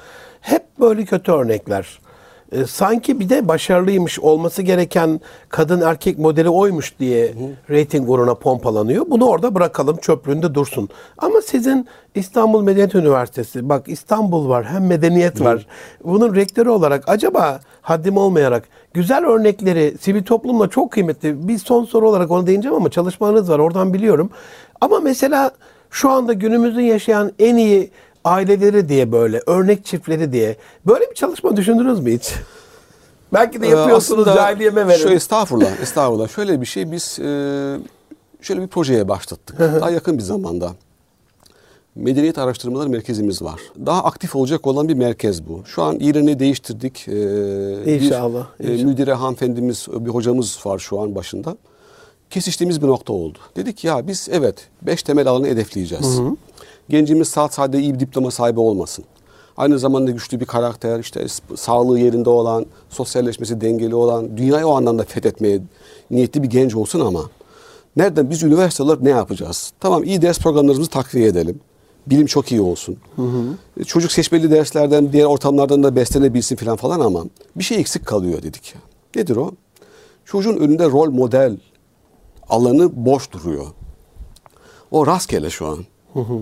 Hep 0.41 0.63
böyle 0.81 1.05
kötü 1.05 1.33
örnekler 1.33 2.01
e, 2.53 2.67
sanki 2.67 3.21
bir 3.21 3.29
de 3.29 3.49
başarılıymış 3.49 4.21
olması 4.21 4.63
gereken 4.63 5.21
kadın 5.49 5.81
erkek 5.81 6.19
modeli 6.19 6.49
oymuş 6.49 6.99
diye 6.99 7.29
hı. 7.29 7.35
reyting 7.71 8.11
uğruna 8.11 8.35
pompalanıyor. 8.35 9.07
Bunu 9.11 9.27
orada 9.29 9.55
bırakalım 9.55 9.97
çöplüğünde 9.97 10.55
dursun. 10.55 10.89
Ama 11.19 11.41
sizin 11.41 11.89
İstanbul 12.15 12.63
Medeniyet 12.63 12.95
Üniversitesi 12.95 13.69
bak 13.69 13.89
İstanbul 13.89 14.49
var 14.49 14.65
hem 14.65 14.87
medeniyet 14.87 15.41
hı. 15.41 15.45
var. 15.45 15.67
Bunun 16.05 16.35
rektörü 16.35 16.69
olarak 16.69 17.09
acaba 17.09 17.61
haddim 17.83 18.17
olmayarak 18.17 18.69
güzel 18.95 19.27
örnekleri 19.27 19.95
sivil 20.01 20.23
toplumla 20.23 20.69
çok 20.69 20.93
kıymetli. 20.93 21.49
Bir 21.49 21.59
son 21.59 21.85
soru 21.85 22.09
olarak 22.09 22.31
onu 22.31 22.47
değineceğim 22.47 22.77
ama 22.77 22.91
çalışmanız 22.91 23.51
var 23.51 23.59
oradan 23.59 23.95
biliyorum. 23.95 24.31
Ama 24.81 25.01
mesela 25.01 25.51
şu 25.91 26.11
anda 26.11 26.33
günümüzün 26.33 26.83
yaşayan 26.83 27.33
en 27.39 27.57
iyi 27.57 27.91
aileleri 28.25 28.89
diye 28.89 29.13
böyle, 29.13 29.43
örnek 29.47 29.85
çiftleri 29.85 30.33
diye. 30.33 30.57
Böyle 30.87 31.11
bir 31.11 31.15
çalışma 31.15 31.57
düşündünüz 31.57 32.01
mü 32.01 32.13
hiç? 32.13 32.33
Belki 33.33 33.63
de 33.63 33.67
ee, 33.67 33.71
yapıyorsunuz 33.71 34.29
ee, 34.29 34.35
cahiliyeme 34.35 34.89
verin. 34.89 35.03
Şöyle 35.03 35.15
estağfurullah, 35.15 35.81
estağfurullah. 35.83 36.29
Şöyle 36.29 36.61
bir 36.61 36.67
şey 36.67 36.93
biz 36.93 37.19
e, 37.19 37.25
şöyle 38.41 38.63
bir 38.63 38.67
projeye 38.67 39.09
başlattık. 39.09 39.59
Daha 39.59 39.91
yakın 39.91 40.19
bir 40.19 40.23
zamanda. 40.23 40.73
Medeniyet 41.95 42.39
Araştırmaları 42.39 42.89
Merkezimiz 42.89 43.43
var. 43.43 43.61
Daha 43.87 44.05
aktif 44.05 44.37
olacak 44.37 44.67
olan 44.67 44.89
bir 44.89 44.95
merkez 44.95 45.49
bu. 45.49 45.63
Şu 45.65 45.83
an 45.83 45.99
yerini 46.01 46.39
değiştirdik. 46.39 47.09
Ee, 47.09 47.13
inşallah. 47.95 48.47
Bir, 48.61 48.65
inşallah. 48.65 48.81
E, 48.81 48.85
müdire 48.85 49.13
hanımefendimiz, 49.15 49.87
bir 49.91 50.11
hocamız 50.11 50.59
var 50.65 50.79
şu 50.79 51.01
an 51.01 51.15
başında. 51.15 51.57
Kesiştiğimiz 52.31 52.83
bir 52.83 52.87
nokta 52.87 53.13
oldu. 53.13 53.39
Dedik 53.57 53.85
ya 53.85 54.07
biz 54.07 54.29
evet 54.33 54.55
beş 54.83 55.03
temel 55.03 55.29
alanı 55.29 55.47
hedefleyeceğiz. 55.47 56.19
Hı 56.19 56.23
hı. 56.23 56.37
Gencimiz 56.89 57.29
sadece 57.29 57.83
iyi 57.83 57.95
bir 57.95 58.01
diploma 58.01 58.31
sahibi 58.31 58.61
olmasın. 58.61 59.05
Aynı 59.57 59.79
zamanda 59.79 60.11
güçlü 60.11 60.41
bir 60.41 60.45
karakter, 60.45 61.01
işte 61.01 61.27
sağlığı 61.57 61.99
yerinde 61.99 62.31
olan, 62.31 62.67
sosyalleşmesi 62.91 63.61
dengeli 63.61 63.95
olan, 63.95 64.37
dünyayı 64.37 64.67
o 64.67 64.77
anlamda 64.77 65.05
fethetmeye 65.05 65.61
niyetli 66.11 66.43
bir 66.43 66.51
genç 66.51 66.75
olsun 66.75 67.01
ama 67.01 67.23
nereden 67.97 68.31
biz 68.31 68.43
üniversiteler 68.43 68.97
ne 69.01 69.11
yapacağız? 69.11 69.73
Tamam 69.81 70.05
iyi 70.05 70.23
ders 70.23 70.39
programlarımızı 70.39 70.91
takviye 70.91 71.27
edelim. 71.27 71.61
Bilim 72.07 72.27
çok 72.27 72.53
iyi 72.53 72.61
olsun. 72.61 72.97
Hı 73.17 73.23
hı. 73.23 73.85
Çocuk 73.85 74.13
seçmeli 74.13 74.51
derslerden, 74.51 75.13
diğer 75.13 75.25
ortamlardan 75.25 75.83
da 75.83 75.97
beslenebilsin 75.97 76.57
falan 76.57 76.77
falan 76.77 77.01
ama 77.01 77.25
bir 77.57 77.65
şey 77.65 77.79
eksik 77.79 78.07
kalıyor 78.07 78.43
dedik. 78.43 78.75
Nedir 79.15 79.37
o? 79.37 79.53
Çocuğun 80.25 80.57
önünde 80.57 80.85
rol 80.85 81.11
model 81.11 81.57
alanı 82.49 83.07
boş 83.07 83.33
duruyor. 83.33 83.67
O 84.91 85.07
rastgele 85.07 85.51
şu 85.51 85.67
an. 85.67 85.79
Hı 86.13 86.21
hı. 86.21 86.39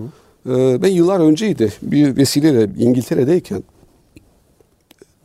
Ee, 0.49 0.81
ben 0.81 0.87
yıllar 0.87 1.19
önceydi 1.19 1.73
bir 1.81 2.17
vesileyle 2.17 2.71
İngiltere'deyken 2.77 3.63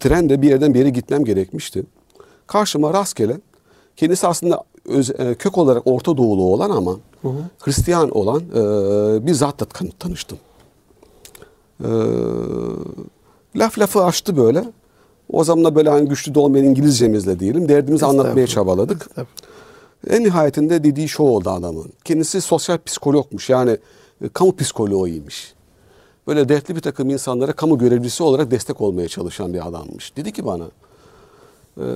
trende 0.01 0.43
bir 0.43 0.49
yerden 0.49 0.75
bir 0.75 0.79
yere 0.79 0.91
gitmem 0.91 1.25
gerekmişti. 1.25 1.83
Karşıma 2.47 2.95
rastgele 2.95 3.41
kendisi 3.97 4.27
aslında 4.27 4.65
öz, 4.89 5.11
e, 5.11 5.35
kök 5.35 5.59
olarak 5.59 5.87
Orta 5.87 6.17
Doğulu 6.17 6.43
olan 6.43 6.71
ama 6.71 6.93
hı 7.23 7.29
hı. 7.29 7.33
Hristiyan 7.59 8.11
olan 8.11 8.41
e, 8.41 9.27
bir 9.27 9.33
zatla 9.33 9.67
tanıştım. 9.99 10.39
E, 11.85 11.89
laf 13.57 13.79
lafı 13.79 14.05
açtı 14.05 14.37
böyle. 14.37 14.65
O 15.33 15.45
zaman 15.45 15.65
da 15.65 15.75
böyle 15.75 15.91
hani 15.91 16.09
güçlü 16.09 16.35
de 16.35 16.39
olmayan 16.39 16.67
İngilizcemizle 16.67 17.41
diyelim. 17.41 17.69
Derdimizi 17.69 18.07
anlatmaya 18.07 18.47
çabaladık. 18.47 19.11
En 20.11 20.25
nihayetinde 20.25 20.85
dediği 20.85 21.09
şu 21.09 21.23
oldu 21.23 21.51
adamın. 21.51 21.93
Kendisi 22.05 22.41
sosyal 22.41 22.79
psikologmuş. 22.87 23.51
Yani 23.51 23.79
e, 24.25 24.29
kamu 24.29 24.57
psikoloğuymuş. 24.57 25.55
Böyle 26.27 26.49
dertli 26.49 26.77
bir 26.77 26.81
takım 26.81 27.11
insanlara 27.11 27.53
kamu 27.53 27.79
görevlisi 27.79 28.23
olarak 28.23 28.51
destek 28.51 28.81
olmaya 28.81 29.09
çalışan 29.09 29.55
bir 29.55 29.69
adammış. 29.69 30.17
Dedi 30.17 30.33
ki 30.33 30.47
bana, 30.47 30.65
e, 31.77 31.87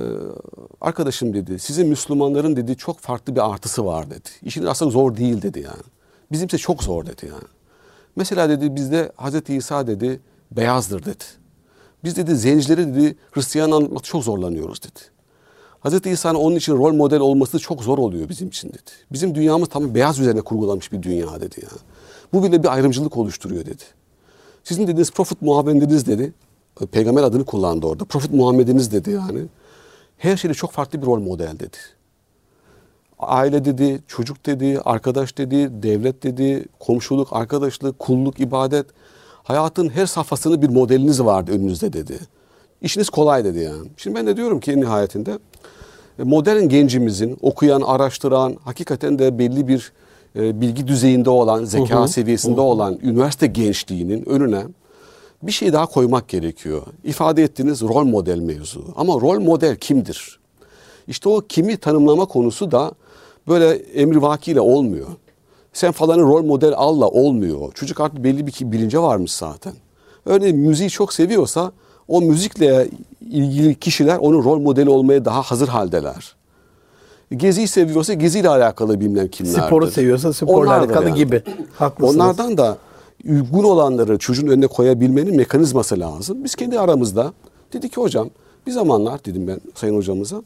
arkadaşım 0.81 1.33
dedi, 1.33 1.59
sizin 1.59 1.87
Müslümanların 1.87 2.55
dedi 2.55 2.77
çok 2.77 2.99
farklı 2.99 3.35
bir 3.35 3.51
artısı 3.51 3.85
var 3.85 4.09
dedi. 4.09 4.29
İşin 4.43 4.65
aslında 4.65 4.91
zor 4.91 5.17
değil 5.17 5.41
dedi 5.41 5.59
yani. 5.59 5.83
Bizimse 6.31 6.57
çok 6.57 6.83
zor 6.83 7.05
dedi 7.05 7.25
yani. 7.25 7.47
Mesela 8.15 8.49
dedi 8.49 8.75
bizde 8.75 9.11
Hazreti 9.15 9.55
İsa 9.55 9.87
dedi 9.87 10.19
beyazdır 10.51 11.05
dedi. 11.05 11.23
Biz 12.03 12.15
dedi 12.15 12.35
zencileri 12.35 12.87
dedi 12.87 13.15
Hristiyan 13.31 13.71
anlatmak 13.71 14.03
çok 14.03 14.23
zorlanıyoruz 14.23 14.83
dedi. 14.83 14.99
Hazreti 15.79 16.09
İsa'nın 16.09 16.39
onun 16.39 16.55
için 16.55 16.77
rol 16.77 16.93
model 16.93 17.19
olması 17.19 17.59
çok 17.59 17.83
zor 17.83 17.97
oluyor 17.97 18.29
bizim 18.29 18.47
için 18.47 18.69
dedi. 18.69 18.91
Bizim 19.11 19.35
dünyamız 19.35 19.69
tam 19.69 19.95
beyaz 19.95 20.19
üzerine 20.19 20.41
kurgulanmış 20.41 20.91
bir 20.91 21.03
dünya 21.03 21.41
dedi 21.41 21.55
yani. 21.61 21.79
Bu 22.33 22.43
bile 22.43 22.63
bir 22.63 22.73
ayrımcılık 22.73 23.17
oluşturuyor 23.17 23.65
dedi. 23.65 23.83
Sizin 24.63 24.83
dediğiniz 24.83 25.11
Prophet 25.11 25.41
Muhammed'iniz 25.41 26.07
dedi. 26.07 26.33
Peygamber 26.91 27.23
adını 27.23 27.45
kullandı 27.45 27.87
orada. 27.87 28.05
Prophet 28.05 28.33
Muhammed'iniz 28.33 28.91
dedi 28.91 29.11
yani. 29.11 29.45
Her 30.19 30.37
şeyde 30.37 30.53
çok 30.53 30.71
farklı 30.71 31.01
bir 31.01 31.07
rol 31.07 31.19
model 31.19 31.59
dedi. 31.59 31.77
Aile 33.19 33.65
dedi, 33.65 33.99
çocuk 34.07 34.45
dedi, 34.45 34.79
arkadaş 34.85 35.37
dedi, 35.37 35.83
devlet 35.83 36.23
dedi, 36.23 36.65
komşuluk, 36.79 37.27
arkadaşlık, 37.31 37.99
kulluk, 37.99 38.39
ibadet. 38.39 38.85
Hayatın 39.43 39.89
her 39.89 40.05
safhasını 40.05 40.61
bir 40.61 40.69
modeliniz 40.69 41.23
vardı 41.23 41.51
önünüzde 41.51 41.93
dedi. 41.93 42.19
İşiniz 42.81 43.09
kolay 43.09 43.43
dedi 43.43 43.59
yani. 43.59 43.87
Şimdi 43.97 44.15
ben 44.15 44.27
de 44.27 44.37
diyorum 44.37 44.59
ki 44.59 44.71
en 44.71 44.81
nihayetinde 44.81 45.39
modern 46.17 46.61
gencimizin 46.61 47.37
okuyan, 47.41 47.81
araştıran, 47.81 48.57
hakikaten 48.63 49.19
de 49.19 49.39
belli 49.39 49.67
bir 49.67 49.91
e, 50.35 50.61
bilgi 50.61 50.87
düzeyinde 50.87 51.29
olan, 51.29 51.65
zeka 51.65 51.99
hı 51.99 52.03
hı. 52.03 52.07
seviyesinde 52.07 52.55
hı 52.55 52.61
hı. 52.61 52.65
olan 52.65 52.99
üniversite 53.01 53.47
gençliğinin 53.47 54.29
önüne 54.29 54.63
bir 55.43 55.51
şey 55.51 55.73
daha 55.73 55.85
koymak 55.85 56.27
gerekiyor. 56.27 56.81
İfade 57.03 57.43
ettiğiniz 57.43 57.81
rol 57.81 58.03
model 58.03 58.39
mevzu. 58.39 58.85
Ama 58.95 59.13
rol 59.13 59.39
model 59.39 59.75
kimdir? 59.75 60.39
İşte 61.07 61.29
o 61.29 61.41
kimi 61.49 61.77
tanımlama 61.77 62.25
konusu 62.25 62.71
da 62.71 62.91
böyle 63.47 63.69
emrivakiyle 63.73 64.61
olmuyor. 64.61 65.07
Sen 65.73 65.91
falanı 65.91 66.21
rol 66.21 66.43
model 66.43 66.73
alla 66.75 67.07
olmuyor. 67.07 67.71
Çocuk 67.73 67.99
artık 67.99 68.23
belli 68.23 68.47
bir 68.47 68.53
bilince 68.61 68.99
varmış 68.99 69.31
zaten. 69.31 69.73
Örneğin 70.25 70.57
müziği 70.57 70.89
çok 70.89 71.13
seviyorsa 71.13 71.71
o 72.07 72.21
müzikle 72.21 72.87
ilgili 73.21 73.75
kişiler 73.75 74.17
onun 74.17 74.43
rol 74.43 74.59
modeli 74.59 74.89
olmaya 74.89 75.25
daha 75.25 75.41
hazır 75.41 75.67
haldeler. 75.67 76.35
Geziyi 77.37 77.67
seviyorsa 77.67 78.13
geziyle 78.13 78.49
alakalı 78.49 78.99
bilmem 78.99 79.27
kimlerdir. 79.27 79.61
Sporu 79.61 79.91
seviyorsa 79.91 80.33
sporla 80.33 80.77
alakalı 80.77 81.09
yani. 81.09 81.17
gibi. 81.17 81.43
Haklısınız. 81.77 82.15
Onlardan 82.15 82.57
da 82.57 82.77
uygun 83.25 83.63
olanları 83.63 84.17
çocuğun 84.17 84.47
önüne 84.47 84.67
koyabilmenin 84.67 85.35
mekanizması 85.35 85.99
lazım. 85.99 86.43
Biz 86.43 86.55
kendi 86.55 86.79
aramızda 86.79 87.33
dedik 87.73 87.93
ki 87.93 88.01
hocam 88.01 88.29
bir 88.67 88.71
zamanlar 88.71 89.25
dedim 89.25 89.47
ben 89.47 89.59
sayın 89.75 89.95
hocamıza 89.95 90.41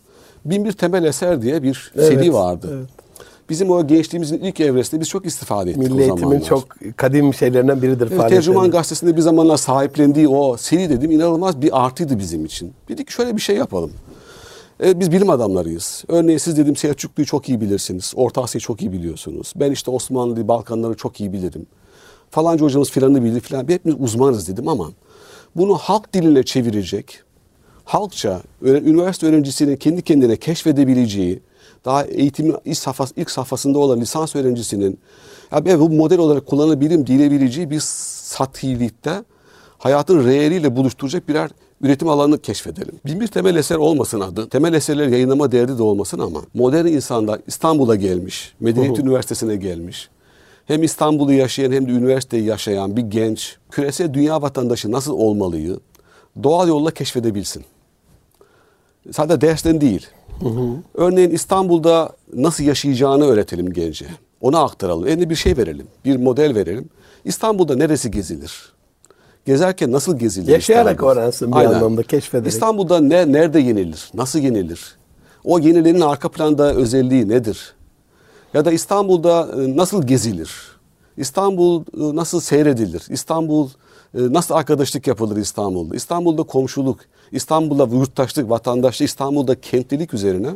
bin 0.45 0.65
bir 0.65 0.71
temel 0.71 1.03
eser 1.03 1.41
diye 1.41 1.63
bir 1.63 1.91
Evet, 1.95 2.07
seri 2.07 2.34
vardı. 2.34 2.69
evet. 2.78 2.89
Bizim 3.49 3.71
o 3.71 3.88
gençliğimizin 3.88 4.38
ilk 4.39 4.59
evresinde 4.59 5.01
biz 5.01 5.09
çok 5.09 5.26
istifade 5.26 5.69
ettik 5.69 5.84
Milli 5.84 5.93
o 5.93 5.99
eğitimin 5.99 6.19
zamanlar. 6.19 6.45
çok 6.47 6.67
kadim 6.97 7.34
şeylerinden 7.34 7.82
biridir. 7.82 8.09
Evet. 8.11 8.30
Tercüman 8.30 8.71
Gazetesi'nde 8.71 9.15
bir 9.15 9.21
zamanlar 9.21 9.57
sahiplendiği 9.57 10.28
o 10.28 10.57
seri 10.57 10.89
dedim 10.89 11.11
inanılmaz 11.11 11.61
bir 11.61 11.86
artıydı 11.86 12.19
bizim 12.19 12.45
için. 12.45 12.74
Dedik 12.89 13.09
şöyle 13.09 13.36
bir 13.36 13.41
şey 13.41 13.55
yapalım. 13.57 13.91
E, 14.84 14.99
biz 14.99 15.11
bilim 15.11 15.30
adamlarıyız. 15.30 16.03
Örneğin 16.07 16.38
siz 16.38 16.57
dedim 16.57 16.76
Selçuklu'yu 16.76 17.26
çok 17.26 17.49
iyi 17.49 17.61
bilirsiniz. 17.61 18.13
Orta 18.15 18.43
Asya'yı 18.43 18.61
çok 18.61 18.82
iyi 18.82 18.91
biliyorsunuz. 18.91 19.53
Ben 19.55 19.71
işte 19.71 19.91
Osmanlı, 19.91 20.47
Balkanları 20.47 20.93
çok 20.93 21.19
iyi 21.19 21.34
bilirim. 21.34 21.65
Falanca 22.34 22.66
hocamız 22.66 22.92
filanı 22.92 23.24
bilir 23.24 23.40
filan. 23.40 23.68
Hepimiz 23.68 23.98
uzmanız 24.00 24.48
dedim 24.48 24.68
ama 24.68 24.92
bunu 25.56 25.76
halk 25.76 26.14
diline 26.14 26.44
çevirecek, 26.44 27.20
halkça 27.86 28.42
üniversite 28.62 29.28
öğrencisinin 29.28 29.76
kendi 29.76 30.02
kendine 30.02 30.36
keşfedebileceği, 30.36 31.40
daha 31.86 32.04
eğitimin 32.04 32.56
ilk, 32.66 32.78
safhası, 32.78 33.14
ilk 33.18 33.32
safhasında 33.32 33.80
olan 33.80 34.02
lisans 34.02 34.36
öğrencisinin 34.36 35.00
ya 35.52 35.66
ben 35.66 35.80
bu 35.80 35.90
model 35.90 36.20
olarak 36.20 36.46
kullanabilirim 36.46 37.08
diyebileceği 37.08 37.70
bir 37.70 37.80
satilikte 37.80 39.24
hayatın 39.78 40.26
reeliyle 40.26 40.76
buluşturacak 40.76 41.30
birer 41.30 41.50
üretim 41.82 42.10
alanını 42.10 42.38
keşfedelim. 42.38 43.00
Bin 43.06 43.20
bir 43.20 43.28
temel 43.28 43.56
eser 43.56 43.76
olmasın 43.76 44.20
adı. 44.20 44.50
Temel 44.50 44.74
eserler 44.74 45.08
yayınlama 45.08 45.52
derdi 45.52 45.78
de 45.78 45.84
olmasın 45.84 46.20
ama 46.20 46.42
modern 46.54 46.86
insanlar 46.86 47.42
İstanbul'a 47.48 47.96
gelmiş, 47.96 48.54
Medeniyet 48.60 49.00
Üniversitesi'ne 49.00 49.56
gelmiş. 49.56 50.10
Hem 50.68 50.84
İstanbul'u 50.84 51.34
yaşayan 51.34 51.72
hem 51.72 51.88
de 51.88 51.91
üniversiteyi 51.91 52.43
yaşayan 52.43 52.97
bir 52.97 53.01
genç 53.01 53.57
küresel 53.72 54.14
dünya 54.14 54.41
vatandaşı 54.41 54.91
nasıl 54.91 55.14
olmalıyı 55.14 55.80
doğal 56.43 56.68
yolla 56.68 56.91
keşfedebilsin. 56.91 57.64
Sadece 59.11 59.41
dersten 59.41 59.82
değil. 59.82 60.07
Örneğin 60.93 61.30
İstanbul'da 61.30 62.11
nasıl 62.34 62.64
yaşayacağını 62.64 63.26
öğretelim 63.26 63.74
gence. 63.74 64.05
Ona 64.41 64.64
aktaralım. 64.64 65.07
Eline 65.07 65.30
bir 65.30 65.36
şey 65.36 65.57
verelim. 65.57 65.88
Bir 66.05 66.16
model 66.16 66.55
verelim. 66.55 66.89
İstanbul'da 67.26 67.76
neresi 67.76 68.11
gezilir? 68.11 68.74
Gezerken 69.45 69.91
nasıl 69.91 70.20
gezilir? 70.20 70.51
Yaşayarak 70.51 70.93
İstanbul? 70.93 71.11
öğrensin 71.11 71.51
bir 71.51 71.57
anlamda, 71.57 72.03
keşfederek. 72.03 72.53
İstanbul'da 72.53 72.99
ne, 72.99 73.32
nerede 73.32 73.59
yenilir? 73.59 74.11
Nasıl 74.14 74.39
yenilir? 74.39 74.95
O 75.43 75.59
yenilerin 75.59 76.01
arka 76.01 76.30
planda 76.30 76.74
özelliği 76.74 77.30
nedir? 77.30 77.74
Ya 78.54 78.66
da 78.66 78.72
İstanbul'da 78.72 79.49
e, 79.64 79.78
nasıl 79.78 80.08
gezilir? 80.08 80.51
İstanbul 81.18 81.82
e, 81.82 82.16
nasıl 82.16 82.39
seyredilir? 82.39 83.06
İstanbul 83.10 83.70
e, 84.14 84.34
nasıl 84.34 84.56
arkadaşlık 84.56 85.08
yapılır 85.08 85.38
İstanbul'da? 85.38 85.95
İstanbul'da 85.95 86.43
komşuluk, 86.43 86.99
İstanbul'da 87.32 87.95
yurttaşlık, 87.95 88.49
vatandaşlık, 88.49 89.10
İstanbul'da 89.10 89.62
kentlilik 89.62 90.14
üzerine 90.14 90.56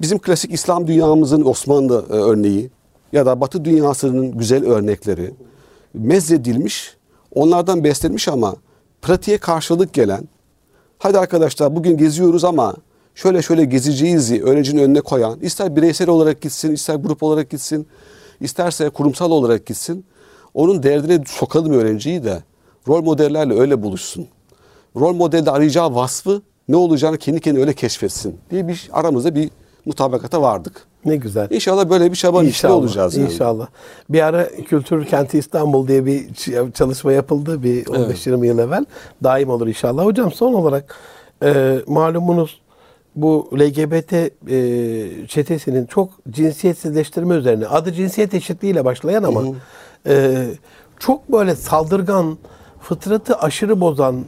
bizim 0.00 0.18
klasik 0.18 0.52
İslam 0.52 0.86
dünyamızın 0.86 1.44
Osmanlı 1.44 2.06
örneği 2.08 2.70
ya 3.12 3.26
da 3.26 3.40
Batı 3.40 3.64
dünyasının 3.64 4.38
güzel 4.38 4.64
örnekleri 4.64 5.34
mezredilmiş, 5.94 6.96
onlardan 7.34 7.84
beslenmiş 7.84 8.28
ama 8.28 8.56
pratiğe 9.02 9.38
karşılık 9.38 9.92
gelen 9.92 10.28
hadi 10.98 11.18
arkadaşlar 11.18 11.76
bugün 11.76 11.96
geziyoruz 11.96 12.44
ama 12.44 12.74
şöyle 13.14 13.42
şöyle 13.42 13.64
gezeceğizi 13.64 14.42
öğrencinin 14.44 14.82
önüne 14.82 15.00
koyan 15.00 15.40
ister 15.40 15.76
bireysel 15.76 16.08
olarak 16.08 16.40
gitsin 16.40 16.72
ister 16.72 16.94
grup 16.94 17.22
olarak 17.22 17.50
gitsin 17.50 17.86
isterse 18.40 18.88
kurumsal 18.88 19.30
olarak 19.30 19.66
gitsin 19.66 20.04
onun 20.54 20.82
derdine 20.82 21.24
sokalım 21.26 21.72
öğrenciyi 21.72 22.24
de 22.24 22.42
rol 22.88 23.02
modellerle 23.02 23.60
öyle 23.60 23.82
buluşsun. 23.82 24.26
Rol 24.96 25.14
modelde 25.14 25.50
arayacağı 25.50 25.94
vasfı 25.94 26.42
ne 26.68 26.76
olacağını 26.76 27.18
kendi 27.18 27.40
kendine 27.40 27.62
öyle 27.62 27.72
keşfetsin 27.72 28.36
diye 28.50 28.68
bir 28.68 28.88
aramızda 28.92 29.34
bir 29.34 29.50
mutabakata 29.86 30.42
vardık. 30.42 30.86
Ne 31.04 31.16
güzel. 31.16 31.50
İnşallah 31.50 31.90
böyle 31.90 32.10
bir 32.10 32.16
çabanın 32.16 32.48
içinde 32.48 32.72
olacağız. 32.72 33.16
Yani. 33.16 33.32
İnşallah. 33.32 33.66
Bir 34.10 34.20
ara 34.20 34.48
Kültür 34.48 35.04
Kenti 35.04 35.38
İstanbul 35.38 35.88
diye 35.88 36.06
bir 36.06 36.34
çalışma 36.72 37.12
yapıldı 37.12 37.62
bir 37.62 37.84
15-20 37.84 38.46
yıl 38.46 38.58
evvel. 38.58 38.84
Daim 39.22 39.50
olur 39.50 39.66
inşallah. 39.66 40.04
Hocam 40.04 40.32
son 40.32 40.54
olarak 40.54 40.94
e, 41.42 41.78
malumunuz 41.86 42.60
bu 43.22 43.50
LGBT 43.52 44.12
e, 44.12 44.28
çetesinin 45.28 45.86
çok 45.86 46.10
cinsiyetsizleştirme 46.30 47.34
üzerine 47.34 47.66
adı 47.66 47.92
cinsiyet 47.92 48.34
eşitliğiyle 48.34 48.84
başlayan 48.84 49.22
ama 49.22 49.42
e, 50.06 50.46
çok 50.98 51.32
böyle 51.32 51.56
saldırgan, 51.56 52.38
fıtratı 52.80 53.38
aşırı 53.38 53.80
bozan, 53.80 54.24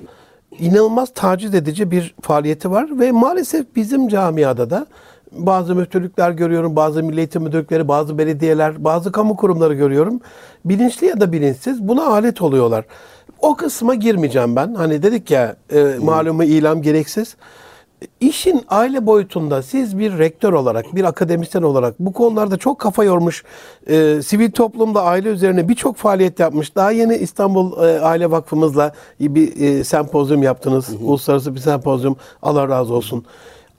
inanılmaz 0.58 1.08
taciz 1.14 1.54
edici 1.54 1.90
bir 1.90 2.14
faaliyeti 2.20 2.70
var 2.70 2.98
ve 2.98 3.12
maalesef 3.12 3.66
bizim 3.76 4.08
camiada 4.08 4.70
da 4.70 4.86
bazı 5.32 5.74
müftülükler 5.74 6.30
görüyorum, 6.30 6.76
bazı 6.76 7.02
milli 7.02 7.18
eğitim 7.18 7.42
müdürlükleri, 7.42 7.88
bazı 7.88 8.18
belediyeler, 8.18 8.84
bazı 8.84 9.12
kamu 9.12 9.36
kurumları 9.36 9.74
görüyorum. 9.74 10.20
Bilinçli 10.64 11.06
ya 11.06 11.20
da 11.20 11.32
bilinçsiz 11.32 11.88
buna 11.88 12.06
alet 12.06 12.42
oluyorlar. 12.42 12.84
O 13.40 13.56
kısma 13.56 13.94
girmeyeceğim 13.94 14.56
ben. 14.56 14.74
Hani 14.74 15.02
dedik 15.02 15.30
ya 15.30 15.56
e, 15.72 15.96
malumu 16.02 16.44
ilam 16.44 16.82
gereksiz. 16.82 17.36
İşin 18.20 18.62
aile 18.68 19.06
boyutunda 19.06 19.62
siz 19.62 19.98
bir 19.98 20.18
rektör 20.18 20.52
olarak, 20.52 20.94
bir 20.94 21.04
akademisyen 21.04 21.62
olarak 21.62 21.94
bu 21.98 22.12
konularda 22.12 22.56
çok 22.56 22.78
kafa 22.78 23.04
yormuş, 23.04 23.44
e, 23.86 24.22
sivil 24.22 24.50
toplumda 24.50 25.02
aile 25.02 25.28
üzerine 25.28 25.68
birçok 25.68 25.96
faaliyet 25.96 26.40
yapmış. 26.40 26.76
Daha 26.76 26.90
yeni 26.90 27.16
İstanbul 27.16 27.84
e, 27.84 28.00
Aile 28.00 28.30
Vakfımızla 28.30 28.92
bir 29.20 29.60
e, 29.60 29.84
sempozyum 29.84 30.42
yaptınız. 30.42 30.88
Uluslararası 31.02 31.54
bir 31.54 31.60
sempozyum. 31.60 32.16
Allah 32.42 32.68
razı 32.68 32.94
olsun. 32.94 33.24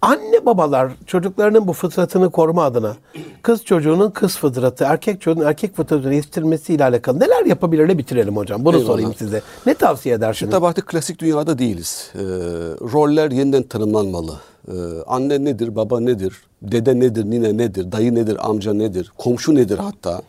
Anne 0.04 0.46
babalar 0.46 0.92
çocuklarının 1.06 1.68
bu 1.68 1.74
fıtratını 1.74 2.30
koruma 2.30 2.64
adına 2.64 2.96
kız 3.42 3.66
çocuğunun 3.66 4.12
kız 4.12 4.38
fıtratı, 4.38 4.84
erkek 4.84 5.22
çocuğun 5.22 5.46
erkek 5.46 5.76
fıtratını 5.76 6.14
yetiştirmesiyle 6.14 6.84
alakalı 6.84 7.20
neler 7.20 7.46
yapabilirle 7.46 7.98
bitirelim 7.98 8.38
hocam. 8.38 8.66
Bunu 8.66 8.76
Eyvallah. 8.76 8.88
sorayım 8.88 9.14
size. 9.14 9.42
Ne 9.66 9.74
tavsiye 9.74 10.16
edersiniz? 10.16 10.38
Şimdi 10.40 10.52
tabii 10.52 10.66
artık 10.66 10.88
klasik 10.88 11.20
dünyada 11.20 11.60
değiliz. 11.60 12.12
Ee, 12.16 12.20
roller 12.94 13.32
yeniden 13.32 13.64
tanımlanmalı. 13.64 14.32
Ee, 14.68 14.72
anne 15.08 15.46
nedir, 15.46 15.76
baba 15.76 16.00
nedir, 16.00 16.34
dede 16.62 17.00
nedir, 17.00 17.26
nine 17.26 17.58
nedir, 17.58 17.92
dayı 17.92 18.16
nedir, 18.16 18.38
amca 18.50 18.74
nedir, 18.74 19.12
komşu 19.18 19.56
nedir 19.56 19.78
hatta. 19.78 20.22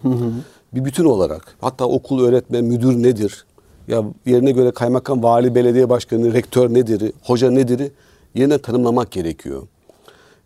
Bir 0.74 0.84
bütün 0.84 1.04
olarak. 1.04 1.56
Hatta 1.60 1.84
okul 1.84 2.24
öğretmen, 2.24 2.64
müdür 2.64 3.02
nedir? 3.02 3.44
Ya 3.88 4.02
yerine 4.26 4.50
göre 4.50 4.70
kaymakam, 4.70 5.22
vali, 5.22 5.54
belediye 5.54 5.88
başkanı, 5.88 6.32
rektör 6.32 6.74
nedir, 6.74 7.12
hoca 7.22 7.50
nedir? 7.50 7.92
Yeniden 8.34 8.58
tanımlamak 8.58 9.10
gerekiyor. 9.10 9.62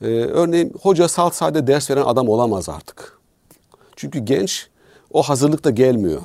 Ee, 0.03 0.07
örneğin 0.07 0.75
hoca 0.81 1.09
salt 1.09 1.35
sade 1.35 1.67
ders 1.67 1.91
veren 1.91 2.03
adam 2.03 2.29
olamaz 2.29 2.69
artık. 2.69 3.19
Çünkü 3.97 4.19
genç 4.19 4.69
o 5.13 5.23
hazırlıkta 5.23 5.71
gelmiyor. 5.71 6.23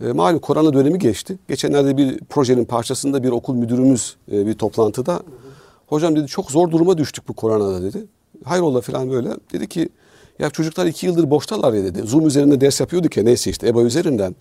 E, 0.00 0.12
malum 0.12 0.38
korona 0.38 0.72
dönemi 0.72 0.98
geçti. 0.98 1.38
Geçenlerde 1.48 1.96
bir 1.96 2.18
projenin 2.18 2.64
parçasında 2.64 3.22
bir 3.22 3.30
okul 3.30 3.54
müdürümüz 3.54 4.16
e, 4.32 4.46
bir 4.46 4.54
toplantıda 4.54 5.20
hocam 5.86 6.16
dedi 6.16 6.26
çok 6.26 6.50
zor 6.50 6.70
duruma 6.70 6.98
düştük 6.98 7.28
bu 7.28 7.32
koronada 7.32 7.82
dedi. 7.82 8.04
Hayrola 8.44 8.80
falan 8.80 9.10
böyle. 9.10 9.30
Dedi 9.52 9.68
ki 9.68 9.88
ya 10.38 10.50
çocuklar 10.50 10.86
iki 10.86 11.06
yıldır 11.06 11.30
boştalar 11.30 11.72
ya 11.72 11.84
dedi. 11.84 12.02
Zoom 12.02 12.26
üzerinde 12.26 12.60
ders 12.60 12.80
yapıyorduk 12.80 13.16
ya 13.16 13.22
neyse 13.22 13.50
işte 13.50 13.68
EBA 13.68 13.82
üzerinden. 13.82 14.34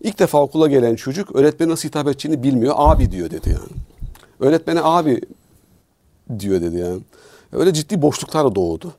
İlk 0.00 0.18
defa 0.18 0.42
okula 0.42 0.68
gelen 0.68 0.96
çocuk 0.96 1.36
öğretmene 1.36 1.72
nasıl 1.72 1.88
hitap 1.88 2.08
edeceğini 2.08 2.42
bilmiyor. 2.42 2.74
Abi 2.76 3.10
diyor 3.10 3.30
dedi 3.30 3.48
yani. 3.48 3.82
Öğretmene 4.40 4.80
abi 4.82 5.20
diyor 6.38 6.60
dedi 6.60 6.76
yani. 6.76 7.00
Öyle 7.52 7.72
ciddi 7.72 8.02
boşluklar 8.02 8.54
doğdu. 8.54 8.92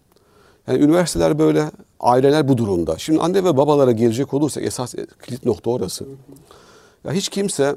Yani 0.67 0.79
üniversiteler 0.83 1.39
böyle, 1.39 1.71
aileler 1.99 2.47
bu 2.47 2.57
durumda. 2.57 2.97
Şimdi 2.97 3.19
anne 3.19 3.43
ve 3.43 3.57
babalara 3.57 3.91
gelecek 3.91 4.33
olursak 4.33 4.63
esas 4.63 4.95
kilit 5.25 5.45
nokta 5.45 5.69
orası. 5.69 6.05
Ya 7.03 7.11
hiç 7.11 7.29
kimse 7.29 7.75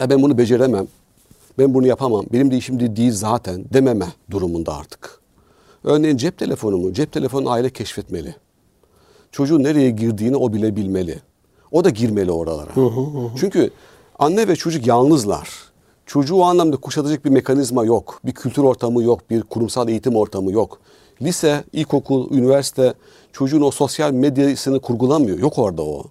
ya 0.00 0.10
ben 0.10 0.22
bunu 0.22 0.38
beceremem, 0.38 0.86
ben 1.58 1.74
bunu 1.74 1.86
yapamam, 1.86 2.24
benim 2.32 2.50
de 2.50 2.56
işim 2.56 2.80
de 2.80 2.96
değil 2.96 3.12
zaten 3.12 3.64
dememe 3.72 4.06
durumunda 4.30 4.76
artık. 4.76 5.20
Örneğin 5.84 6.16
cep 6.16 6.38
telefonumu, 6.38 6.92
cep 6.92 7.12
telefonu 7.12 7.50
aile 7.50 7.70
keşfetmeli. 7.70 8.34
Çocuğun 9.32 9.62
nereye 9.62 9.90
girdiğini 9.90 10.36
o 10.36 10.52
bile 10.52 10.76
bilmeli. 10.76 11.18
O 11.72 11.84
da 11.84 11.90
girmeli 11.90 12.30
oralara. 12.30 12.70
Çünkü 13.36 13.70
Anne 14.18 14.48
ve 14.48 14.56
çocuk 14.56 14.86
yalnızlar. 14.86 15.48
Çocuğu 16.10 16.36
o 16.36 16.42
anlamda 16.42 16.76
kuşatacak 16.76 17.24
bir 17.24 17.30
mekanizma 17.30 17.84
yok. 17.84 18.20
Bir 18.24 18.32
kültür 18.32 18.62
ortamı 18.62 19.02
yok, 19.02 19.30
bir 19.30 19.42
kurumsal 19.42 19.88
eğitim 19.88 20.16
ortamı 20.16 20.52
yok. 20.52 20.78
Lise, 21.22 21.64
ilkokul, 21.72 22.30
üniversite 22.30 22.94
çocuğun 23.32 23.60
o 23.60 23.70
sosyal 23.70 24.12
medyasını 24.12 24.80
kurgulamıyor. 24.80 25.38
Yok 25.38 25.58
orada 25.58 25.82
o. 25.82 26.04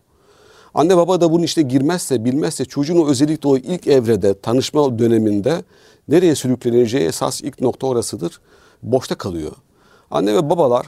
Anne 0.74 0.98
baba 0.98 1.22
da 1.22 1.32
bunun 1.32 1.44
işte 1.44 1.62
girmezse, 1.62 2.26
bilmezse 2.26 2.66
çocuğun 2.66 2.98
o 2.98 3.10
özellikle 3.10 3.50
o 3.50 3.58
ilk 3.58 3.88
evrede, 3.88 4.40
tanışma 4.40 5.00
döneminde 5.00 5.64
nereye 6.08 6.36
sürükleneceği 6.36 7.06
esas 7.06 7.42
ilk 7.42 7.62
nokta 7.62 7.88
orasıdır. 7.88 8.40
Boşta 8.84 9.16
kalıyor. 9.16 9.52
Anne 10.12 10.36
ve 10.36 10.50
babalar 10.50 10.86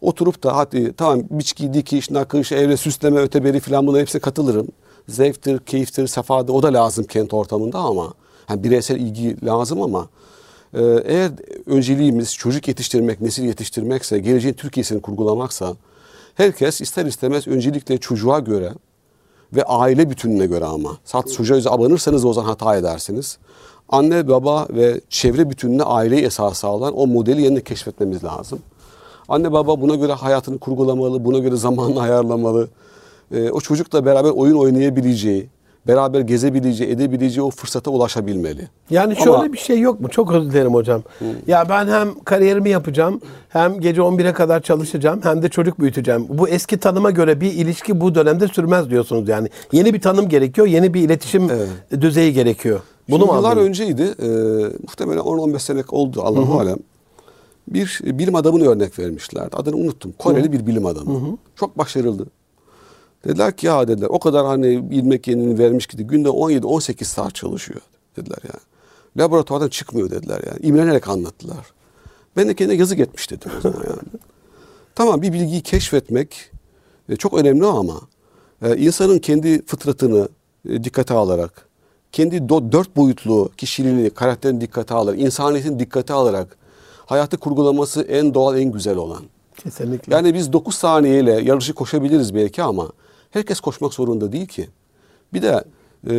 oturup 0.00 0.42
da 0.42 0.56
hadi 0.56 0.92
tamam 0.92 1.22
biçki, 1.30 1.74
dikiş, 1.74 2.10
nakış, 2.10 2.52
evre 2.52 2.76
süsleme, 2.76 3.20
öteberi 3.20 3.60
falan 3.60 3.86
bunların 3.86 4.00
hepsine 4.00 4.20
katılırım. 4.20 4.68
Zevktir, 5.08 5.58
keyiftir, 5.58 6.06
sefadır 6.06 6.52
o 6.52 6.62
da 6.62 6.72
lazım 6.72 7.04
kent 7.04 7.34
ortamında 7.34 7.78
ama 7.78 8.14
yani 8.50 8.64
bireysel 8.64 8.96
ilgi 8.96 9.46
lazım 9.46 9.82
ama 9.82 10.08
e, 10.74 10.82
eğer 11.04 11.32
önceliğimiz 11.66 12.34
çocuk 12.34 12.68
yetiştirmek, 12.68 13.20
nesil 13.20 13.44
yetiştirmekse, 13.44 14.18
geleceğin 14.18 14.54
Türkiye'sini 14.54 15.00
kurgulamaksa 15.00 15.74
herkes 16.34 16.80
ister 16.80 17.06
istemez 17.06 17.48
öncelikle 17.48 17.98
çocuğa 17.98 18.38
göre 18.38 18.72
ve 19.52 19.62
aile 19.62 20.10
bütününe 20.10 20.46
göre 20.46 20.64
ama. 20.64 20.98
Sat 21.04 21.32
çocuğa 21.32 21.72
abanırsanız 21.72 22.24
o 22.24 22.32
zaman 22.32 22.48
hata 22.48 22.76
edersiniz. 22.76 23.38
Anne, 23.88 24.28
baba 24.28 24.66
ve 24.70 25.00
çevre 25.08 25.50
bütününe 25.50 25.82
aileyi 25.82 26.22
esas 26.22 26.64
alan 26.64 26.98
o 26.98 27.06
modeli 27.06 27.42
yerine 27.42 27.60
keşfetmemiz 27.60 28.24
lazım. 28.24 28.58
Anne 29.28 29.52
baba 29.52 29.80
buna 29.80 29.94
göre 29.94 30.12
hayatını 30.12 30.58
kurgulamalı, 30.58 31.24
buna 31.24 31.38
göre 31.38 31.56
zamanını 31.66 32.00
ayarlamalı. 32.00 32.68
Ee, 33.34 33.50
o 33.50 33.60
çocukla 33.60 34.04
beraber 34.04 34.30
oyun 34.30 34.56
oynayabileceği, 34.56 35.48
beraber 35.86 36.20
gezebileceği, 36.20 36.90
edebileceği 36.90 37.44
o 37.44 37.50
fırsata 37.50 37.90
ulaşabilmeli. 37.90 38.68
Yani 38.90 39.14
Ama- 39.20 39.24
şöyle 39.38 39.52
bir 39.52 39.58
şey 39.58 39.80
yok 39.80 40.00
mu? 40.00 40.08
Çok 40.08 40.32
özür 40.32 40.52
dilerim 40.52 40.74
hocam. 40.74 41.02
Ya 41.46 41.68
ben 41.68 41.86
hem 41.86 42.20
kariyerimi 42.24 42.70
yapacağım, 42.70 43.20
hem 43.48 43.80
gece 43.80 44.00
11'e 44.02 44.32
kadar 44.32 44.60
çalışacağım, 44.62 45.20
hem 45.22 45.42
de 45.42 45.48
çocuk 45.48 45.80
büyüteceğim. 45.80 46.26
Bu 46.28 46.48
eski 46.48 46.78
tanıma 46.78 47.10
göre 47.10 47.40
bir 47.40 47.52
ilişki 47.52 48.00
bu 48.00 48.14
dönemde 48.14 48.48
sürmez 48.48 48.90
diyorsunuz 48.90 49.28
yani. 49.28 49.48
Yeni 49.72 49.94
bir 49.94 50.00
tanım 50.00 50.28
gerekiyor, 50.28 50.66
yeni 50.66 50.94
bir 50.94 51.00
iletişim 51.00 51.50
düzeyi 52.00 52.32
gerekiyor. 52.32 52.80
Bunu 53.08 53.18
Şimdi 53.18 53.30
mu 53.30 53.36
yıllar 53.36 53.50
anladın? 53.52 53.66
önceydi, 53.66 54.02
e, 54.02 54.28
muhtemelen 54.82 55.20
10-15 55.20 55.62
sene 55.62 55.82
oldu 55.90 56.22
Allahu 56.22 56.60
alem. 56.60 56.76
Bir 57.68 58.00
bilim 58.04 58.34
adamını 58.34 58.68
örnek 58.68 58.98
vermişlerdi. 58.98 59.56
Adını 59.56 59.76
unuttum. 59.76 60.12
Koreli 60.18 60.52
bir 60.52 60.66
bilim 60.66 60.86
adamı. 60.86 61.38
Çok 61.56 61.78
başarılı. 61.78 62.26
Dediler 63.24 63.56
ki 63.56 63.66
ya 63.66 63.88
dediler 63.88 64.08
o 64.10 64.18
kadar 64.18 64.46
hani 64.46 64.66
ilmek 64.90 65.28
yenini 65.28 65.58
vermiş 65.58 65.86
ki 65.86 65.96
günde 65.96 66.28
17-18 66.28 67.04
saat 67.04 67.34
çalışıyor 67.34 67.80
dediler 68.16 68.38
yani. 68.44 68.62
Laboratuvardan 69.16 69.68
çıkmıyor 69.68 70.10
dediler 70.10 70.40
yani. 70.46 70.58
İmrenerek 70.62 71.08
anlattılar. 71.08 71.66
Ben 72.36 72.48
de 72.48 72.54
kendine 72.54 72.78
yazık 72.78 72.98
etmiş 72.98 73.30
dedim 73.30 73.50
o 73.58 73.60
zaman 73.60 73.84
yani. 73.84 73.98
Tamam 74.94 75.22
bir 75.22 75.32
bilgiyi 75.32 75.60
keşfetmek 75.60 76.50
e, 77.08 77.16
çok 77.16 77.34
önemli 77.34 77.66
ama 77.66 78.00
e, 78.62 78.76
insanın 78.76 79.18
kendi 79.18 79.66
fıtratını 79.66 80.28
e, 80.68 80.84
dikkate 80.84 81.14
alarak, 81.14 81.68
kendi 82.12 82.48
dört 82.48 82.96
boyutlu 82.96 83.50
kişiliğini, 83.56 84.10
karakterini 84.10 84.60
dikkate 84.60 84.94
alarak, 84.94 85.20
insaniyetini 85.20 85.78
dikkate 85.78 86.12
alarak 86.12 86.56
hayatı 87.06 87.36
kurgulaması 87.36 88.02
en 88.02 88.34
doğal, 88.34 88.58
en 88.58 88.72
güzel 88.72 88.96
olan. 88.96 89.22
Kesinlikle. 89.56 90.14
Yani 90.14 90.34
biz 90.34 90.52
9 90.52 90.74
saniyeyle 90.74 91.32
yarışı 91.32 91.74
koşabiliriz 91.74 92.34
belki 92.34 92.62
ama 92.62 92.88
herkes 93.34 93.60
koşmak 93.60 93.94
zorunda 93.94 94.32
değil 94.32 94.46
ki. 94.46 94.68
Bir 95.32 95.42
de 95.42 95.64
e, 96.10 96.14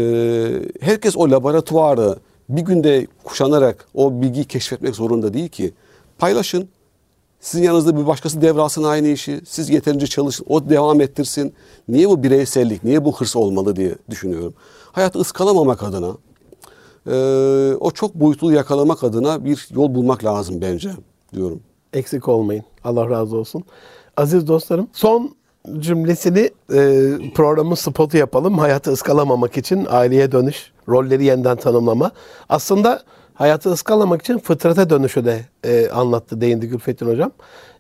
herkes 0.82 1.18
o 1.18 1.32
laboratuvarı 1.32 2.16
bir 2.50 2.62
günde 2.62 3.08
kuşanarak 3.24 3.88
o 3.94 4.22
bilgiyi 4.22 4.46
keşfetmek 4.46 4.96
zorunda 4.96 5.34
değil 5.34 5.50
ki. 5.50 5.74
Paylaşın. 6.18 6.70
Sizin 7.40 7.64
yanınızda 7.64 7.98
bir 7.98 8.08
başkası 8.08 8.42
devralsın 8.42 8.84
aynı 8.84 9.08
işi. 9.08 9.42
Siz 9.46 9.70
yeterince 9.70 10.08
çalışın. 10.08 10.46
O 10.50 10.70
devam 10.70 11.02
ettirsin. 11.02 11.54
Niye 11.88 12.10
bu 12.10 12.24
bireysellik, 12.24 12.84
niye 12.84 13.06
bu 13.06 13.20
hırs 13.20 13.36
olmalı 13.36 13.76
diye 13.76 13.96
düşünüyorum. 14.10 14.54
Hayatı 14.92 15.20
ıskalamamak 15.20 15.84
adına, 15.84 16.18
e, 17.08 17.16
o 17.80 17.92
çok 17.92 18.16
boyutlu 18.16 18.52
yakalamak 18.52 19.04
adına 19.04 19.46
bir 19.46 19.68
yol 19.72 19.96
bulmak 19.96 20.24
lazım 20.24 20.62
bence 20.62 20.92
diyorum. 21.34 21.60
Eksik 21.94 22.28
olmayın. 22.28 22.64
Allah 22.84 23.10
razı 23.10 23.38
olsun. 23.38 23.64
Aziz 24.18 24.48
dostlarım, 24.48 24.88
son 24.94 25.36
cümlesini 25.80 26.50
e, 26.74 27.12
programın 27.36 27.76
spotu 27.76 28.18
yapalım. 28.18 28.58
Hayatı 28.58 28.92
ıskalamamak 28.92 29.58
için 29.58 29.88
aileye 29.90 30.32
dönüş, 30.32 30.72
rolleri 30.90 31.26
yeniden 31.26 31.58
tanımlama. 31.58 32.12
Aslında 32.50 33.02
hayatı 33.34 33.72
ıskalamak 33.72 34.22
için 34.22 34.38
fıtrata 34.38 34.90
dönüşü 34.90 35.26
de 35.26 35.46
e, 35.64 35.90
anlattı, 35.90 36.42
değindi 36.42 36.68
Gülfettin 36.68 37.08
Hocam. 37.08 37.32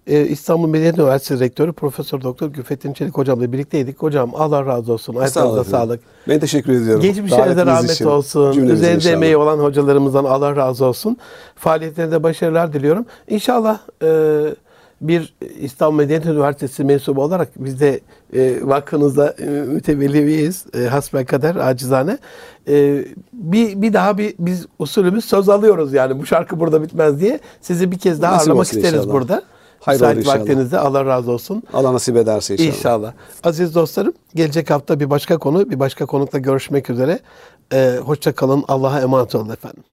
E, 0.08 0.26
İstanbul 0.26 0.68
Medeniyet 0.68 0.98
Üniversitesi 0.98 1.44
Rektörü 1.44 1.74
Profesör 1.74 2.22
Doktor 2.22 2.48
Gülfettin 2.48 2.94
Çelik 2.94 3.18
Hocamla 3.18 3.52
birlikteydik. 3.52 4.02
Hocam 4.02 4.32
Allah 4.36 4.66
razı 4.66 4.94
olsun. 4.94 5.16
Ayaklarınıza 5.16 5.64
sağlık. 5.64 6.00
Ben 6.28 6.40
teşekkür 6.40 6.74
ediyorum. 6.74 7.04
Davetiniz 7.04 7.66
rahmet 7.66 7.92
için, 7.92 8.06
olsun. 8.06 8.68
Üzerinde 8.68 9.12
emeği 9.12 9.38
olan 9.38 9.60
hocalarımızdan 9.60 10.24
Allah 10.24 10.56
razı 10.56 10.86
olsun. 10.86 11.18
Faaliyetlerinde 11.56 12.24
başarılar 12.24 12.74
diliyorum. 12.74 13.06
İnşallah 13.28 13.80
e, 14.04 14.08
bir 15.02 15.36
İstanbul 15.60 15.98
Medeniyet 15.98 16.26
Üniversitesi 16.26 16.84
mensubu 16.84 17.22
olarak 17.22 17.50
biz 17.56 17.80
de 17.80 18.00
e, 18.34 18.60
vakfınızda 18.62 19.30
e, 19.32 19.46
mütevelliyiz. 19.46 20.66
E, 20.74 20.86
hasbelkader, 20.86 21.56
acizane. 21.56 22.18
E, 22.68 23.06
bir, 23.34 23.82
bir 23.82 23.94
daha 23.94 24.18
bir 24.18 24.36
biz 24.40 24.66
usulümüz 24.80 25.26
söz 25.26 25.50
alıyoruz 25.50 25.94
yani 25.94 26.20
bu 26.20 26.26
şarkı 26.26 26.60
burada 26.60 26.84
bitmez 26.84 27.20
diye. 27.20 27.40
Sizi 27.62 27.92
bir 27.92 27.98
kez 27.98 28.22
daha 28.22 28.32
Nasip 28.34 28.48
ağırlamak 28.48 28.66
isteriz 28.66 28.94
inşallah. 28.94 29.14
burada. 29.14 29.44
Hayır 29.80 30.00
Müsait 30.02 30.18
inşallah. 30.18 30.40
vaktinizde 30.40 30.80
Allah 30.80 31.06
razı 31.06 31.32
olsun. 31.32 31.64
Allah 31.74 31.94
nasip 31.94 32.18
ederse 32.18 32.54
inşallah. 32.54 32.76
İnşallah. 32.78 33.14
Aziz 33.44 33.76
dostlarım, 33.76 34.14
gelecek 34.36 34.70
hafta 34.70 35.00
bir 35.00 35.10
başka 35.10 35.38
konu, 35.38 35.70
bir 35.70 35.80
başka 35.80 36.06
konukla 36.06 36.40
görüşmek 36.40 36.90
üzere. 36.90 37.20
Ee, 37.74 38.00
hoşça 38.06 38.36
kalın. 38.36 38.64
Allah'a 38.68 39.02
emanet 39.02 39.36
olun 39.36 39.50
efendim. 39.50 39.84